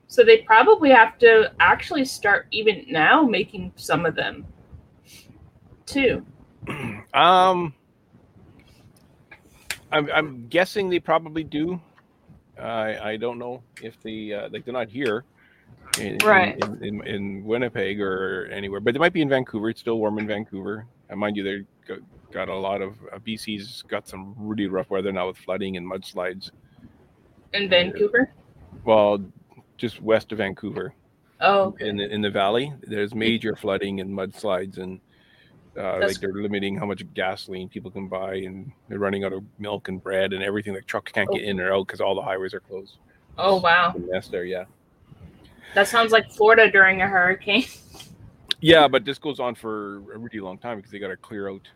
so 0.07 0.23
they 0.23 0.39
probably 0.39 0.89
have 0.89 1.17
to 1.19 1.51
actually 1.59 2.05
start 2.05 2.47
even 2.51 2.85
now 2.89 3.23
making 3.23 3.71
some 3.75 4.05
of 4.05 4.15
them 4.15 4.45
too. 5.85 6.25
Um, 7.13 7.73
I'm 9.91 10.09
I'm 10.11 10.47
guessing 10.47 10.89
they 10.89 10.99
probably 10.99 11.43
do. 11.43 11.81
I 12.57 13.11
I 13.11 13.17
don't 13.17 13.37
know 13.37 13.63
if 13.81 14.01
they 14.01 14.31
uh, 14.31 14.47
like 14.49 14.63
they're 14.63 14.73
not 14.73 14.87
here, 14.87 15.25
in, 15.99 16.17
Right. 16.23 16.57
in, 16.63 16.83
in, 16.83 17.07
in 17.07 17.43
Winnipeg 17.43 17.99
or 18.01 18.45
anywhere, 18.51 18.79
but 18.79 18.93
they 18.93 18.99
might 18.99 19.13
be 19.13 19.21
in 19.21 19.29
Vancouver. 19.29 19.69
It's 19.69 19.79
still 19.79 19.97
warm 19.97 20.19
in 20.19 20.27
Vancouver. 20.27 20.85
And 21.09 21.19
mind 21.19 21.35
you, 21.37 21.43
they 21.43 21.65
got, 21.87 21.99
got 22.31 22.49
a 22.49 22.55
lot 22.55 22.81
of 22.81 22.95
uh, 23.13 23.19
BC's 23.19 23.83
got 23.87 24.07
some 24.07 24.33
really 24.37 24.67
rough 24.67 24.89
weather 24.89 25.11
now 25.11 25.27
with 25.27 25.37
flooding 25.37 25.77
and 25.77 25.85
mudslides. 25.89 26.51
In 27.53 27.69
Vancouver. 27.69 28.31
Well, 28.85 29.23
just 29.77 30.01
west 30.01 30.31
of 30.31 30.37
Vancouver. 30.37 30.93
Oh, 31.41 31.63
okay. 31.69 31.89
in 31.89 31.97
the 31.97 32.07
in 32.07 32.21
the 32.21 32.29
valley. 32.29 32.71
There's 32.83 33.15
major 33.15 33.55
flooding 33.55 33.99
and 33.99 34.11
mudslides, 34.11 34.77
and 34.77 35.01
uh, 35.75 35.97
like 35.99 36.19
they're 36.19 36.33
limiting 36.33 36.77
how 36.77 36.85
much 36.85 37.03
gasoline 37.15 37.67
people 37.67 37.89
can 37.89 38.07
buy, 38.07 38.35
and 38.35 38.71
they're 38.87 38.99
running 38.99 39.23
out 39.25 39.33
of 39.33 39.43
milk 39.57 39.87
and 39.89 40.01
bread 40.01 40.33
and 40.33 40.43
everything. 40.43 40.75
Like 40.75 40.85
trucks 40.85 41.11
can't 41.11 41.29
get 41.31 41.41
in 41.41 41.59
or 41.59 41.73
out 41.73 41.87
because 41.87 41.99
all 41.99 42.13
the 42.13 42.21
highways 42.21 42.53
are 42.53 42.59
closed. 42.59 42.97
oh 43.39 43.59
wow, 43.59 43.93
mess 43.97 44.27
there, 44.27 44.45
yeah, 44.45 44.65
that 45.73 45.87
sounds 45.87 46.11
like 46.11 46.31
Florida 46.31 46.69
during 46.71 47.01
a 47.01 47.07
hurricane. 47.07 47.65
yeah. 48.61 48.87
But 48.87 49.05
this 49.05 49.17
goes 49.17 49.39
on 49.39 49.55
for 49.55 49.97
a 49.97 50.17
really 50.17 50.39
long 50.39 50.57
time 50.57 50.77
because 50.77 50.91
they 50.91 50.99
got 50.99 51.09
to 51.09 51.17
clear 51.17 51.49
out 51.49 51.67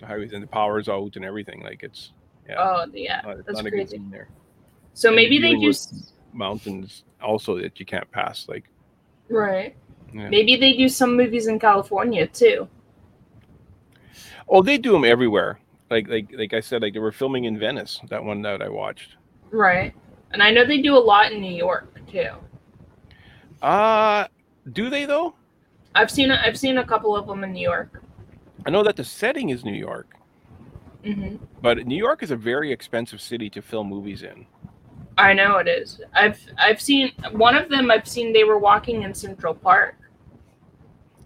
the 0.00 0.06
highways 0.06 0.32
and 0.32 0.42
the 0.42 0.46
power's 0.46 0.88
out 0.88 1.16
and 1.16 1.24
everything. 1.24 1.62
Like 1.62 1.82
it's 1.82 2.12
yeah, 2.48 2.56
Oh 2.58 2.86
yeah, 2.92 3.20
not, 3.24 3.46
that's 3.46 3.62
not 3.62 3.70
crazy. 3.70 4.00
there. 4.10 4.28
So 4.94 5.08
And 5.08 5.16
maybe 5.16 5.38
they 5.38 5.54
with 5.54 6.12
mountains 6.32 7.04
also 7.22 7.58
that 7.58 7.78
you 7.78 7.86
can't 7.86 8.10
pass. 8.10 8.48
Like 8.48 8.64
right. 9.28 9.74
yeah. 10.12 10.28
Maybe 10.28 10.56
they 10.56 10.74
do 10.74 10.88
some 10.88 11.16
movies 11.16 11.46
in 11.46 11.58
California 11.58 12.26
too. 12.26 12.68
oh, 14.48 14.62
they 14.62 14.78
do 14.78 14.92
them 14.92 15.04
everywhere. 15.04 15.58
Like 15.90 16.08
like 16.08 16.30
like 16.36 16.52
I 16.52 16.60
said, 16.60 16.82
like 16.82 16.92
they 16.94 16.98
were 16.98 17.12
filming 17.12 17.44
in 17.44 17.58
Venice. 17.58 18.00
That 18.10 18.22
one 18.22 18.42
that 18.42 18.60
I 18.62 18.68
watched. 18.68 19.16
Right. 19.50 19.94
And 20.32 20.42
I 20.42 20.50
know 20.50 20.66
they 20.66 20.80
do 20.80 20.96
a 20.96 20.98
lot 20.98 21.32
in 21.32 21.40
New 21.40 21.54
York 21.54 22.00
too. 22.10 22.30
Uh 23.62 24.28
do 24.72 24.90
they 24.90 25.06
though? 25.06 25.36
I've 25.94 26.10
seen 26.10 26.30
I've 26.30 26.58
seen 26.58 26.78
a 26.78 26.86
couple 26.86 27.16
of 27.16 27.26
them 27.26 27.44
in 27.44 27.52
New 27.52 27.62
York. 27.62 28.04
I 28.66 28.70
know 28.70 28.82
that 28.84 28.96
the 28.96 29.04
setting 29.04 29.50
is 29.50 29.64
New 29.64 29.74
York, 29.74 30.16
hmm 31.04 31.36
but 31.62 31.86
New 31.86 31.96
York 31.96 32.22
is 32.22 32.30
a 32.32 32.36
very 32.36 32.72
expensive 32.72 33.20
city 33.20 33.50
to 33.50 33.62
film 33.62 33.88
movies 33.88 34.22
in. 34.22 34.46
I 35.18 35.34
know 35.34 35.58
it 35.58 35.68
is. 35.68 36.00
I've 36.14 36.40
I've 36.58 36.80
seen 36.80 37.12
one 37.32 37.56
of 37.56 37.68
them. 37.70 37.90
I've 37.90 38.08
seen 38.08 38.32
they 38.32 38.44
were 38.44 38.58
walking 38.58 39.02
in 39.02 39.14
Central 39.14 39.54
Park. 39.54 39.96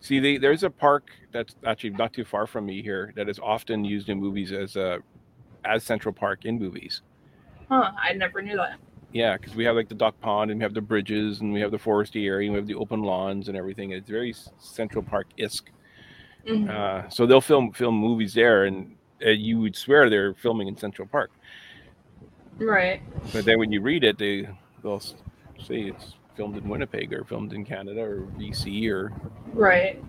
See, 0.01 0.21
they, 0.21 0.39
there's 0.39 0.63
a 0.63 0.71
park 0.71 1.11
that's 1.33 1.57
actually 1.65 1.91
not 1.91 2.13
too 2.13 2.25
far 2.25 2.47
from 2.47 2.67
me 2.67 2.83
here 2.83 3.13
that 3.17 3.29
is 3.29 3.39
often 3.41 3.85
used 3.85 4.09
in 4.09 4.21
movies 4.21 4.53
as 4.53 4.77
a 4.77 5.01
as 5.65 5.85
Central 5.85 6.15
Park 6.15 6.45
in 6.45 6.59
movies. 6.59 7.03
Huh? 7.69 7.93
I 7.99 8.13
never 8.13 8.43
knew 8.43 8.57
that. 8.57 8.79
Yeah, 9.13 9.37
because 9.37 9.55
we 9.55 9.65
have 9.65 9.77
like 9.77 9.89
the 9.89 9.95
duck 9.95 10.19
pond 10.21 10.51
and 10.51 10.61
we 10.61 10.65
have 10.65 10.75
the 10.75 10.81
bridges 10.81 11.41
and 11.41 11.53
we 11.53 11.61
have 11.61 11.71
the 11.71 11.79
foresty 11.79 12.27
area 12.27 12.47
and 12.49 12.55
we 12.55 12.59
have 12.59 12.67
the 12.67 12.75
open 12.75 13.03
lawns 13.03 13.49
and 13.49 13.57
everything. 13.57 13.93
It's 13.93 14.09
very 14.11 14.35
Central 14.59 15.03
Park 15.03 15.27
esque. 15.39 15.71
Mhm. 16.47 16.69
Uh, 16.69 17.09
so 17.09 17.27
they'll 17.27 17.41
film 17.41 17.73
film 17.73 17.97
movies 17.97 18.35
there, 18.35 18.65
and 18.65 18.95
uh, 19.25 19.31
you 19.31 19.59
would 19.61 19.75
swear 19.75 20.09
they're 20.11 20.35
filming 20.35 20.69
in 20.69 20.77
Central 20.77 21.09
Park. 21.09 21.31
Right. 22.59 23.01
But 23.33 23.45
then 23.45 23.59
when 23.59 23.73
you 23.73 23.81
read 23.81 24.05
it, 24.05 24.19
they 24.19 24.49
they'll 24.83 25.01
say 25.01 25.81
it's 25.83 26.15
filmed 26.37 26.57
in 26.57 26.69
Winnipeg 26.69 27.13
or 27.13 27.25
filmed 27.25 27.53
in 27.53 27.65
Canada 27.65 28.01
or 28.03 28.21
BC 28.39 28.89
or 28.91 29.13
Right. 29.53 30.03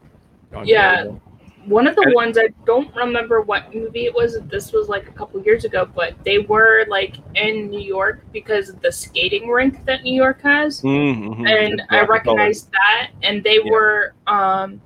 Ontario. 0.54 1.22
One 1.68 1.86
of 1.86 1.96
the 1.98 2.12
ones 2.16 2.38
I 2.38 2.48
don't 2.66 2.96
remember 2.96 3.42
what 3.42 3.76
movie 3.76 4.06
it 4.06 4.14
was. 4.16 4.40
This 4.50 4.72
was 4.72 4.88
like 4.88 5.10
a 5.10 5.12
couple 5.12 5.42
years 5.42 5.66
ago, 5.66 5.86
but 5.94 6.14
they 6.24 6.40
were 6.40 6.86
like 6.88 7.18
in 7.36 7.70
New 7.70 7.82
York 7.82 8.24
because 8.32 8.70
of 8.70 8.82
the 8.82 8.90
skating 8.92 9.50
rink 9.50 9.86
that 9.86 10.02
New 10.04 10.16
York 10.16 10.42
has. 10.44 10.82
Mm-hmm. 10.82 11.46
and 11.46 11.82
I 11.90 12.06
recognized 12.06 12.72
that, 12.72 13.12
and 13.22 13.44
they 13.44 13.60
Yeah. 13.64 13.70
were, 13.72 14.14
um, 14.28 14.80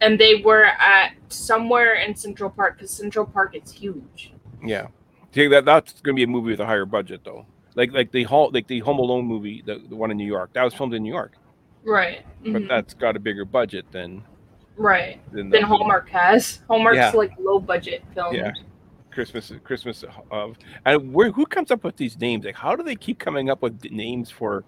and 0.00 0.18
they 0.18 0.36
were 0.36 0.64
at 0.64 1.12
somewhere 1.28 1.94
in 1.96 2.14
Central 2.14 2.48
Park 2.48 2.78
because 2.78 2.90
Central 2.90 3.26
Park 3.26 3.54
is 3.54 3.70
huge. 3.70 4.32
Yeah, 4.64 4.86
See, 5.32 5.46
that 5.48 5.66
that's 5.66 6.00
going 6.00 6.14
to 6.14 6.18
be 6.18 6.22
a 6.22 6.26
movie 6.26 6.52
with 6.52 6.60
a 6.60 6.66
higher 6.66 6.86
budget 6.86 7.20
though. 7.24 7.44
Like 7.74 7.92
like 7.92 8.12
the 8.12 8.22
Home 8.22 8.50
like 8.54 8.66
the 8.66 8.78
Home 8.80 8.98
Alone 8.98 9.26
movie, 9.26 9.62
the, 9.66 9.82
the 9.90 9.96
one 9.96 10.10
in 10.10 10.16
New 10.16 10.26
York, 10.26 10.54
that 10.54 10.62
was 10.62 10.72
filmed 10.72 10.94
in 10.94 11.02
New 11.02 11.12
York, 11.12 11.32
Right. 11.84 12.24
but 12.42 12.62
Mhm. 12.62 12.68
that's 12.68 12.94
got 12.94 13.14
a 13.14 13.18
bigger 13.18 13.44
budget 13.44 13.84
than 13.92 14.22
right. 14.76 15.20
than, 15.32 15.50
Than 15.50 15.62
Hallmark 15.62 16.08
has. 16.10 16.60
Hallmark's 16.68 16.96
Yeah. 16.96 17.10
like 17.10 17.32
low 17.38 17.58
budget 17.58 18.02
films. 18.14 18.36
Yeah. 18.36 18.52
Christmas 19.10 19.52
Christmas 19.62 20.04
of 20.32 20.56
and 20.84 21.14
where 21.14 21.30
who 21.30 21.46
comes 21.46 21.70
up 21.70 21.84
with 21.84 21.96
these 21.96 22.18
names? 22.18 22.44
Like 22.44 22.56
how 22.56 22.74
do 22.74 22.82
they 22.82 22.96
keep 22.96 23.20
coming 23.20 23.48
up 23.48 23.62
with 23.62 23.84
names 23.92 24.28
for 24.28 24.64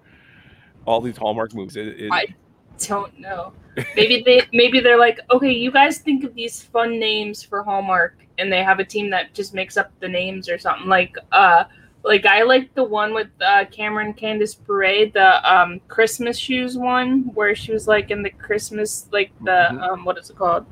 all 0.87 1.01
these 1.01 1.17
Hallmark 1.17 1.53
movies? 1.53 1.77
It, 1.77 1.89
it- 2.01 2.13
I 2.13 2.27
don't 2.87 3.19
know. 3.19 3.53
Maybe 3.97 4.23
they 4.25 4.43
maybe 4.53 4.81
they're 4.81 4.99
like, 4.99 5.19
okay, 5.33 5.51
you 5.51 5.71
guys 5.73 5.99
think 5.99 6.23
of 6.25 6.35
these 6.35 6.63
fun 6.63 6.99
names 7.01 7.43
for 7.43 7.63
Hallmark, 7.63 8.19
and 8.39 8.53
they 8.53 8.63
have 8.63 8.79
a 8.79 8.85
team 8.85 9.11
that 9.11 9.35
just 9.35 9.53
makes 9.53 9.77
up 9.77 9.91
the 10.01 10.09
names 10.09 10.49
or 10.49 10.59
something. 10.59 10.87
Like 10.87 11.17
uh, 11.33 11.65
like 12.07 12.25
I 12.27 12.43
like 12.43 12.73
the 12.75 12.85
one 12.85 13.13
with 13.13 13.29
uh, 13.41 13.65
Cameron 13.67 14.15
Candace 14.15 14.55
Parade, 14.55 15.13
the 15.13 15.31
um 15.55 15.81
Christmas 15.89 16.39
shoes 16.39 16.79
one, 16.79 17.11
where 17.35 17.55
she 17.55 17.73
was 17.73 17.87
like 17.89 18.11
in 18.11 18.23
the 18.23 18.31
Christmas 18.31 19.09
like 19.13 19.31
the 19.45 19.59
Mhm. 19.73 19.83
um 19.89 20.05
what 20.07 20.17
is 20.19 20.31
it 20.31 20.37
called? 20.37 20.65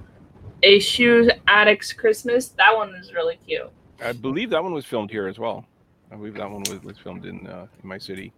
A 0.63 0.79
shoe 0.79 1.29
addict's 1.49 1.93
Christmas. 1.93 2.49
That 2.61 2.75
one 2.75 2.95
is 2.95 3.13
really 3.13 3.39
cute. 3.47 3.71
I 4.03 4.13
believe 4.13 4.51
that 4.51 4.63
one 4.63 4.73
was 4.73 4.87
filmed 4.87 5.11
here 5.11 5.27
as 5.27 5.39
well. 5.39 5.67
I 6.13 6.17
believe 6.17 6.35
that 6.35 6.51
one 6.51 6.63
was, 6.71 6.83
was 6.83 6.99
filmed 6.99 7.25
in 7.27 7.47
uh, 7.47 7.67
in 7.83 7.89
my 7.89 7.99
city. 7.99 8.33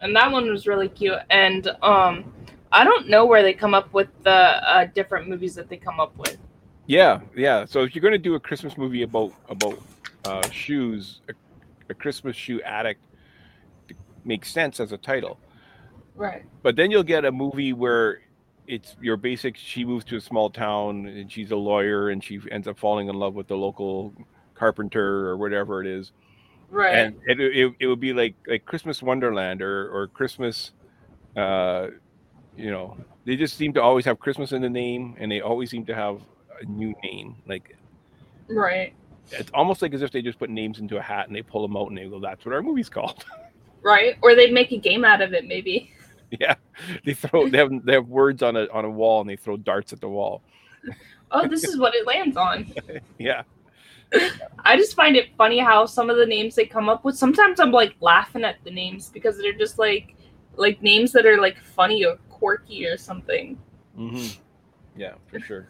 and 0.00 0.14
that 0.14 0.30
one 0.30 0.48
was 0.50 0.66
really 0.66 0.88
cute. 0.88 1.18
And 1.30 1.62
um, 1.82 2.12
I 2.70 2.84
don't 2.84 3.08
know 3.08 3.24
where 3.26 3.42
they 3.42 3.52
come 3.52 3.74
up 3.74 3.92
with 3.92 4.08
the 4.22 4.30
uh, 4.74 4.84
different 4.94 5.28
movies 5.28 5.54
that 5.56 5.68
they 5.70 5.76
come 5.76 5.98
up 6.00 6.16
with. 6.16 6.38
Yeah, 6.86 7.20
yeah. 7.36 7.64
So 7.64 7.82
if 7.84 7.94
you're 7.94 8.02
going 8.08 8.12
to 8.22 8.26
do 8.30 8.34
a 8.34 8.40
Christmas 8.40 8.76
movie 8.78 9.02
about 9.02 9.32
about 9.48 9.76
uh, 10.24 10.48
shoes, 10.50 11.20
a, 11.88 11.94
Christmas 11.94 12.36
shoe 12.36 12.60
addict 12.62 13.00
makes 14.24 14.50
sense 14.50 14.80
as 14.80 14.92
a 14.92 14.98
title. 14.98 15.38
Right. 16.14 16.44
But 16.62 16.76
then 16.76 16.90
you'll 16.90 17.02
get 17.02 17.24
a 17.24 17.32
movie 17.32 17.72
where 17.72 18.20
it's 18.66 18.96
your 19.00 19.16
basic. 19.16 19.56
She 19.56 19.84
moves 19.84 20.04
to 20.06 20.16
a 20.16 20.20
small 20.20 20.50
town 20.50 21.06
and 21.06 21.30
she's 21.30 21.50
a 21.50 21.56
lawyer 21.56 22.10
and 22.10 22.22
she 22.22 22.40
ends 22.50 22.68
up 22.68 22.78
falling 22.78 23.08
in 23.08 23.14
love 23.16 23.34
with 23.34 23.48
the 23.48 23.56
local 23.56 24.12
carpenter 24.54 25.28
or 25.28 25.36
whatever 25.36 25.80
it 25.80 25.86
is. 25.86 26.12
Right. 26.70 26.94
And 26.94 27.16
it, 27.26 27.40
it, 27.40 27.74
it 27.80 27.86
would 27.86 28.00
be 28.00 28.12
like 28.12 28.34
like 28.46 28.66
Christmas 28.66 29.02
Wonderland 29.02 29.62
or 29.62 29.88
or 29.90 30.06
Christmas. 30.08 30.72
Uh, 31.36 31.88
you 32.56 32.70
know, 32.70 32.96
they 33.24 33.36
just 33.36 33.56
seem 33.56 33.72
to 33.74 33.82
always 33.82 34.04
have 34.04 34.18
Christmas 34.18 34.52
in 34.52 34.60
the 34.60 34.68
name, 34.68 35.14
and 35.18 35.30
they 35.30 35.40
always 35.40 35.70
seem 35.70 35.86
to 35.86 35.94
have 35.94 36.20
a 36.60 36.66
new 36.66 36.94
name. 37.02 37.36
Like 37.46 37.76
right. 38.48 38.92
It's 39.32 39.50
almost 39.54 39.82
like 39.82 39.92
as 39.94 40.02
if 40.02 40.10
they 40.10 40.22
just 40.22 40.38
put 40.38 40.50
names 40.50 40.78
into 40.78 40.96
a 40.98 41.02
hat 41.02 41.26
and 41.26 41.36
they 41.36 41.42
pull 41.42 41.62
them 41.62 41.76
out 41.76 41.88
and 41.88 41.98
they 41.98 42.08
go, 42.08 42.18
"That's 42.20 42.44
what 42.44 42.54
our 42.54 42.62
movie's 42.62 42.88
called." 42.98 43.24
Right. 43.82 44.16
Or 44.22 44.34
they 44.34 44.50
make 44.50 44.72
a 44.72 44.76
game 44.78 45.04
out 45.04 45.20
of 45.22 45.32
it, 45.32 45.46
maybe. 45.46 45.90
yeah, 46.40 46.54
they 47.04 47.14
throw 47.14 47.48
they 47.48 47.58
have 47.58 47.70
they 47.84 47.92
have 47.92 48.08
words 48.08 48.42
on 48.42 48.56
a 48.56 48.66
on 48.72 48.84
a 48.84 48.90
wall 48.90 49.20
and 49.20 49.30
they 49.30 49.36
throw 49.36 49.56
darts 49.56 49.92
at 49.92 50.00
the 50.00 50.08
wall. 50.08 50.42
Oh, 51.30 51.46
this 51.46 51.62
is 51.64 51.76
what 51.76 51.94
it 51.94 52.06
lands 52.06 52.38
on. 52.38 52.72
Yeah, 53.18 53.42
I 54.64 54.78
just 54.78 54.96
find 54.96 55.14
it 55.14 55.28
funny 55.36 55.58
how 55.58 55.84
some 55.84 56.08
of 56.08 56.16
the 56.16 56.24
names 56.24 56.54
they 56.54 56.64
come 56.64 56.88
up 56.88 57.04
with. 57.04 57.18
Sometimes 57.18 57.60
I'm 57.60 57.70
like 57.70 57.96
laughing 58.00 58.44
at 58.44 58.56
the 58.64 58.70
names 58.70 59.10
because 59.10 59.36
they're 59.36 59.52
just 59.52 59.78
like 59.78 60.16
like 60.56 60.80
names 60.80 61.12
that 61.12 61.26
are 61.26 61.38
like 61.38 61.58
funny 61.58 62.02
or 62.02 62.16
quirky 62.30 62.86
or 62.86 62.96
something. 62.96 63.58
hmm 63.94 64.26
yeah, 64.96 65.16
for 65.26 65.38
sure. 65.38 65.68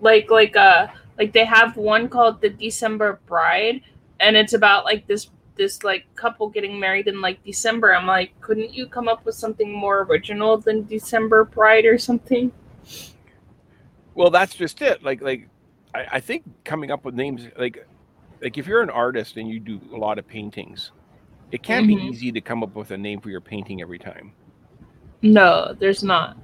Like 0.00 0.30
like 0.30 0.56
uh 0.56 0.88
like 1.18 1.32
they 1.32 1.44
have 1.44 1.76
one 1.76 2.08
called 2.08 2.40
the 2.40 2.50
December 2.50 3.20
Bride, 3.26 3.82
and 4.20 4.36
it's 4.36 4.52
about 4.52 4.84
like 4.84 5.06
this 5.06 5.30
this 5.56 5.82
like 5.82 6.04
couple 6.16 6.48
getting 6.50 6.78
married 6.78 7.08
in 7.08 7.20
like 7.22 7.42
December. 7.44 7.94
I'm 7.94 8.06
like, 8.06 8.38
couldn't 8.40 8.74
you 8.74 8.86
come 8.86 9.08
up 9.08 9.24
with 9.24 9.34
something 9.34 9.72
more 9.72 10.02
original 10.02 10.58
than 10.58 10.84
December 10.86 11.44
Bride 11.44 11.86
or 11.86 11.98
something? 11.98 12.52
Well, 14.14 14.30
that's 14.30 14.54
just 14.54 14.82
it. 14.82 15.02
Like 15.02 15.22
like 15.22 15.48
I, 15.94 16.06
I 16.12 16.20
think 16.20 16.44
coming 16.64 16.90
up 16.90 17.04
with 17.04 17.14
names 17.14 17.48
like 17.58 17.86
like 18.42 18.58
if 18.58 18.66
you're 18.66 18.82
an 18.82 18.90
artist 18.90 19.36
and 19.38 19.48
you 19.48 19.60
do 19.60 19.80
a 19.94 19.96
lot 19.96 20.18
of 20.18 20.26
paintings, 20.26 20.92
it 21.50 21.62
can't 21.62 21.86
be 21.86 21.96
Mhm. 21.96 22.10
easy 22.10 22.32
to 22.32 22.40
come 22.40 22.62
up 22.62 22.74
with 22.76 22.90
a 22.90 22.98
name 22.98 23.20
for 23.20 23.30
your 23.30 23.40
painting 23.40 23.80
every 23.80 23.98
time. 23.98 24.34
No, 25.22 25.74
there's 25.78 26.02
not. 26.04 26.36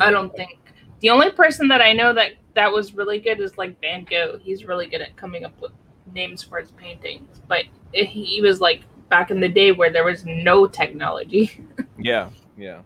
I 0.00 0.10
don't 0.10 0.34
think. 0.36 0.59
The 1.00 1.10
only 1.10 1.30
person 1.30 1.68
that 1.68 1.80
I 1.80 1.92
know 1.92 2.12
that 2.12 2.32
that 2.54 2.72
was 2.72 2.94
really 2.94 3.20
good 3.20 3.40
is 3.40 3.56
like 3.56 3.80
Van 3.80 4.04
Gogh. 4.04 4.38
He's 4.42 4.64
really 4.64 4.86
good 4.86 5.00
at 5.00 5.16
coming 5.16 5.44
up 5.44 5.58
with 5.60 5.72
names 6.12 6.42
for 6.42 6.58
his 6.58 6.70
paintings, 6.72 7.40
but 7.48 7.64
he 7.92 8.40
was 8.42 8.60
like 8.60 8.82
back 9.08 9.30
in 9.30 9.40
the 9.40 9.48
day 9.48 9.72
where 9.72 9.90
there 9.90 10.04
was 10.04 10.24
no 10.24 10.66
technology. 10.66 11.64
yeah, 11.98 12.30
yeah. 12.56 12.80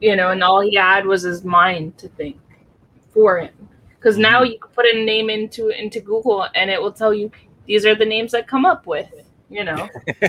You 0.00 0.16
know, 0.16 0.30
and 0.30 0.42
all 0.42 0.60
he 0.60 0.74
had 0.76 1.04
was 1.04 1.22
his 1.22 1.44
mind 1.44 1.98
to 1.98 2.08
think 2.08 2.38
for 3.12 3.38
him. 3.38 3.52
Because 3.90 4.16
now 4.16 4.42
mm-hmm. 4.42 4.52
you 4.52 4.58
can 4.58 4.70
put 4.70 4.86
a 4.86 5.04
name 5.04 5.28
into 5.28 5.68
into 5.68 6.00
Google 6.00 6.46
and 6.54 6.70
it 6.70 6.80
will 6.80 6.92
tell 6.92 7.12
you 7.12 7.30
these 7.66 7.84
are 7.84 7.94
the 7.94 8.06
names 8.06 8.32
that 8.32 8.48
come 8.48 8.64
up 8.64 8.86
with. 8.86 9.12
You 9.50 9.64
know. 9.64 9.88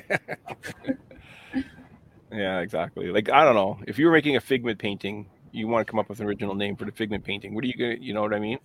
yeah, 2.32 2.60
exactly. 2.60 3.12
Like 3.12 3.30
I 3.30 3.46
don't 3.46 3.56
know 3.56 3.80
if 3.88 3.98
you 3.98 4.08
were 4.08 4.12
making 4.12 4.36
a 4.36 4.42
figment 4.42 4.80
painting, 4.80 5.28
you 5.52 5.68
want 5.68 5.86
to 5.86 5.90
come 5.90 6.00
up 6.00 6.10
with 6.10 6.20
an 6.20 6.26
original 6.26 6.56
name 6.56 6.76
for 6.76 6.86
the 6.86 6.92
figment 6.92 7.24
painting. 7.24 7.54
What 7.54 7.64
are 7.64 7.68
you 7.68 7.74
gonna? 7.74 7.98
You 8.00 8.14
know 8.14 8.22
what 8.22 8.34
I 8.34 8.40
mean? 8.40 8.60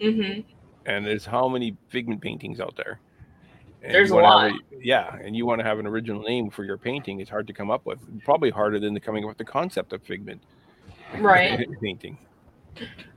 Mm-hmm. 0.00 0.40
And 0.86 1.06
there's 1.06 1.26
how 1.26 1.48
many 1.48 1.76
figment 1.88 2.20
paintings 2.20 2.60
out 2.60 2.74
there? 2.76 3.00
And 3.82 3.94
There's 3.94 4.10
a 4.10 4.16
lot. 4.16 4.50
A, 4.50 4.58
yeah, 4.78 5.16
and 5.16 5.34
you 5.34 5.46
want 5.46 5.60
to 5.60 5.64
have 5.64 5.78
an 5.78 5.86
original 5.86 6.22
name 6.22 6.50
for 6.50 6.64
your 6.64 6.76
painting. 6.76 7.20
It's 7.20 7.30
hard 7.30 7.46
to 7.46 7.52
come 7.52 7.70
up 7.70 7.86
with. 7.86 7.98
Probably 8.24 8.50
harder 8.50 8.78
than 8.78 8.92
the 8.92 9.00
coming 9.00 9.24
up 9.24 9.28
with 9.28 9.38
the 9.38 9.44
concept 9.44 9.92
of 9.92 10.02
Figment. 10.02 10.42
Right. 11.18 11.66
painting. 11.82 12.18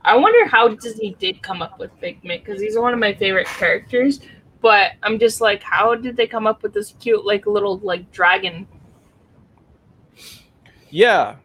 I 0.02 0.16
wonder 0.16 0.46
how 0.46 0.68
Disney 0.68 1.16
did 1.18 1.42
come 1.42 1.60
up 1.60 1.78
with 1.78 1.90
Figment 2.00 2.44
because 2.44 2.60
he's 2.60 2.78
one 2.78 2.94
of 2.94 2.98
my 2.98 3.12
favorite 3.12 3.46
characters. 3.46 4.20
But 4.62 4.92
I'm 5.02 5.18
just 5.18 5.42
like, 5.42 5.62
how 5.62 5.94
did 5.94 6.16
they 6.16 6.26
come 6.26 6.46
up 6.46 6.62
with 6.62 6.72
this 6.72 6.94
cute, 6.98 7.26
like 7.26 7.46
little 7.46 7.78
like 7.78 8.10
dragon? 8.10 8.66
Yeah, 10.88 11.36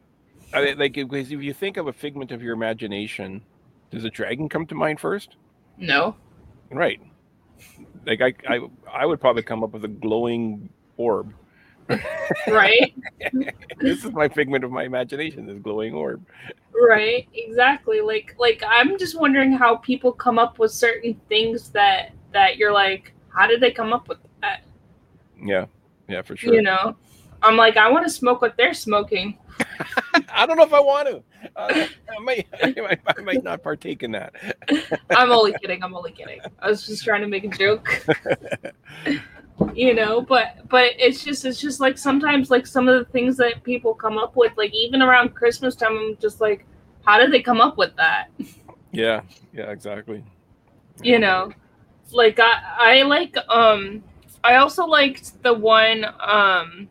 I 0.53 0.65
mean, 0.65 0.77
like 0.77 0.93
because 0.93 1.31
if 1.31 1.41
you 1.41 1.53
think 1.53 1.77
of 1.77 1.87
a 1.87 1.93
figment 1.93 2.31
of 2.31 2.41
your 2.41 2.53
imagination, 2.53 3.41
does 3.91 4.03
a 4.03 4.09
dragon 4.09 4.49
come 4.49 4.65
to 4.67 4.75
mind 4.75 4.99
first? 4.99 5.35
No. 5.77 6.15
Right 6.71 6.99
like 8.05 8.21
I, 8.21 8.33
I 8.47 8.59
I 8.91 9.05
would 9.05 9.19
probably 9.19 9.43
come 9.43 9.63
up 9.63 9.71
with 9.71 9.85
a 9.85 9.89
glowing 9.89 10.69
orb. 10.97 11.33
right. 12.47 12.93
this 13.79 14.05
is 14.05 14.11
my 14.11 14.29
figment 14.29 14.63
of 14.63 14.71
my 14.71 14.83
imagination. 14.83 15.47
This 15.47 15.57
glowing 15.59 15.93
orb. 15.93 16.23
Right. 16.71 17.27
Exactly. 17.33 18.01
Like 18.01 18.35
like 18.37 18.63
I'm 18.67 18.97
just 18.97 19.19
wondering 19.19 19.51
how 19.51 19.77
people 19.77 20.11
come 20.11 20.37
up 20.37 20.59
with 20.59 20.71
certain 20.71 21.19
things 21.29 21.69
that 21.71 22.13
that 22.31 22.57
you're 22.57 22.73
like, 22.73 23.13
how 23.29 23.47
did 23.47 23.59
they 23.59 23.71
come 23.71 23.93
up 23.93 24.07
with 24.07 24.19
that? 24.41 24.63
Yeah. 25.41 25.65
Yeah, 26.07 26.21
for 26.23 26.35
sure. 26.35 26.53
You 26.53 26.63
know, 26.63 26.95
I'm 27.41 27.55
like, 27.55 27.77
I 27.77 27.89
want 27.89 28.05
to 28.05 28.11
smoke 28.11 28.41
what 28.41 28.57
they're 28.57 28.73
smoking. 28.73 29.37
I 30.29 30.45
don't 30.45 30.57
know 30.57 30.63
if 30.63 30.73
I 30.73 30.79
want 30.79 31.07
to. 31.07 31.23
Uh, 31.55 31.87
I, 32.09 32.19
might, 32.21 32.47
I, 32.61 32.73
might, 32.81 32.99
I 33.05 33.21
might 33.21 33.43
not 33.43 33.63
partake 33.63 34.03
in 34.03 34.11
that. 34.11 34.33
I'm 35.09 35.31
only 35.31 35.53
kidding. 35.61 35.83
I'm 35.83 35.95
only 35.95 36.11
kidding. 36.11 36.39
I 36.59 36.69
was 36.69 36.85
just 36.85 37.03
trying 37.03 37.21
to 37.21 37.27
make 37.27 37.43
a 37.43 37.49
joke. 37.49 38.05
you 39.73 39.93
know, 39.93 40.21
but 40.21 40.67
but 40.69 40.91
it's 40.97 41.23
just 41.23 41.45
it's 41.45 41.59
just 41.59 41.79
like 41.79 41.97
sometimes 41.97 42.49
like 42.49 42.65
some 42.65 42.87
of 42.87 42.99
the 42.99 43.11
things 43.11 43.37
that 43.37 43.63
people 43.63 43.93
come 43.93 44.17
up 44.17 44.35
with, 44.35 44.53
like 44.57 44.73
even 44.73 45.01
around 45.01 45.35
Christmas 45.35 45.75
time, 45.75 45.97
I'm 45.97 46.17
just 46.17 46.41
like, 46.41 46.65
how 47.05 47.19
did 47.19 47.31
they 47.31 47.41
come 47.41 47.61
up 47.61 47.77
with 47.77 47.95
that? 47.95 48.29
Yeah, 48.91 49.21
yeah, 49.53 49.71
exactly. 49.71 50.23
You 51.01 51.19
know, 51.19 51.51
like 52.11 52.39
I 52.39 52.61
I 52.77 53.01
like 53.03 53.35
um 53.47 54.03
I 54.43 54.55
also 54.55 54.85
liked 54.85 55.41
the 55.43 55.53
one 55.53 56.05
um 56.19 56.89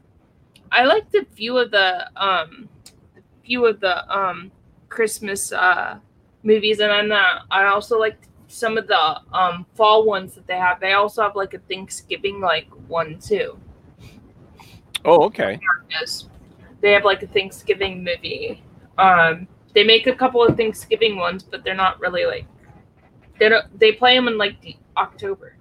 I 0.71 0.85
liked 0.85 1.15
a 1.15 1.25
few 1.35 1.57
of 1.59 1.71
the 1.71 2.09
um 2.17 2.69
few 3.45 3.67
of 3.67 3.81
the 3.81 3.95
um 4.17 4.51
Christmas 4.89 5.53
uh 5.53 5.99
movies 6.43 6.81
and 6.81 6.91
then 6.91 7.13
uh, 7.13 7.41
I 7.51 7.65
also 7.67 7.99
liked 7.99 8.29
some 8.49 8.79
of 8.79 8.87
the 8.87 9.21
um 9.33 9.67
fall 9.75 10.05
ones 10.05 10.35
that 10.35 10.47
they 10.47 10.57
have. 10.57 10.81
They 10.81 10.93
also 10.93 11.23
have 11.23 11.37
like 11.37 11.55
a 11.55 11.59
Thanksgiving 11.59 12.41
like 12.41 12.69
one 12.89 13.19
too. 13.19 13.59
Oh, 15.05 15.25
okay. 15.27 15.59
They 16.81 16.93
have 16.93 17.05
like 17.05 17.23
a 17.23 17.27
Thanksgiving 17.27 18.05
movie. 18.05 18.63
Um 18.99 19.49
they 19.75 19.85
make 19.85 20.07
a 20.07 20.15
couple 20.15 20.45
of 20.45 20.57
Thanksgiving 20.57 21.17
ones, 21.17 21.43
but 21.43 21.65
they're 21.65 21.75
not 21.75 22.01
really 22.01 22.25
like 22.25 22.47
they 23.39 23.49
don't 23.49 23.79
they 23.79 23.93
play 23.93 24.15
them 24.17 24.29
in 24.29 24.39
like 24.39 24.61
the 24.61 24.77
October 24.97 25.57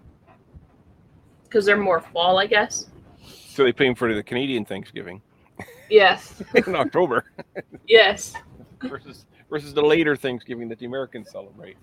because 1.43 1.65
they're 1.65 1.77
more 1.77 2.01
fall, 2.01 2.37
I 2.37 2.45
guess. 2.45 2.87
So 3.57 3.63
they 3.63 3.73
pay 3.73 3.85
them 3.85 3.95
for 3.95 4.13
the 4.13 4.21
Canadian 4.21 4.65
Thanksgiving. 4.65 5.19
Yes. 5.89 6.43
in 6.67 6.75
October. 6.75 7.25
yes. 7.87 8.35
versus 8.83 9.25
versus 9.49 9.73
the 9.73 9.81
later 9.81 10.15
Thanksgiving 10.15 10.69
that 10.69 10.77
the 10.77 10.85
Americans 10.85 11.31
celebrate. 11.31 11.75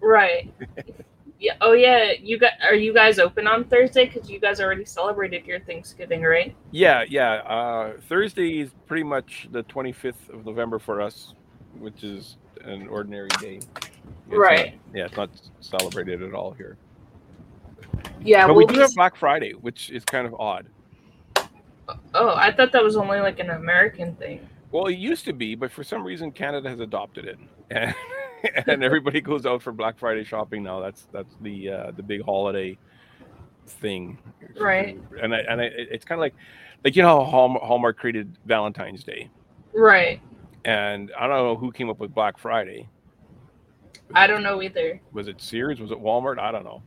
Right. 0.00 0.54
yeah. 1.40 1.54
Oh 1.60 1.72
yeah. 1.72 2.12
You 2.12 2.38
got? 2.38 2.52
Are 2.62 2.76
you 2.76 2.94
guys 2.94 3.18
open 3.18 3.48
on 3.48 3.64
Thursday? 3.64 4.06
Because 4.06 4.30
you 4.30 4.38
guys 4.38 4.60
already 4.60 4.84
celebrated 4.84 5.44
your 5.44 5.58
Thanksgiving, 5.58 6.22
right? 6.22 6.54
Yeah. 6.70 7.02
Yeah. 7.08 7.32
Uh, 7.38 7.94
Thursday 8.08 8.60
is 8.60 8.70
pretty 8.86 9.02
much 9.02 9.48
the 9.50 9.64
25th 9.64 10.32
of 10.32 10.46
November 10.46 10.78
for 10.78 11.00
us, 11.00 11.34
which 11.80 12.04
is 12.04 12.36
an 12.62 12.86
ordinary 12.86 13.30
day. 13.40 13.56
It's 13.56 13.90
right. 14.28 14.78
Not, 14.86 14.96
yeah. 14.96 15.04
It's 15.06 15.16
not 15.16 15.30
celebrated 15.58 16.22
at 16.22 16.32
all 16.32 16.52
here. 16.52 16.76
Yeah. 18.20 18.46
But 18.46 18.54
we'll 18.54 18.68
we 18.68 18.72
do 18.72 18.78
have 18.78 18.94
Black 18.94 19.16
Friday, 19.16 19.54
which 19.54 19.90
is 19.90 20.04
kind 20.04 20.24
of 20.24 20.36
odd. 20.38 20.68
Oh, 22.18 22.34
I 22.34 22.52
thought 22.52 22.72
that 22.72 22.82
was 22.82 22.96
only 22.96 23.20
like 23.20 23.38
an 23.38 23.50
American 23.50 24.16
thing. 24.16 24.48
Well, 24.72 24.86
it 24.86 24.98
used 24.98 25.24
to 25.26 25.32
be, 25.32 25.54
but 25.54 25.70
for 25.70 25.84
some 25.84 26.04
reason 26.04 26.32
Canada 26.32 26.68
has 26.68 26.80
adopted 26.80 27.24
it, 27.26 27.38
and, 27.70 27.94
and 28.66 28.84
everybody 28.84 29.20
goes 29.20 29.46
out 29.46 29.62
for 29.62 29.72
Black 29.72 29.98
Friday 29.98 30.24
shopping 30.24 30.64
now. 30.64 30.80
That's 30.80 31.06
that's 31.12 31.34
the 31.40 31.70
uh, 31.70 31.90
the 31.92 32.02
big 32.02 32.22
holiday 32.24 32.76
thing, 33.66 34.18
right? 34.58 34.98
And 35.22 35.34
I, 35.34 35.38
and 35.38 35.60
I, 35.60 35.64
it's 35.64 36.04
kind 36.04 36.18
of 36.18 36.22
like 36.22 36.34
like 36.84 36.96
you 36.96 37.02
know 37.02 37.24
how 37.24 37.58
Hallmark 37.60 37.98
created 37.98 38.36
Valentine's 38.46 39.04
Day, 39.04 39.30
right? 39.72 40.20
And 40.64 41.12
I 41.16 41.28
don't 41.28 41.36
know 41.36 41.56
who 41.56 41.70
came 41.70 41.88
up 41.88 42.00
with 42.00 42.12
Black 42.12 42.36
Friday. 42.36 42.88
I 44.14 44.26
don't 44.26 44.42
know 44.42 44.60
either. 44.60 45.00
Was 45.12 45.28
it 45.28 45.40
Sears? 45.40 45.80
Was 45.80 45.92
it 45.92 45.98
Walmart? 45.98 46.38
I 46.38 46.50
don't 46.50 46.64
know. 46.64 46.82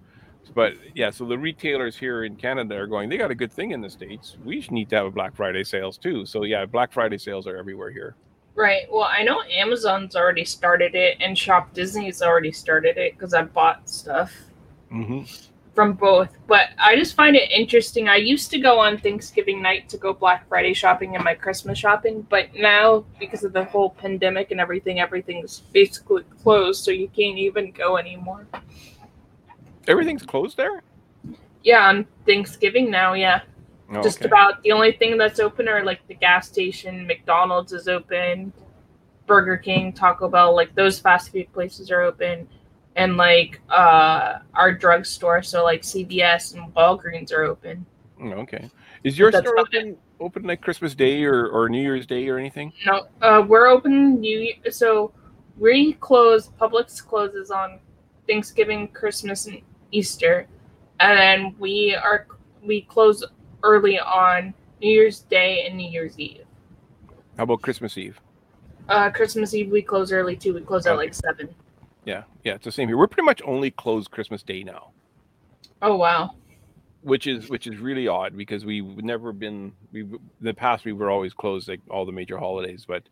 But 0.54 0.74
yeah, 0.96 1.10
so 1.10 1.26
the 1.26 1.38
retailers 1.38 1.98
here 1.98 2.24
in 2.24 2.36
Canada 2.36 2.76
are 2.76 2.88
going, 2.88 3.10
they 3.10 3.18
got 3.18 3.32
a 3.32 3.36
good 3.36 3.52
thing 3.52 3.72
in 3.72 3.82
the 3.82 3.90
States. 3.90 4.38
We 4.44 4.66
need 4.70 4.90
to 4.90 4.98
have 4.98 5.06
a 5.06 5.12
Black 5.12 5.36
Friday 5.36 5.64
sales 5.64 5.98
too. 5.98 6.26
So 6.26 6.44
yeah, 6.44 6.66
Black 6.66 6.92
Friday 6.92 7.18
sales 7.18 7.48
are 7.48 7.58
everywhere 7.58 7.92
here. 7.92 8.16
Right. 8.54 8.84
Well, 8.92 9.08
I 9.10 9.24
know 9.24 9.42
Amazon's 9.44 10.16
already 10.16 10.44
started 10.44 10.94
it 10.94 11.18
and 11.22 11.38
Shop 11.38 11.74
Disney's 11.74 12.22
already 12.22 12.52
started 12.52 12.98
it 12.98 13.14
because 13.14 13.34
I 13.34 13.44
bought 13.44 13.90
stuff 13.90 14.34
mm-hmm. 14.92 15.24
from 15.74 15.94
both. 15.94 16.30
But 16.48 16.72
I 16.78 16.98
just 16.98 17.16
find 17.16 17.38
it 17.38 17.50
interesting. 17.50 18.10
I 18.10 18.18
used 18.18 18.52
to 18.52 18.60
go 18.60 18.78
on 18.78 18.98
Thanksgiving 18.98 19.62
night 19.62 19.88
to 19.90 19.98
go 19.98 20.14
Black 20.14 20.50
Friday 20.50 20.74
shopping 20.74 21.16
and 21.16 21.24
my 21.24 21.34
Christmas 21.34 21.78
shopping, 21.80 22.28
but 22.30 22.54
now 22.54 23.06
because 23.20 23.46
of 23.46 23.54
the 23.54 23.64
whole 23.64 23.92
pandemic 23.92 24.52
and 24.52 24.60
everything, 24.60 25.00
everything's 25.00 25.62
basically 25.72 26.24
closed, 26.44 26.84
so 26.84 26.92
you 26.92 27.08
can't 27.08 27.38
even 27.38 27.72
go 27.72 27.98
anymore. 27.98 28.48
Everything's 29.92 30.24
closed 30.24 30.58
there. 30.58 30.84
Yeah, 31.64 31.88
on 31.90 32.08
Thanksgiving 32.26 32.90
now. 32.90 33.14
Yeah, 33.14 33.42
oh, 33.92 34.02
just 34.02 34.20
okay. 34.20 34.28
about 34.28 34.64
the 34.64 34.72
only 34.72 34.94
thing 34.94 35.18
that's 35.18 35.40
open 35.40 35.68
are 35.68 35.84
like 35.84 36.08
the 36.08 36.16
gas 36.16 36.48
station. 36.48 37.06
McDonald's 37.06 37.74
is 37.74 37.88
open. 37.88 38.54
Burger 39.28 39.58
King, 39.58 39.94
Taco 39.94 40.28
Bell, 40.28 40.56
like 40.56 40.74
those 40.76 41.00
fast 41.00 41.32
food 41.32 41.52
places 41.54 41.92
are 41.92 42.02
open, 42.02 42.48
and 42.96 43.18
like 43.18 43.62
uh 43.70 44.40
our 44.54 44.74
drugstore, 44.74 45.44
so 45.44 45.64
like 45.64 45.82
CVS 45.82 46.56
and 46.56 46.74
Walgreens 46.74 47.32
are 47.32 47.44
open. 47.44 47.86
Mm, 48.20 48.34
okay, 48.44 48.70
is 49.04 49.18
your 49.18 49.32
store 49.32 49.60
open, 49.60 49.98
open 50.20 50.44
like 50.44 50.62
Christmas 50.62 50.96
Day 50.96 51.24
or, 51.24 51.48
or 51.48 51.70
New 51.70 51.82
Year's 51.82 52.06
Day 52.06 52.28
or 52.30 52.38
anything? 52.38 52.72
No, 52.86 53.08
uh, 53.22 53.44
we're 53.48 53.68
open 53.68 54.20
New 54.20 54.40
Year. 54.40 54.72
So 54.72 55.12
we 55.58 55.94
close. 55.94 56.50
Publix 56.60 57.06
closes 57.06 57.52
on 57.52 57.80
Thanksgiving, 58.28 58.88
Christmas, 58.90 59.48
and 59.48 59.62
Easter, 59.92 60.48
and 61.00 61.20
then 61.20 61.56
we 61.60 61.96
are 61.96 62.28
we 62.64 62.82
close 62.82 63.24
early 63.64 64.00
on 64.00 64.54
New 64.82 64.90
Year's 64.90 65.22
Day 65.22 65.66
and 65.66 65.78
New 65.78 65.90
Year's 65.90 66.18
Eve. 66.20 66.46
How 67.38 67.44
about 67.44 67.62
Christmas 67.62 67.98
Eve? 67.98 68.20
Uh, 68.90 69.10
Christmas 69.10 69.54
Eve 69.54 69.72
we 69.72 69.82
close 69.82 70.12
early 70.12 70.36
too. 70.36 70.54
We 70.54 70.62
close 70.62 70.86
okay. 70.86 70.94
at 70.94 70.98
like 70.98 71.14
seven. 71.14 71.50
Yeah, 72.06 72.24
yeah, 72.44 72.56
it's 72.56 72.66
the 72.66 72.72
same 72.72 72.88
here. 72.88 72.98
We're 72.98 73.08
pretty 73.08 73.26
much 73.26 73.42
only 73.46 73.72
closed 73.72 74.12
Christmas 74.12 74.44
Day 74.44 74.64
now. 74.64 74.92
Oh 75.82 75.96
wow. 75.96 76.32
Which 77.02 77.26
is 77.26 77.50
which 77.50 77.68
is 77.68 77.78
really 77.78 78.08
odd 78.08 78.38
because 78.38 78.66
we've 78.66 79.04
never 79.04 79.32
been 79.32 79.74
we 79.92 80.08
the 80.40 80.54
past 80.54 80.86
we 80.86 80.94
were 80.94 81.10
always 81.10 81.34
closed 81.34 81.68
like 81.68 81.82
all 81.90 82.06
the 82.06 82.12
major 82.12 82.38
holidays, 82.38 82.86
but 82.88 83.04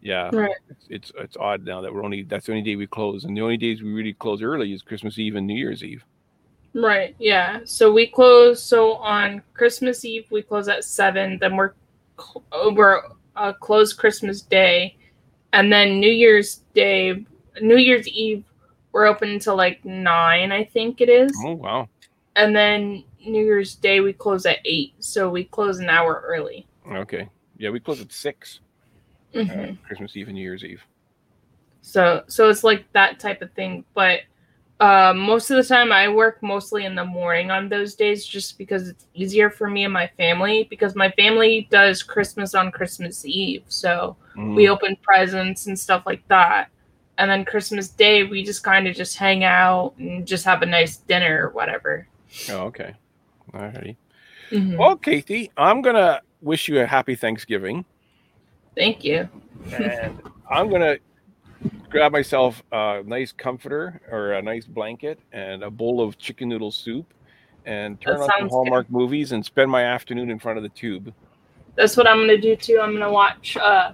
yeah, 0.00 0.30
right. 0.32 0.50
it's, 0.68 0.86
it's, 0.88 1.12
it's 1.18 1.36
odd 1.36 1.64
now 1.64 1.80
that 1.80 1.92
we're 1.92 2.04
only 2.04 2.22
that's 2.22 2.46
the 2.46 2.52
only 2.52 2.62
day 2.62 2.76
we 2.76 2.86
close, 2.86 3.24
and 3.24 3.36
the 3.36 3.40
only 3.40 3.56
days 3.56 3.82
we 3.82 3.92
really 3.92 4.12
close 4.12 4.42
early 4.42 4.72
is 4.72 4.82
Christmas 4.82 5.18
Eve 5.18 5.36
and 5.36 5.46
New 5.46 5.56
Year's 5.56 5.82
Eve. 5.82 6.04
Right. 6.74 7.16
Yeah. 7.18 7.60
So 7.64 7.92
we 7.92 8.06
close. 8.06 8.62
So 8.62 8.94
on 8.94 9.42
Christmas 9.54 10.04
Eve 10.04 10.26
we 10.30 10.42
close 10.42 10.68
at 10.68 10.84
seven. 10.84 11.38
Then 11.40 11.56
we're 11.56 11.72
we're 12.72 13.02
uh, 13.36 13.52
closed 13.54 13.98
Christmas 13.98 14.42
Day, 14.42 14.96
and 15.52 15.72
then 15.72 15.98
New 15.98 16.10
Year's 16.10 16.62
Day, 16.74 17.24
New 17.60 17.78
Year's 17.78 18.06
Eve, 18.08 18.44
we're 18.92 19.06
open 19.06 19.30
until 19.30 19.56
like 19.56 19.84
nine, 19.84 20.52
I 20.52 20.64
think 20.64 21.00
it 21.00 21.08
is. 21.08 21.32
Oh 21.44 21.54
wow. 21.54 21.88
And 22.36 22.54
then 22.54 23.02
New 23.24 23.44
Year's 23.44 23.74
Day 23.74 24.00
we 24.00 24.12
close 24.12 24.46
at 24.46 24.58
eight, 24.64 24.94
so 25.00 25.28
we 25.28 25.44
close 25.44 25.78
an 25.80 25.88
hour 25.88 26.22
early. 26.24 26.66
Okay. 26.86 27.28
Yeah, 27.56 27.70
we 27.70 27.80
close 27.80 28.00
at 28.00 28.12
6 28.12 28.60
Mhm. 29.34 29.72
uh, 29.72 29.86
Christmas 29.86 30.16
Eve 30.16 30.28
and 30.28 30.34
New 30.36 30.42
Year's 30.42 30.64
Eve. 30.64 30.82
So 31.82 32.22
so 32.28 32.48
it's 32.48 32.64
like 32.64 32.90
that 32.92 33.18
type 33.20 33.42
of 33.42 33.52
thing. 33.52 33.84
But 33.94 34.20
uh, 34.80 35.12
most 35.14 35.50
of 35.50 35.56
the 35.56 35.64
time 35.64 35.90
I 35.90 36.08
work 36.08 36.42
mostly 36.42 36.84
in 36.84 36.94
the 36.94 37.04
morning 37.04 37.50
on 37.50 37.68
those 37.68 37.94
days 37.94 38.24
just 38.24 38.58
because 38.58 38.88
it's 38.88 39.06
easier 39.14 39.50
for 39.50 39.68
me 39.68 39.84
and 39.84 39.92
my 39.92 40.06
family 40.16 40.66
because 40.70 40.94
my 40.94 41.10
family 41.12 41.66
does 41.70 42.02
Christmas 42.02 42.54
on 42.54 42.70
Christmas 42.70 43.24
Eve. 43.24 43.64
So 43.68 44.16
Mm. 44.36 44.54
we 44.54 44.68
open 44.68 44.96
presents 45.02 45.66
and 45.66 45.76
stuff 45.76 46.04
like 46.06 46.22
that. 46.28 46.68
And 47.18 47.28
then 47.28 47.44
Christmas 47.44 47.88
Day 47.88 48.22
we 48.22 48.44
just 48.44 48.62
kind 48.62 48.86
of 48.86 48.94
just 48.94 49.16
hang 49.16 49.42
out 49.42 49.94
and 49.98 50.24
just 50.24 50.44
have 50.44 50.62
a 50.62 50.66
nice 50.66 50.98
dinner 50.98 51.46
or 51.46 51.50
whatever. 51.50 52.06
Oh, 52.50 52.66
okay. 52.66 52.94
Alrighty. 53.52 53.96
Mhm. 54.52 54.76
Well, 54.78 54.96
Kathy, 54.96 55.50
I'm 55.56 55.82
gonna 55.82 56.20
wish 56.40 56.68
you 56.68 56.80
a 56.80 56.86
happy 56.86 57.16
Thanksgiving, 57.16 57.84
Thank 58.78 59.04
you. 59.04 59.28
and 59.72 60.22
I'm 60.48 60.70
gonna 60.70 60.98
grab 61.90 62.12
myself 62.12 62.62
a 62.70 63.02
nice 63.04 63.32
comforter 63.32 64.00
or 64.10 64.34
a 64.34 64.42
nice 64.42 64.66
blanket 64.66 65.18
and 65.32 65.64
a 65.64 65.70
bowl 65.70 66.00
of 66.00 66.16
chicken 66.16 66.48
noodle 66.48 66.70
soup, 66.70 67.12
and 67.66 68.00
turn 68.00 68.18
That 68.18 68.30
on 68.30 68.40
some 68.40 68.48
Hallmark 68.48 68.88
movies 68.88 69.32
and 69.32 69.44
spend 69.44 69.68
my 69.68 69.82
afternoon 69.82 70.30
in 70.30 70.38
front 70.38 70.58
of 70.58 70.62
the 70.62 70.68
tube. 70.70 71.12
That's 71.74 71.96
what 71.96 72.06
I'm 72.06 72.18
gonna 72.18 72.38
do 72.38 72.54
too. 72.54 72.78
I'm 72.80 72.92
gonna 72.92 73.10
watch. 73.10 73.56
Uh, 73.56 73.92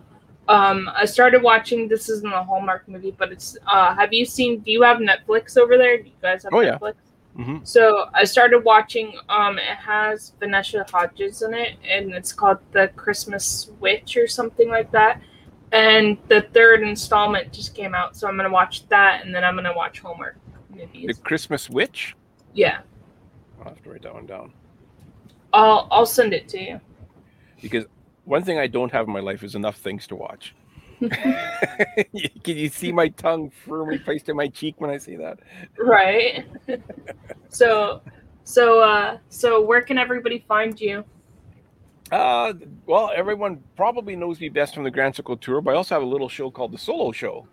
um, 0.49 0.91
I 0.95 1.07
started 1.07 1.43
watching. 1.43 1.89
This 1.89 2.11
isn't 2.11 2.30
a 2.30 2.45
Hallmark 2.45 2.87
movie, 2.87 3.14
but 3.16 3.32
it's. 3.32 3.57
Uh, 3.66 3.95
have 3.95 4.12
you 4.12 4.26
seen? 4.26 4.61
Do 4.61 4.70
you 4.70 4.82
have 4.82 4.99
Netflix 4.99 5.57
over 5.57 5.78
there? 5.78 5.97
Do 5.99 6.05
you 6.05 6.14
guys 6.20 6.43
have 6.43 6.53
Oh, 6.53 6.61
yeah. 6.61 6.78
Netflix? 7.37 7.45
hmm 7.45 7.59
So 7.64 8.07
I 8.14 8.24
started 8.24 8.61
watching. 8.64 9.18
Um, 9.28 9.59
it 9.59 9.76
has 9.78 10.32
Vanessa 10.39 10.85
Hudgens 10.91 11.43
in 11.43 11.55
it, 11.55 11.76
and 11.89 12.12
it's 12.12 12.32
called 12.32 12.59
The 12.72 12.89
Christmas 12.97 13.70
Witch 13.80 14.16
or 14.16 14.26
something 14.28 14.68
like 14.68 14.91
that. 14.93 15.20
And 15.72 16.18
the 16.28 16.43
third 16.55 16.82
installment 16.82 17.53
just 17.53 17.74
came 17.74 17.95
out, 17.95 18.16
so 18.16 18.28
I'm 18.28 18.37
gonna 18.37 18.51
watch 18.51 18.87
that, 18.89 19.24
and 19.24 19.35
then 19.35 19.43
I'm 19.45 19.57
gonna 19.57 19.74
watch 19.74 20.01
Hallmark 20.01 20.37
The. 20.70 21.14
Christmas 21.24 21.68
Witch. 21.68 22.14
Yeah, 22.53 22.80
I'll 23.59 23.70
have 23.70 23.82
to 23.82 23.91
write 23.91 24.03
that 24.03 24.14
one 24.14 24.26
down 24.26 24.53
I'll 25.53 25.89
I'll 25.91 26.07
send 26.07 26.32
it 26.32 26.49
to 26.51 26.61
you. 26.61 26.80
because 27.62 27.85
one 28.24 28.45
thing 28.45 28.59
I 28.59 28.66
don't 28.68 28.93
have 28.93 29.07
in 29.07 29.12
my 29.12 29.20
life 29.20 29.43
is 29.43 29.55
enough 29.57 29.76
things 29.76 30.07
to 30.09 30.16
watch. 30.16 30.55
Can 32.44 32.57
you 32.57 32.68
see 32.68 32.92
my 32.92 33.09
tongue 33.09 33.50
firmly 33.66 33.98
placed 33.98 34.28
in 34.28 34.36
my 34.36 34.48
cheek 34.48 34.76
when 34.80 34.90
I 34.90 34.98
say 34.98 35.16
that? 35.16 35.38
right 35.78 36.46
so 37.48 38.02
so 38.44 38.80
uh 38.80 39.18
so 39.28 39.61
where 39.62 39.82
can 39.82 39.98
everybody 39.98 40.44
find 40.48 40.80
you 40.80 41.05
Uh, 42.12 42.52
well, 42.86 43.11
everyone 43.16 43.62
probably 43.76 44.14
knows 44.14 44.38
me 44.40 44.48
best 44.48 44.74
from 44.74 44.84
the 44.84 44.90
Grand 44.90 45.14
Circle 45.16 45.36
Tour, 45.38 45.61
but 45.61 45.72
I 45.72 45.76
also 45.76 45.94
have 45.94 46.02
a 46.02 46.07
little 46.07 46.28
show 46.28 46.50
called 46.50 46.72
The 46.72 46.78
Solo 46.78 47.12
Show, 47.12 47.48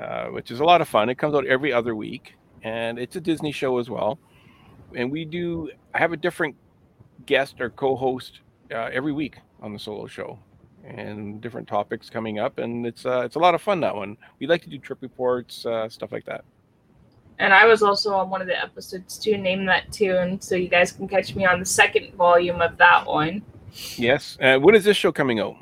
uh, 0.00 0.26
which 0.28 0.50
is 0.50 0.60
a 0.60 0.64
lot 0.64 0.80
of 0.80 0.88
fun. 0.88 1.08
It 1.08 1.16
comes 1.16 1.34
out 1.34 1.46
every 1.46 1.72
other 1.72 1.94
week, 1.94 2.34
and 2.62 2.98
it's 2.98 3.16
a 3.16 3.20
Disney 3.20 3.52
show 3.52 3.78
as 3.78 3.90
well. 3.90 4.18
And 4.94 5.12
we 5.12 5.24
do, 5.24 5.70
I 5.94 5.98
have 5.98 6.12
a 6.12 6.16
different 6.16 6.56
guest 7.26 7.60
or 7.60 7.70
co 7.70 7.96
host 7.96 8.40
uh, 8.72 8.88
every 8.92 9.12
week 9.12 9.36
on 9.60 9.72
The 9.72 9.78
Solo 9.78 10.06
Show. 10.06 10.38
And 10.86 11.40
different 11.40 11.66
topics 11.66 12.08
coming 12.08 12.38
up, 12.38 12.58
and 12.58 12.86
it's 12.86 13.04
uh, 13.04 13.22
it's 13.24 13.34
a 13.36 13.40
lot 13.40 13.54
of 13.54 13.62
fun. 13.62 13.80
That 13.80 13.94
one 13.96 14.16
we 14.38 14.46
like 14.46 14.62
to 14.62 14.70
do 14.70 14.78
trip 14.78 14.98
reports, 15.00 15.66
uh, 15.66 15.88
stuff 15.88 16.12
like 16.12 16.24
that. 16.26 16.44
and 17.38 17.52
i 17.52 17.66
was 17.66 17.82
also 17.82 18.14
on 18.14 18.30
one 18.30 18.40
of 18.40 18.46
the 18.46 18.58
episodes 18.66 19.18
too 19.18 19.36
name 19.36 19.66
that 19.66 19.84
tune 19.92 20.40
so 20.40 20.54
you 20.54 20.68
guys 20.68 20.90
can 20.92 21.06
catch 21.06 21.34
me 21.34 21.44
on 21.44 21.60
the 21.60 21.66
second 21.66 22.14
volume 22.14 22.60
of 22.62 22.72
that 22.78 23.04
one 23.06 23.42
Yes. 23.98 24.38
Uh, 24.40 24.56
when 24.58 24.74
is 24.74 24.84
this 24.84 24.96
show 24.96 25.12
coming 25.12 25.38
out? 25.38 25.56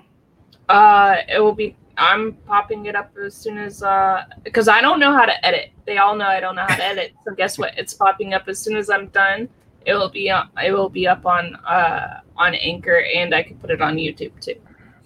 uh 0.69 1.17
it 1.29 1.41
will 1.41 1.55
be 1.65 1.75
i'm 1.99 2.33
popping 2.47 2.87
it 2.87 2.95
up 2.95 3.11
as 3.27 3.35
soon 3.35 3.59
as 3.59 3.83
uh 3.83 4.23
because 4.45 4.69
i 4.69 4.81
don't 4.81 5.01
know 5.01 5.13
how 5.13 5.25
to 5.33 5.37
edit 5.49 5.71
they 5.87 5.99
all 5.99 6.15
know 6.21 6.27
i 6.27 6.39
don't 6.41 6.55
know 6.55 6.67
how 6.69 6.77
to 6.77 6.85
edit 6.93 7.13
so 7.25 7.35
guess 7.35 7.59
what 7.59 7.73
it's 7.77 7.93
popping 7.95 8.35
up 8.35 8.45
as 8.47 8.59
soon 8.59 8.77
as 8.77 8.89
i'm 8.89 9.09
done 9.09 9.49
it 9.85 9.95
will 9.95 10.09
be 10.21 10.31
on 10.31 10.49
it 10.63 10.71
will 10.73 10.89
be 11.01 11.07
up 11.15 11.27
on 11.27 11.57
uh 11.77 12.21
on 12.37 12.55
anchor 12.55 13.01
and 13.15 13.35
i 13.35 13.43
can 13.43 13.57
put 13.57 13.71
it 13.71 13.81
on 13.83 13.97
youtube 13.97 14.33
too 14.41 14.55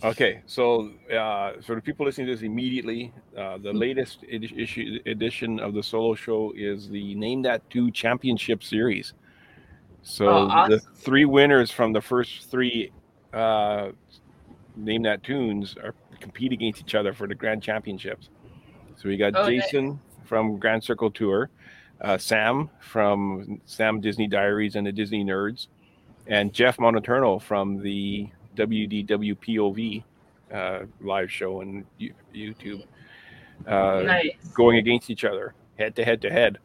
Okay, 0.04 0.42
so 0.46 0.92
uh, 1.12 1.54
for 1.66 1.74
the 1.74 1.80
people 1.80 2.06
listening 2.06 2.28
to 2.28 2.34
this 2.34 2.42
immediately, 2.42 3.12
uh, 3.36 3.58
the 3.58 3.72
latest 3.72 4.18
edi- 4.28 4.54
issue 4.56 5.00
edition 5.06 5.58
of 5.58 5.74
the 5.74 5.82
solo 5.82 6.14
show 6.14 6.52
is 6.56 6.88
the 6.88 7.16
Name 7.16 7.42
That 7.42 7.68
Tune 7.68 7.92
Championship 7.92 8.62
Series. 8.62 9.12
So 10.02 10.28
Oh, 10.28 10.68
the 10.68 10.78
three 10.78 11.24
winners 11.24 11.72
from 11.72 11.92
the 11.92 12.00
first 12.00 12.48
three 12.48 12.92
uh, 13.32 13.88
Name 14.76 15.02
That 15.02 15.24
Tunes 15.24 15.76
are 15.82 15.94
compete 16.20 16.52
against 16.52 16.80
each 16.80 16.94
other 16.94 17.12
for 17.12 17.26
the 17.26 17.34
Grand 17.34 17.60
Championships. 17.62 18.28
So 18.96 19.08
we 19.08 19.16
got 19.16 19.34
Oh, 19.34 19.42
nice. 19.42 19.62
Jason 19.64 19.98
from 20.26 20.58
Grand 20.58 20.84
Circle 20.84 21.10
Tour, 21.10 21.50
uh, 22.00 22.18
Sam 22.18 22.70
from 22.80 23.60
Sam 23.66 24.00
Disney 24.00 24.28
Diaries 24.28 24.76
and 24.76 24.86
the 24.86 24.92
Disney 24.92 25.24
Nerds, 25.24 25.66
and 26.28 26.52
Jeff 26.52 26.76
Monoturno 26.76 27.42
from 27.42 27.82
the 27.82 28.28
WDWPOV 28.58 30.02
uh, 30.52 30.80
live 31.00 31.30
show 31.30 31.60
on 31.60 31.84
YouTube, 32.34 32.82
uh, 33.66 34.02
nice 34.04 34.32
going 34.54 34.78
against 34.78 35.10
each 35.10 35.24
other, 35.24 35.54
head 35.78 35.94
to 35.96 36.04
head 36.04 36.20
to 36.22 36.30
head. 36.30 36.58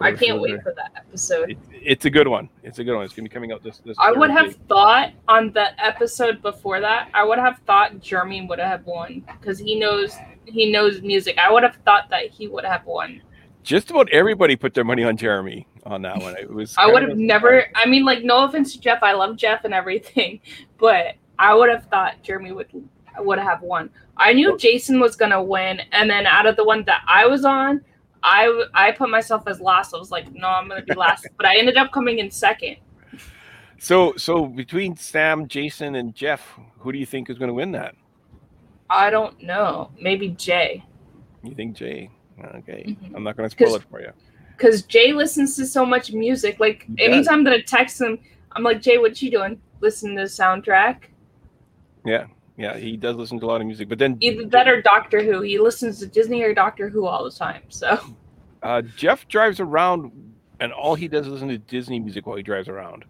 i 0.00 0.10
can't 0.10 0.40
wait 0.40 0.60
for 0.62 0.74
that 0.74 0.90
episode 0.96 1.50
It, 1.50 1.58
it's 1.70 2.04
a 2.04 2.10
good 2.10 2.26
one. 2.26 2.48
It's 2.64 2.80
a 2.80 2.84
good 2.84 2.96
one. 2.96 3.04
It's 3.04 3.14
gonna 3.14 3.28
be 3.28 3.32
coming 3.32 3.52
out 3.52 3.62
this. 3.62 3.78
this 3.78 3.96
I 4.00 4.10
would 4.10 4.30
have 4.30 4.56
thought 4.68 5.12
on 5.28 5.52
the 5.52 5.68
episode 5.84 6.42
before 6.42 6.80
that, 6.80 7.10
I 7.14 7.24
would 7.24 7.38
have 7.38 7.58
thought 7.66 8.00
Jeremy 8.00 8.46
would 8.46 8.58
have 8.58 8.84
won 8.86 9.24
because 9.38 9.58
he 9.58 9.78
knows 9.78 10.16
he 10.46 10.72
knows 10.72 11.00
music. 11.02 11.38
I 11.38 11.52
would 11.52 11.62
have 11.62 11.76
thought 11.84 12.10
that 12.10 12.30
he 12.30 12.48
would 12.48 12.64
have 12.64 12.84
won. 12.84 13.22
Just 13.62 13.90
about 13.90 14.10
everybody 14.10 14.56
put 14.56 14.74
their 14.74 14.84
money 14.84 15.04
on 15.04 15.16
Jeremy 15.16 15.66
on 15.86 16.02
that 16.02 16.18
one. 16.18 16.36
It 16.36 16.52
was. 16.52 16.74
I 16.78 16.86
would 16.86 17.02
have 17.02 17.16
never. 17.16 17.64
I 17.74 17.86
mean, 17.86 18.04
like, 18.04 18.24
no 18.24 18.44
offense 18.44 18.72
to 18.72 18.80
Jeff, 18.80 19.02
I 19.02 19.12
love 19.12 19.36
Jeff 19.36 19.64
and 19.64 19.74
everything, 19.74 20.40
but 20.78 21.14
I 21.38 21.54
would 21.54 21.70
have 21.70 21.86
thought 21.86 22.22
Jeremy 22.22 22.52
would 22.52 22.68
would 23.18 23.38
have 23.38 23.62
won. 23.62 23.90
I 24.16 24.32
knew 24.32 24.56
Jason 24.58 25.00
was 25.00 25.16
gonna 25.16 25.42
win, 25.42 25.80
and 25.92 26.08
then 26.08 26.26
out 26.26 26.46
of 26.46 26.56
the 26.56 26.64
one 26.64 26.84
that 26.84 27.02
I 27.06 27.26
was 27.26 27.44
on, 27.44 27.80
I 28.22 28.64
I 28.74 28.92
put 28.92 29.10
myself 29.10 29.44
as 29.46 29.60
last. 29.60 29.94
I 29.94 29.98
was 29.98 30.10
like, 30.10 30.32
no, 30.32 30.48
I'm 30.48 30.68
gonna 30.68 30.82
be 30.82 30.94
last, 30.96 31.26
but 31.36 31.46
I 31.46 31.56
ended 31.56 31.76
up 31.76 31.92
coming 31.92 32.18
in 32.18 32.30
second. 32.30 32.76
So, 33.78 34.14
so 34.16 34.46
between 34.46 34.96
Sam, 34.96 35.46
Jason, 35.46 35.96
and 35.96 36.14
Jeff, 36.14 36.58
who 36.78 36.90
do 36.92 36.98
you 36.98 37.04
think 37.04 37.28
is 37.28 37.36
going 37.38 37.48
to 37.48 37.54
win 37.54 37.72
that? 37.72 37.94
I 38.88 39.10
don't 39.10 39.42
know. 39.42 39.90
Maybe 40.00 40.30
Jay. 40.30 40.82
You 41.42 41.54
think 41.54 41.76
Jay? 41.76 42.08
Okay, 42.42 42.84
Mhm. 42.86 43.14
I'm 43.14 43.22
not 43.24 43.36
going 43.36 43.46
to 43.46 43.50
spoil 43.50 43.74
it 43.74 43.82
for 43.90 44.00
you. 44.00 44.12
Because 44.56 44.82
Jay 44.82 45.12
listens 45.12 45.56
to 45.56 45.66
so 45.66 45.84
much 45.84 46.12
music. 46.12 46.60
Like 46.60 46.86
anytime 46.98 47.44
that 47.44 47.52
I 47.52 47.60
text 47.60 48.00
him, 48.00 48.18
I'm 48.52 48.62
like, 48.62 48.80
Jay, 48.80 48.98
what 48.98 49.20
you 49.20 49.30
doing? 49.30 49.60
Listen 49.80 50.14
to 50.14 50.22
the 50.22 50.26
soundtrack. 50.28 51.04
Yeah, 52.04 52.26
yeah, 52.56 52.76
he 52.76 52.96
does 52.96 53.16
listen 53.16 53.40
to 53.40 53.46
a 53.46 53.48
lot 53.48 53.60
of 53.60 53.66
music, 53.66 53.88
but 53.88 53.98
then 53.98 54.16
Either 54.20 54.44
that 54.46 54.68
or 54.68 54.80
Doctor 54.82 55.22
Who. 55.22 55.40
He 55.40 55.58
listens 55.58 55.98
to 56.00 56.06
Disney 56.06 56.42
or 56.42 56.54
Doctor 56.54 56.88
Who 56.88 57.06
all 57.06 57.24
the 57.24 57.30
time. 57.30 57.62
So 57.68 57.98
uh, 58.62 58.82
Jeff 58.82 59.26
drives 59.28 59.60
around, 59.60 60.12
and 60.60 60.72
all 60.72 60.94
he 60.94 61.08
does 61.08 61.26
is 61.26 61.32
listen 61.32 61.48
to 61.48 61.58
Disney 61.58 61.98
music 61.98 62.26
while 62.26 62.36
he 62.36 62.42
drives 62.42 62.68
around. 62.68 63.04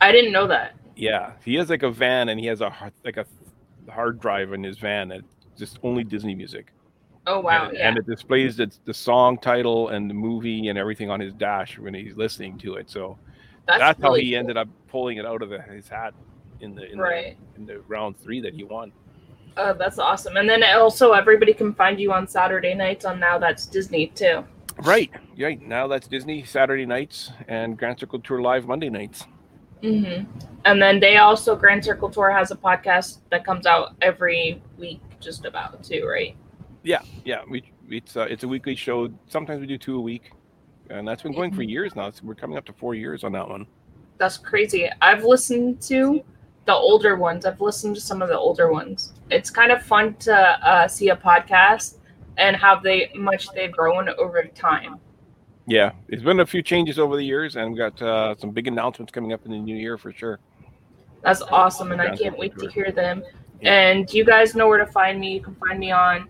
I 0.00 0.12
didn't 0.12 0.32
know 0.32 0.46
that. 0.48 0.74
Yeah, 0.96 1.32
he 1.44 1.54
has 1.56 1.70
like 1.70 1.82
a 1.82 1.90
van, 1.90 2.28
and 2.30 2.40
he 2.40 2.46
has 2.46 2.60
a 2.60 2.70
har- 2.70 2.92
like 3.04 3.18
a 3.18 3.26
hard 3.90 4.20
drive 4.20 4.52
in 4.52 4.62
his 4.64 4.78
van 4.78 5.08
that 5.08 5.20
just 5.56 5.78
only 5.82 6.04
Disney 6.04 6.34
music. 6.34 6.72
Oh 7.26 7.40
wow, 7.40 7.68
and, 7.68 7.76
yeah. 7.76 7.88
and 7.88 7.98
it 7.98 8.06
displays 8.06 8.56
the, 8.56 8.70
the 8.84 8.94
song 8.94 9.38
title 9.38 9.88
and 9.88 10.08
the 10.08 10.14
movie 10.14 10.68
and 10.68 10.78
everything 10.78 11.10
on 11.10 11.18
his 11.18 11.32
dash 11.32 11.78
when 11.78 11.92
he's 11.92 12.16
listening 12.16 12.56
to 12.58 12.74
it. 12.74 12.88
So 12.88 13.18
that's, 13.66 13.80
that's, 13.80 14.02
how 14.02 14.14
he 14.14 14.30
cool. 14.30 14.38
ended 14.38 14.56
up 14.56 14.68
pulling 14.88 15.18
it 15.18 15.26
out 15.26 15.42
of 15.42 15.50
his 15.50 15.88
hat 15.88 16.14
in 16.60 16.74
the 16.74 16.90
in, 16.90 16.98
Right. 16.98 17.36
the 17.54 17.60
in 17.60 17.66
the 17.66 17.80
round 17.88 18.16
three 18.18 18.40
that 18.40 18.54
he 18.54 18.64
won. 18.64 18.92
Oh, 19.56 19.72
that's 19.72 19.98
awesome. 19.98 20.36
And 20.36 20.48
then 20.48 20.62
also 20.62 21.12
everybody 21.12 21.54
can 21.54 21.74
find 21.74 21.98
you 21.98 22.12
on 22.12 22.28
Saturday 22.28 22.74
nights 22.74 23.04
on 23.04 23.18
Now 23.18 23.38
That's 23.38 23.66
Disney 23.66 24.08
too. 24.08 24.44
Right, 24.82 25.10
right. 25.38 25.60
Now 25.62 25.86
that's 25.86 26.06
Disney 26.06 26.44
Saturday 26.44 26.84
nights 26.84 27.32
and 27.48 27.78
Grand 27.78 27.98
Circle 27.98 28.20
Tour 28.20 28.42
live 28.42 28.66
Monday 28.66 28.90
nights. 28.90 29.24
Mm-hmm. 29.82 30.24
And 30.66 30.82
then 30.82 31.00
they 31.00 31.16
also 31.16 31.56
Grand 31.56 31.84
Circle 31.84 32.10
Tour 32.10 32.30
has 32.30 32.50
a 32.50 32.56
podcast 32.56 33.18
that 33.30 33.44
comes 33.44 33.64
out 33.64 33.94
every 34.02 34.62
week, 34.76 35.00
just 35.20 35.46
about 35.46 35.82
too, 35.82 36.06
right? 36.06 36.36
Yeah, 36.86 37.02
yeah. 37.24 37.42
We 37.50 37.64
it's 37.90 38.16
uh, 38.16 38.26
it's 38.30 38.44
a 38.44 38.48
weekly 38.48 38.76
show. 38.76 39.08
Sometimes 39.26 39.60
we 39.60 39.66
do 39.66 39.76
two 39.76 39.96
a 39.96 40.00
week, 40.00 40.30
and 40.88 41.06
that's 41.06 41.20
been 41.22 41.32
going 41.32 41.52
for 41.52 41.62
Mhm. 41.62 41.70
years 41.70 41.96
now. 41.96 42.06
It's, 42.06 42.22
we're 42.22 42.36
coming 42.36 42.56
up 42.56 42.64
to 42.66 42.72
four 42.72 42.94
years 42.94 43.24
on 43.24 43.32
that 43.32 43.48
one. 43.48 43.66
That's 44.18 44.38
crazy. 44.38 44.88
I've 45.02 45.24
listened 45.24 45.82
to 45.82 46.22
the 46.64 46.72
older 46.72 47.16
ones. 47.16 47.44
I've 47.44 47.60
listened 47.60 47.96
to 47.96 48.00
some 48.00 48.22
of 48.22 48.28
the 48.28 48.38
older 48.38 48.70
ones. 48.70 49.14
It's 49.30 49.50
kind 49.50 49.72
of 49.72 49.82
fun 49.82 50.14
to 50.20 50.34
uh, 50.34 50.86
see 50.86 51.08
a 51.08 51.16
podcast 51.16 51.96
and 52.38 52.54
how 52.54 52.78
they 52.78 53.10
much 53.16 53.50
they've 53.50 53.72
grown 53.72 54.08
over 54.10 54.44
time. 54.44 55.00
Yeah, 55.66 55.90
it's 56.08 56.22
been 56.22 56.38
a 56.38 56.46
few 56.46 56.62
changes 56.62 57.00
over 57.00 57.16
the 57.16 57.24
years, 57.24 57.56
and 57.56 57.70
we've 57.70 57.78
got 57.78 58.00
uh, 58.00 58.36
some 58.36 58.52
big 58.52 58.68
announcements 58.68 59.12
coming 59.12 59.32
up 59.32 59.44
in 59.44 59.50
the 59.50 59.58
new 59.58 59.74
year 59.74 59.98
for 59.98 60.12
sure. 60.12 60.38
That's 61.22 61.42
awesome, 61.42 61.90
and 61.90 62.00
I 62.00 62.14
can't 62.14 62.38
wait 62.38 62.56
to 62.58 62.68
hear 62.70 62.92
them. 62.92 63.24
And 63.62 64.08
you 64.14 64.24
guys 64.24 64.54
know 64.54 64.68
where 64.68 64.78
to 64.78 64.86
find 64.86 65.18
me. 65.18 65.34
You 65.34 65.40
can 65.40 65.56
find 65.56 65.80
me 65.80 65.90
on 65.90 66.28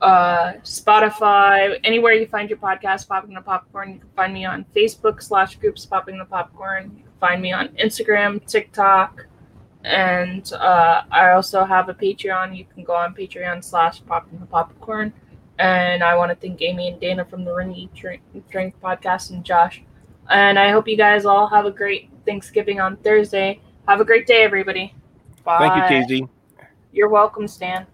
uh, 0.00 0.54
Spotify, 0.62 1.78
anywhere 1.84 2.12
you 2.14 2.26
find 2.26 2.48
your 2.48 2.58
podcast, 2.58 3.08
Popping 3.08 3.34
the 3.34 3.40
Popcorn. 3.40 3.94
You 3.94 3.98
can 4.00 4.08
find 4.16 4.32
me 4.32 4.44
on 4.44 4.64
Facebook 4.74 5.22
slash 5.22 5.56
groups 5.56 5.84
Popping 5.86 6.18
the 6.18 6.24
Popcorn. 6.24 6.92
You 6.96 7.02
can 7.04 7.12
find 7.20 7.42
me 7.42 7.52
on 7.52 7.68
Instagram, 7.68 8.44
TikTok, 8.46 9.26
and 9.84 10.52
uh, 10.54 11.02
I 11.10 11.32
also 11.32 11.64
have 11.64 11.88
a 11.88 11.94
Patreon. 11.94 12.56
You 12.56 12.64
can 12.64 12.84
go 12.84 12.94
on 12.94 13.14
Patreon 13.14 13.62
slash 13.64 14.04
Popping 14.04 14.38
the 14.38 14.46
Popcorn. 14.46 15.12
And 15.58 16.02
I 16.02 16.16
want 16.16 16.30
to 16.30 16.34
thank 16.34 16.62
Amy 16.62 16.88
and 16.88 16.98
Dana 16.98 17.24
from 17.24 17.44
the 17.44 17.52
Ring 17.52 17.74
Eat 17.74 17.92
Drink, 17.92 18.22
Drink 18.50 18.74
podcast 18.82 19.30
and 19.30 19.44
Josh. 19.44 19.82
And 20.30 20.58
I 20.58 20.70
hope 20.70 20.88
you 20.88 20.96
guys 20.96 21.26
all 21.26 21.46
have 21.48 21.66
a 21.66 21.70
great 21.70 22.08
Thanksgiving 22.24 22.80
on 22.80 22.96
Thursday. 22.98 23.60
Have 23.86 24.00
a 24.00 24.04
great 24.04 24.26
day, 24.26 24.42
everybody. 24.42 24.94
Bye. 25.44 25.58
Thank 25.58 25.76
you, 25.76 26.16
Casey. 26.16 26.28
You're 26.92 27.10
welcome, 27.10 27.46
Stan. 27.46 27.86